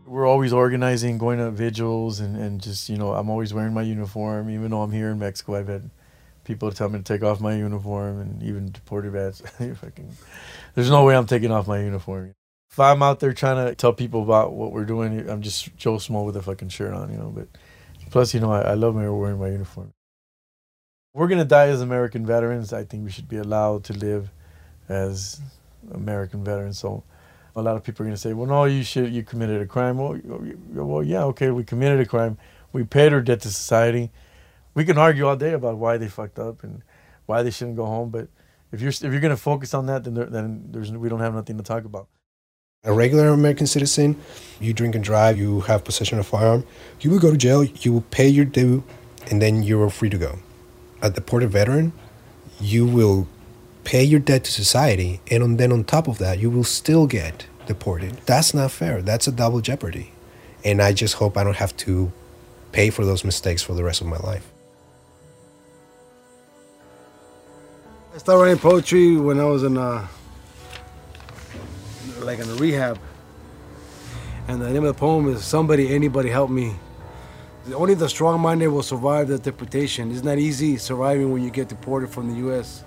We're 0.06 0.26
always 0.26 0.52
organizing, 0.52 1.18
going 1.18 1.38
to 1.38 1.50
vigils, 1.50 2.20
and, 2.20 2.36
and 2.36 2.60
just, 2.60 2.88
you 2.88 2.96
know, 2.96 3.12
I'm 3.12 3.28
always 3.30 3.52
wearing 3.52 3.74
my 3.74 3.82
uniform. 3.82 4.50
Even 4.50 4.70
though 4.70 4.82
I'm 4.82 4.92
here 4.92 5.10
in 5.10 5.18
Mexico, 5.18 5.56
I've 5.56 5.68
had 5.68 5.90
people 6.44 6.72
tell 6.72 6.88
me 6.88 6.98
to 6.98 7.04
take 7.04 7.22
off 7.22 7.40
my 7.40 7.54
uniform 7.54 8.20
and 8.20 8.42
even 8.42 8.72
deported 8.72 9.12
vets. 9.12 9.42
There's 10.74 10.90
no 10.90 11.04
way 11.04 11.14
I'm 11.14 11.26
taking 11.26 11.52
off 11.52 11.68
my 11.68 11.80
uniform. 11.80 12.34
If 12.70 12.80
I'm 12.80 13.02
out 13.02 13.20
there 13.20 13.32
trying 13.32 13.66
to 13.66 13.74
tell 13.74 13.92
people 13.92 14.22
about 14.22 14.52
what 14.52 14.72
we're 14.72 14.84
doing, 14.84 15.28
I'm 15.28 15.42
just 15.42 15.76
Joe 15.76 15.98
Small 15.98 16.24
with 16.24 16.36
a 16.36 16.42
fucking 16.42 16.70
shirt 16.70 16.94
on, 16.94 17.12
you 17.12 17.18
know. 17.18 17.32
But 17.34 17.48
plus, 18.10 18.34
you 18.34 18.40
know, 18.40 18.52
I, 18.52 18.60
I 18.60 18.74
love 18.74 18.94
wearing 18.94 19.38
my 19.38 19.48
uniform. 19.48 19.92
We're 21.14 21.28
gonna 21.28 21.44
die 21.44 21.68
as 21.68 21.80
American 21.80 22.24
veterans. 22.26 22.72
I 22.72 22.84
think 22.84 23.04
we 23.04 23.10
should 23.10 23.28
be 23.28 23.38
allowed 23.38 23.84
to 23.84 23.92
live 23.92 24.30
as 24.88 25.40
American 25.92 26.44
veterans. 26.44 26.78
So 26.78 27.04
a 27.56 27.62
lot 27.62 27.76
of 27.76 27.82
people 27.82 28.04
are 28.04 28.06
going 28.06 28.14
to 28.14 28.20
say, 28.20 28.32
well, 28.32 28.46
no, 28.46 28.64
you 28.64 28.82
should, 28.82 29.12
you 29.12 29.22
committed 29.22 29.60
a 29.60 29.66
crime. 29.66 29.98
Well, 29.98 30.18
well, 30.72 31.02
yeah, 31.02 31.24
okay, 31.24 31.50
we 31.50 31.64
committed 31.64 32.00
a 32.00 32.06
crime. 32.06 32.38
We 32.72 32.84
paid 32.84 33.12
our 33.12 33.20
debt 33.20 33.40
to 33.42 33.48
society. 33.48 34.10
We 34.74 34.84
can 34.84 34.98
argue 34.98 35.26
all 35.26 35.36
day 35.36 35.52
about 35.52 35.76
why 35.76 35.96
they 35.96 36.08
fucked 36.08 36.38
up 36.38 36.62
and 36.62 36.82
why 37.26 37.42
they 37.42 37.50
shouldn't 37.50 37.76
go 37.76 37.86
home. 37.86 38.10
But 38.10 38.28
if 38.70 38.80
you're 38.80 38.90
if 38.90 39.02
you're 39.02 39.20
going 39.20 39.30
to 39.30 39.36
focus 39.36 39.74
on 39.74 39.86
that, 39.86 40.04
then 40.04 40.14
there, 40.14 40.26
then 40.26 40.68
there's 40.70 40.92
we 40.92 41.08
don't 41.08 41.20
have 41.20 41.34
nothing 41.34 41.56
to 41.56 41.64
talk 41.64 41.84
about. 41.84 42.08
A 42.84 42.92
regular 42.92 43.30
American 43.30 43.66
citizen, 43.66 44.16
you 44.60 44.72
drink 44.72 44.94
and 44.94 45.02
drive, 45.02 45.36
you 45.36 45.62
have 45.62 45.84
possession 45.84 46.20
of 46.20 46.26
a 46.26 46.28
firearm, 46.28 46.64
you 47.00 47.10
will 47.10 47.18
go 47.18 47.32
to 47.32 47.36
jail, 47.36 47.64
you 47.64 47.92
will 47.92 48.04
pay 48.12 48.28
your 48.28 48.44
due, 48.44 48.84
and 49.28 49.42
then 49.42 49.64
you 49.64 49.82
are 49.82 49.90
free 49.90 50.08
to 50.08 50.16
go. 50.16 50.38
A 51.02 51.10
deported 51.10 51.50
veteran, 51.50 51.92
you 52.60 52.86
will 52.86 53.26
pay 53.82 54.04
your 54.04 54.20
debt 54.20 54.44
to 54.44 54.52
society, 54.52 55.20
and 55.28 55.58
then 55.58 55.72
on 55.72 55.82
top 55.82 56.06
of 56.06 56.18
that, 56.18 56.38
you 56.38 56.50
will 56.50 56.62
still 56.62 57.08
get 57.08 57.46
deported. 57.66 58.12
That's 58.26 58.54
not 58.54 58.70
fair. 58.70 59.02
That's 59.02 59.26
a 59.26 59.32
double 59.32 59.60
jeopardy. 59.60 60.12
And 60.64 60.80
I 60.80 60.92
just 60.92 61.14
hope 61.14 61.36
I 61.36 61.42
don't 61.42 61.56
have 61.56 61.76
to 61.78 62.12
pay 62.70 62.90
for 62.90 63.04
those 63.04 63.24
mistakes 63.24 63.60
for 63.60 63.74
the 63.74 63.82
rest 63.82 64.02
of 64.02 64.06
my 64.06 64.18
life. 64.18 64.52
I 68.14 68.18
started 68.18 68.40
writing 68.40 68.58
poetry 68.58 69.16
when 69.16 69.40
I 69.40 69.44
was 69.46 69.64
in 69.64 69.76
uh, 69.76 70.06
like 72.20 72.38
in 72.38 72.48
a 72.48 72.54
rehab. 72.54 72.98
And 74.48 74.62
the 74.62 74.70
name 74.70 74.84
of 74.84 74.94
the 74.94 74.98
poem 74.98 75.28
is 75.28 75.44
Somebody, 75.44 75.94
Anybody 75.94 76.30
Help 76.30 76.50
Me. 76.50 76.74
Only 77.74 77.94
the 77.94 78.08
strong 78.08 78.40
minded 78.40 78.68
will 78.68 78.82
survive 78.82 79.28
the 79.28 79.38
deportation. 79.38 80.10
It's 80.10 80.22
not 80.22 80.38
easy 80.38 80.78
surviving 80.78 81.32
when 81.32 81.42
you 81.42 81.50
get 81.50 81.68
deported 81.68 82.08
from 82.10 82.28
the 82.28 82.48
US, 82.48 82.82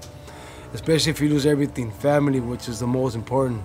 especially 0.74 1.12
if 1.12 1.22
you 1.22 1.30
lose 1.30 1.46
everything 1.46 1.92
family, 1.92 2.40
which 2.40 2.68
is 2.68 2.80
the 2.80 2.88
most 2.88 3.16
important. 3.16 3.62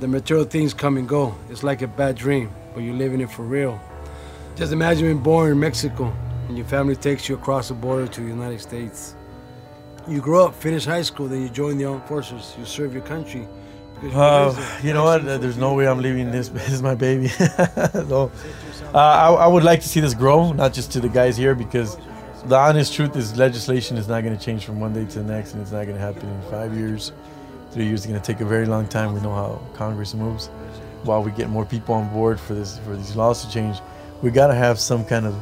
The 0.00 0.08
material 0.08 0.46
things 0.46 0.72
come 0.72 0.96
and 0.96 1.06
go. 1.06 1.34
It's 1.50 1.62
like 1.62 1.82
a 1.82 1.86
bad 1.86 2.16
dream, 2.16 2.50
but 2.74 2.80
you're 2.80 2.94
living 2.94 3.20
it 3.20 3.30
for 3.30 3.42
real. 3.42 3.78
Just 4.56 4.72
imagine 4.72 5.04
being 5.04 5.18
born 5.18 5.52
in 5.52 5.60
Mexico 5.60 6.12
and 6.48 6.56
your 6.56 6.66
family 6.66 6.96
takes 6.96 7.28
you 7.28 7.34
across 7.34 7.68
the 7.68 7.74
border 7.74 8.06
to 8.08 8.20
the 8.22 8.26
United 8.26 8.60
States. 8.60 9.14
You 10.08 10.20
grow 10.20 10.46
up, 10.46 10.54
finish 10.54 10.86
high 10.86 11.02
school, 11.02 11.28
then 11.28 11.42
you 11.42 11.48
join 11.50 11.76
the 11.76 11.84
armed 11.84 12.04
forces. 12.04 12.54
You 12.58 12.64
serve 12.64 12.94
your 12.94 13.02
country. 13.02 13.46
Uh, 14.02 14.80
you 14.82 14.94
know 14.94 15.04
what? 15.04 15.24
There's 15.24 15.58
no 15.58 15.74
way 15.74 15.86
I'm 15.86 16.00
leaving 16.00 16.30
this. 16.30 16.48
This 16.54 16.72
is 16.72 16.82
my 16.82 16.94
baby. 16.94 17.28
so, 17.28 18.32
uh, 18.94 18.98
I, 18.98 19.32
I 19.32 19.46
would 19.46 19.62
like 19.62 19.80
to 19.82 19.88
see 19.88 20.00
this 20.00 20.14
grow, 20.14 20.52
not 20.52 20.72
just 20.72 20.90
to 20.92 21.00
the 21.00 21.08
guys 21.08 21.36
here, 21.36 21.54
because 21.54 21.98
the 22.46 22.56
honest 22.56 22.94
truth 22.94 23.14
is 23.16 23.36
legislation 23.36 23.96
is 23.96 24.08
not 24.08 24.22
going 24.22 24.36
to 24.36 24.42
change 24.42 24.64
from 24.64 24.80
one 24.80 24.92
day 24.92 25.04
to 25.04 25.18
the 25.18 25.24
next, 25.24 25.52
and 25.52 25.60
it's 25.60 25.72
not 25.72 25.84
going 25.84 25.96
to 25.96 26.00
happen 26.02 26.28
in 26.28 26.42
five 26.50 26.74
years, 26.74 27.12
three 27.72 27.84
years. 27.84 28.00
It's 28.00 28.06
going 28.06 28.20
to 28.20 28.26
take 28.26 28.40
a 28.40 28.46
very 28.46 28.66
long 28.66 28.88
time. 28.88 29.12
We 29.12 29.20
know 29.20 29.34
how 29.34 29.60
Congress 29.74 30.14
moves. 30.14 30.46
While 31.04 31.22
we 31.22 31.30
get 31.32 31.48
more 31.48 31.64
people 31.64 31.94
on 31.94 32.12
board 32.12 32.40
for 32.40 32.54
this, 32.54 32.78
for 32.78 32.96
these 32.96 33.16
laws 33.16 33.44
to 33.44 33.52
change, 33.52 33.78
we 34.22 34.30
got 34.30 34.48
to 34.48 34.54
have 34.54 34.78
some 34.78 35.04
kind 35.04 35.26
of 35.26 35.34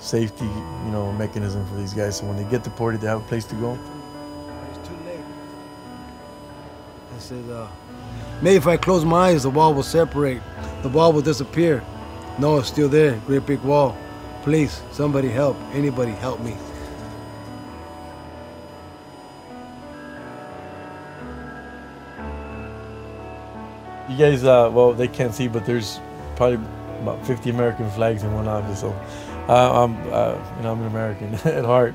safety, 0.00 0.44
you 0.44 0.90
know, 0.90 1.12
mechanism 1.12 1.66
for 1.66 1.76
these 1.76 1.94
guys. 1.94 2.18
So 2.18 2.26
when 2.26 2.36
they 2.36 2.50
get 2.50 2.62
deported, 2.64 3.00
they 3.00 3.06
have 3.06 3.20
a 3.20 3.28
place 3.28 3.44
to 3.46 3.54
go. 3.56 3.78
It's 4.70 4.88
too 4.88 4.96
late. 5.06 5.20
I 7.14 7.18
said, 7.18 7.50
uh, 7.50 7.68
maybe 8.42 8.56
if 8.56 8.66
I 8.66 8.76
close 8.76 9.04
my 9.04 9.28
eyes, 9.28 9.44
the 9.44 9.50
wall 9.50 9.72
will 9.72 9.82
separate. 9.82 10.42
The 10.82 10.88
wall 10.88 11.12
will 11.12 11.22
disappear. 11.22 11.82
No, 12.38 12.58
it's 12.58 12.68
still 12.68 12.88
there. 12.88 13.20
Great 13.26 13.46
big 13.46 13.60
wall. 13.60 13.96
Please, 14.42 14.82
somebody 14.90 15.28
help. 15.28 15.56
Anybody 15.72 16.12
help 16.12 16.40
me. 16.40 16.56
You 24.08 24.18
guys, 24.18 24.44
uh, 24.44 24.70
well, 24.72 24.92
they 24.92 25.08
can't 25.08 25.34
see, 25.34 25.48
but 25.48 25.64
there's 25.64 26.00
probably 26.36 26.58
about 27.00 27.24
50 27.26 27.50
American 27.50 27.90
flags 27.90 28.22
in 28.24 28.34
one 28.34 28.48
office. 28.48 28.80
So, 28.80 28.90
uh, 29.48 29.84
I'm, 29.84 29.96
uh, 30.12 30.34
you 30.56 30.62
know, 30.62 30.72
I'm 30.72 30.80
an 30.80 30.86
American 30.86 31.34
at 31.44 31.64
heart. 31.64 31.94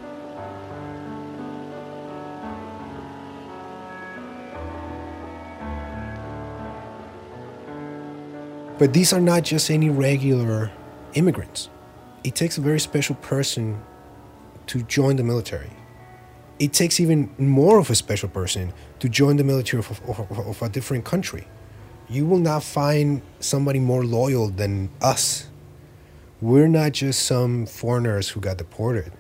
But 8.78 8.94
these 8.94 9.12
are 9.12 9.20
not 9.20 9.44
just 9.44 9.72
any 9.72 9.90
regular 9.90 10.72
immigrants. 11.14 11.70
It 12.24 12.36
takes 12.36 12.58
a 12.58 12.62
very 12.62 12.80
special 12.80 13.16
person 13.16 13.82
to 14.68 14.84
join 14.84 15.16
the 15.16 15.24
military. 15.24 15.72
It 16.60 16.74
takes 16.74 17.00
even 17.00 17.30
more 17.38 17.80
of 17.80 17.90
a 17.90 17.96
special 17.96 18.30
person 18.30 18.74
to 19.00 19.10
join 19.10 19.38
the 19.38 19.44
military 19.44 19.80
of, 19.80 20.02
of, 20.10 20.48
of 20.48 20.62
a 20.62 20.70
different 20.70 21.06
country. 21.06 21.48
You 22.10 22.26
will 22.26 22.40
not 22.40 22.64
find 22.64 23.22
somebody 23.40 23.80
more 23.80 24.04
loyal 24.06 24.50
than 24.50 24.90
us. 25.02 25.48
We're 26.40 26.68
not 26.68 26.92
just 26.92 27.24
some 27.24 27.66
foreigners 27.66 28.30
who 28.30 28.40
got 28.40 28.58
deported. 28.58 29.12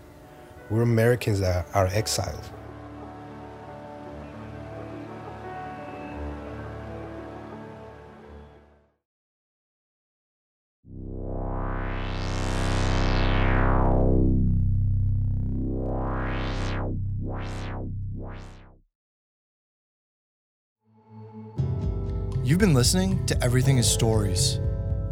We're 0.70 0.84
Americans 0.84 1.40
that 1.40 1.68
are 1.74 1.88
exiled. 1.88 2.50
You've 22.58 22.66
been 22.66 22.74
listening 22.74 23.24
to 23.28 23.44
Everything 23.44 23.78
is 23.78 23.88
Stories, 23.88 24.56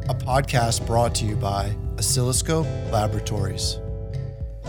a 0.10 0.16
podcast 0.16 0.88
brought 0.88 1.14
to 1.14 1.26
you 1.26 1.36
by 1.36 1.76
Oscilloscope 2.00 2.66
Laboratories. 2.92 3.80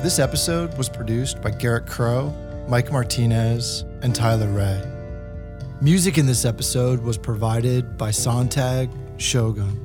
This 0.02 0.18
episode 0.18 0.76
was 0.76 0.86
produced 0.86 1.40
by 1.40 1.52
Garrett 1.52 1.86
Crowe, 1.86 2.34
Mike 2.68 2.92
Martinez, 2.92 3.86
and 4.02 4.14
Tyler 4.14 4.52
Wray. 4.52 4.82
Music 5.80 6.18
in 6.18 6.26
this 6.26 6.44
episode 6.44 7.02
was 7.02 7.16
provided 7.16 7.96
by 7.96 8.10
Sontag 8.10 8.90
Shogun. 9.16 9.80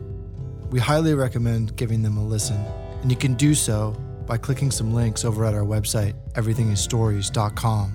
We 0.69 0.81
highly 0.81 1.13
recommend 1.13 1.77
giving 1.77 2.01
them 2.01 2.17
a 2.17 2.25
listen, 2.25 2.61
and 3.01 3.09
you 3.09 3.15
can 3.15 3.35
do 3.35 3.55
so 3.55 3.95
by 4.25 4.35
clicking 4.35 4.69
some 4.69 4.93
links 4.93 5.23
over 5.23 5.45
at 5.45 5.53
our 5.53 5.61
website, 5.61 6.13
everythingisstories.com. 6.33 7.89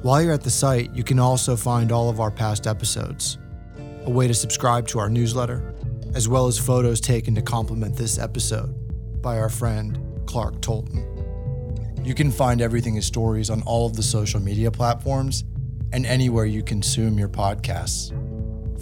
While 0.00 0.22
you're 0.22 0.32
at 0.32 0.42
the 0.42 0.48
site, 0.48 0.90
you 0.94 1.04
can 1.04 1.18
also 1.18 1.54
find 1.54 1.92
all 1.92 2.08
of 2.08 2.18
our 2.18 2.30
past 2.30 2.66
episodes, 2.66 3.36
a 4.04 4.10
way 4.10 4.26
to 4.26 4.34
subscribe 4.34 4.86
to 4.88 4.98
our 4.98 5.08
newsletter, 5.08 5.74
as 6.14 6.28
well 6.28 6.46
as 6.46 6.58
photos 6.58 7.00
taken 7.00 7.34
to 7.34 7.42
complement 7.42 7.96
this 7.96 8.18
episode 8.18 8.74
by 9.22 9.38
our 9.38 9.48
friend 9.48 9.98
Clark 10.26 10.60
Tolton. 10.60 11.06
You 12.06 12.14
can 12.14 12.30
find 12.30 12.60
Everything 12.60 12.96
is 12.96 13.04
Stories 13.04 13.50
on 13.50 13.62
all 13.62 13.86
of 13.86 13.94
the 13.94 14.02
social 14.02 14.40
media 14.40 14.70
platforms 14.70 15.44
and 15.92 16.06
anywhere 16.06 16.46
you 16.46 16.62
consume 16.62 17.18
your 17.18 17.28
podcasts. 17.28 18.12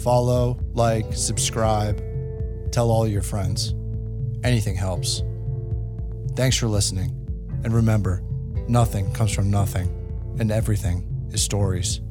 Follow, 0.01 0.59
like, 0.73 1.05
subscribe, 1.13 2.01
tell 2.71 2.89
all 2.91 3.07
your 3.07 3.21
friends. 3.21 3.75
anything 4.43 4.75
helps. 4.75 5.23
Thanks 6.35 6.55
for 6.57 6.67
listening. 6.67 7.11
And 7.63 7.73
remember, 7.73 8.23
nothing 8.67 9.11
comes 9.13 9.31
from 9.31 9.51
nothing, 9.51 9.89
and 10.39 10.51
everything 10.51 11.27
is 11.33 11.43
stories. 11.43 12.01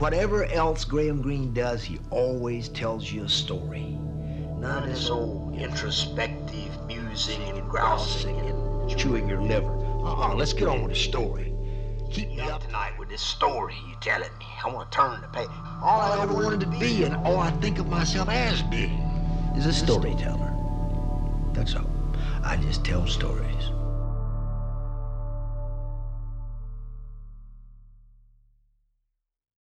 Whatever 0.00 0.46
else 0.46 0.86
Graham 0.86 1.20
Greene 1.20 1.52
does, 1.52 1.84
he 1.84 2.00
always 2.08 2.70
tells 2.70 3.12
you 3.12 3.24
a 3.24 3.28
story. 3.28 3.98
None 4.58 4.84
of 4.84 4.88
this 4.88 5.10
old 5.10 5.54
introspective 5.54 6.86
musing 6.86 7.42
and 7.42 7.68
grousing 7.68 8.40
and 8.40 8.98
chewing 8.98 9.28
your 9.28 9.42
liver. 9.42 9.68
Uh-uh, 9.68 10.34
let's 10.36 10.54
get 10.54 10.68
on 10.68 10.80
with 10.80 10.92
the 10.92 10.98
story. 10.98 11.52
Keep 12.10 12.30
me 12.30 12.40
up 12.40 12.64
tonight 12.64 12.98
with 12.98 13.10
this 13.10 13.20
story 13.20 13.74
you're 13.86 14.00
telling 14.00 14.32
me. 14.38 14.46
I 14.64 14.72
want 14.72 14.90
to 14.90 14.96
turn 14.96 15.20
the 15.20 15.28
page. 15.28 15.50
All 15.82 16.00
I 16.00 16.22
ever 16.22 16.32
wanted 16.32 16.60
to 16.60 16.78
be 16.78 17.04
and 17.04 17.14
all 17.16 17.38
I 17.38 17.50
think 17.60 17.78
of 17.78 17.86
myself 17.90 18.30
as 18.30 18.62
being 18.62 19.00
is 19.54 19.66
a 19.66 19.72
storyteller. 19.74 20.50
That's 21.52 21.74
all. 21.74 21.90
I 22.42 22.56
just 22.56 22.86
tell 22.86 23.06
stories. 23.06 23.70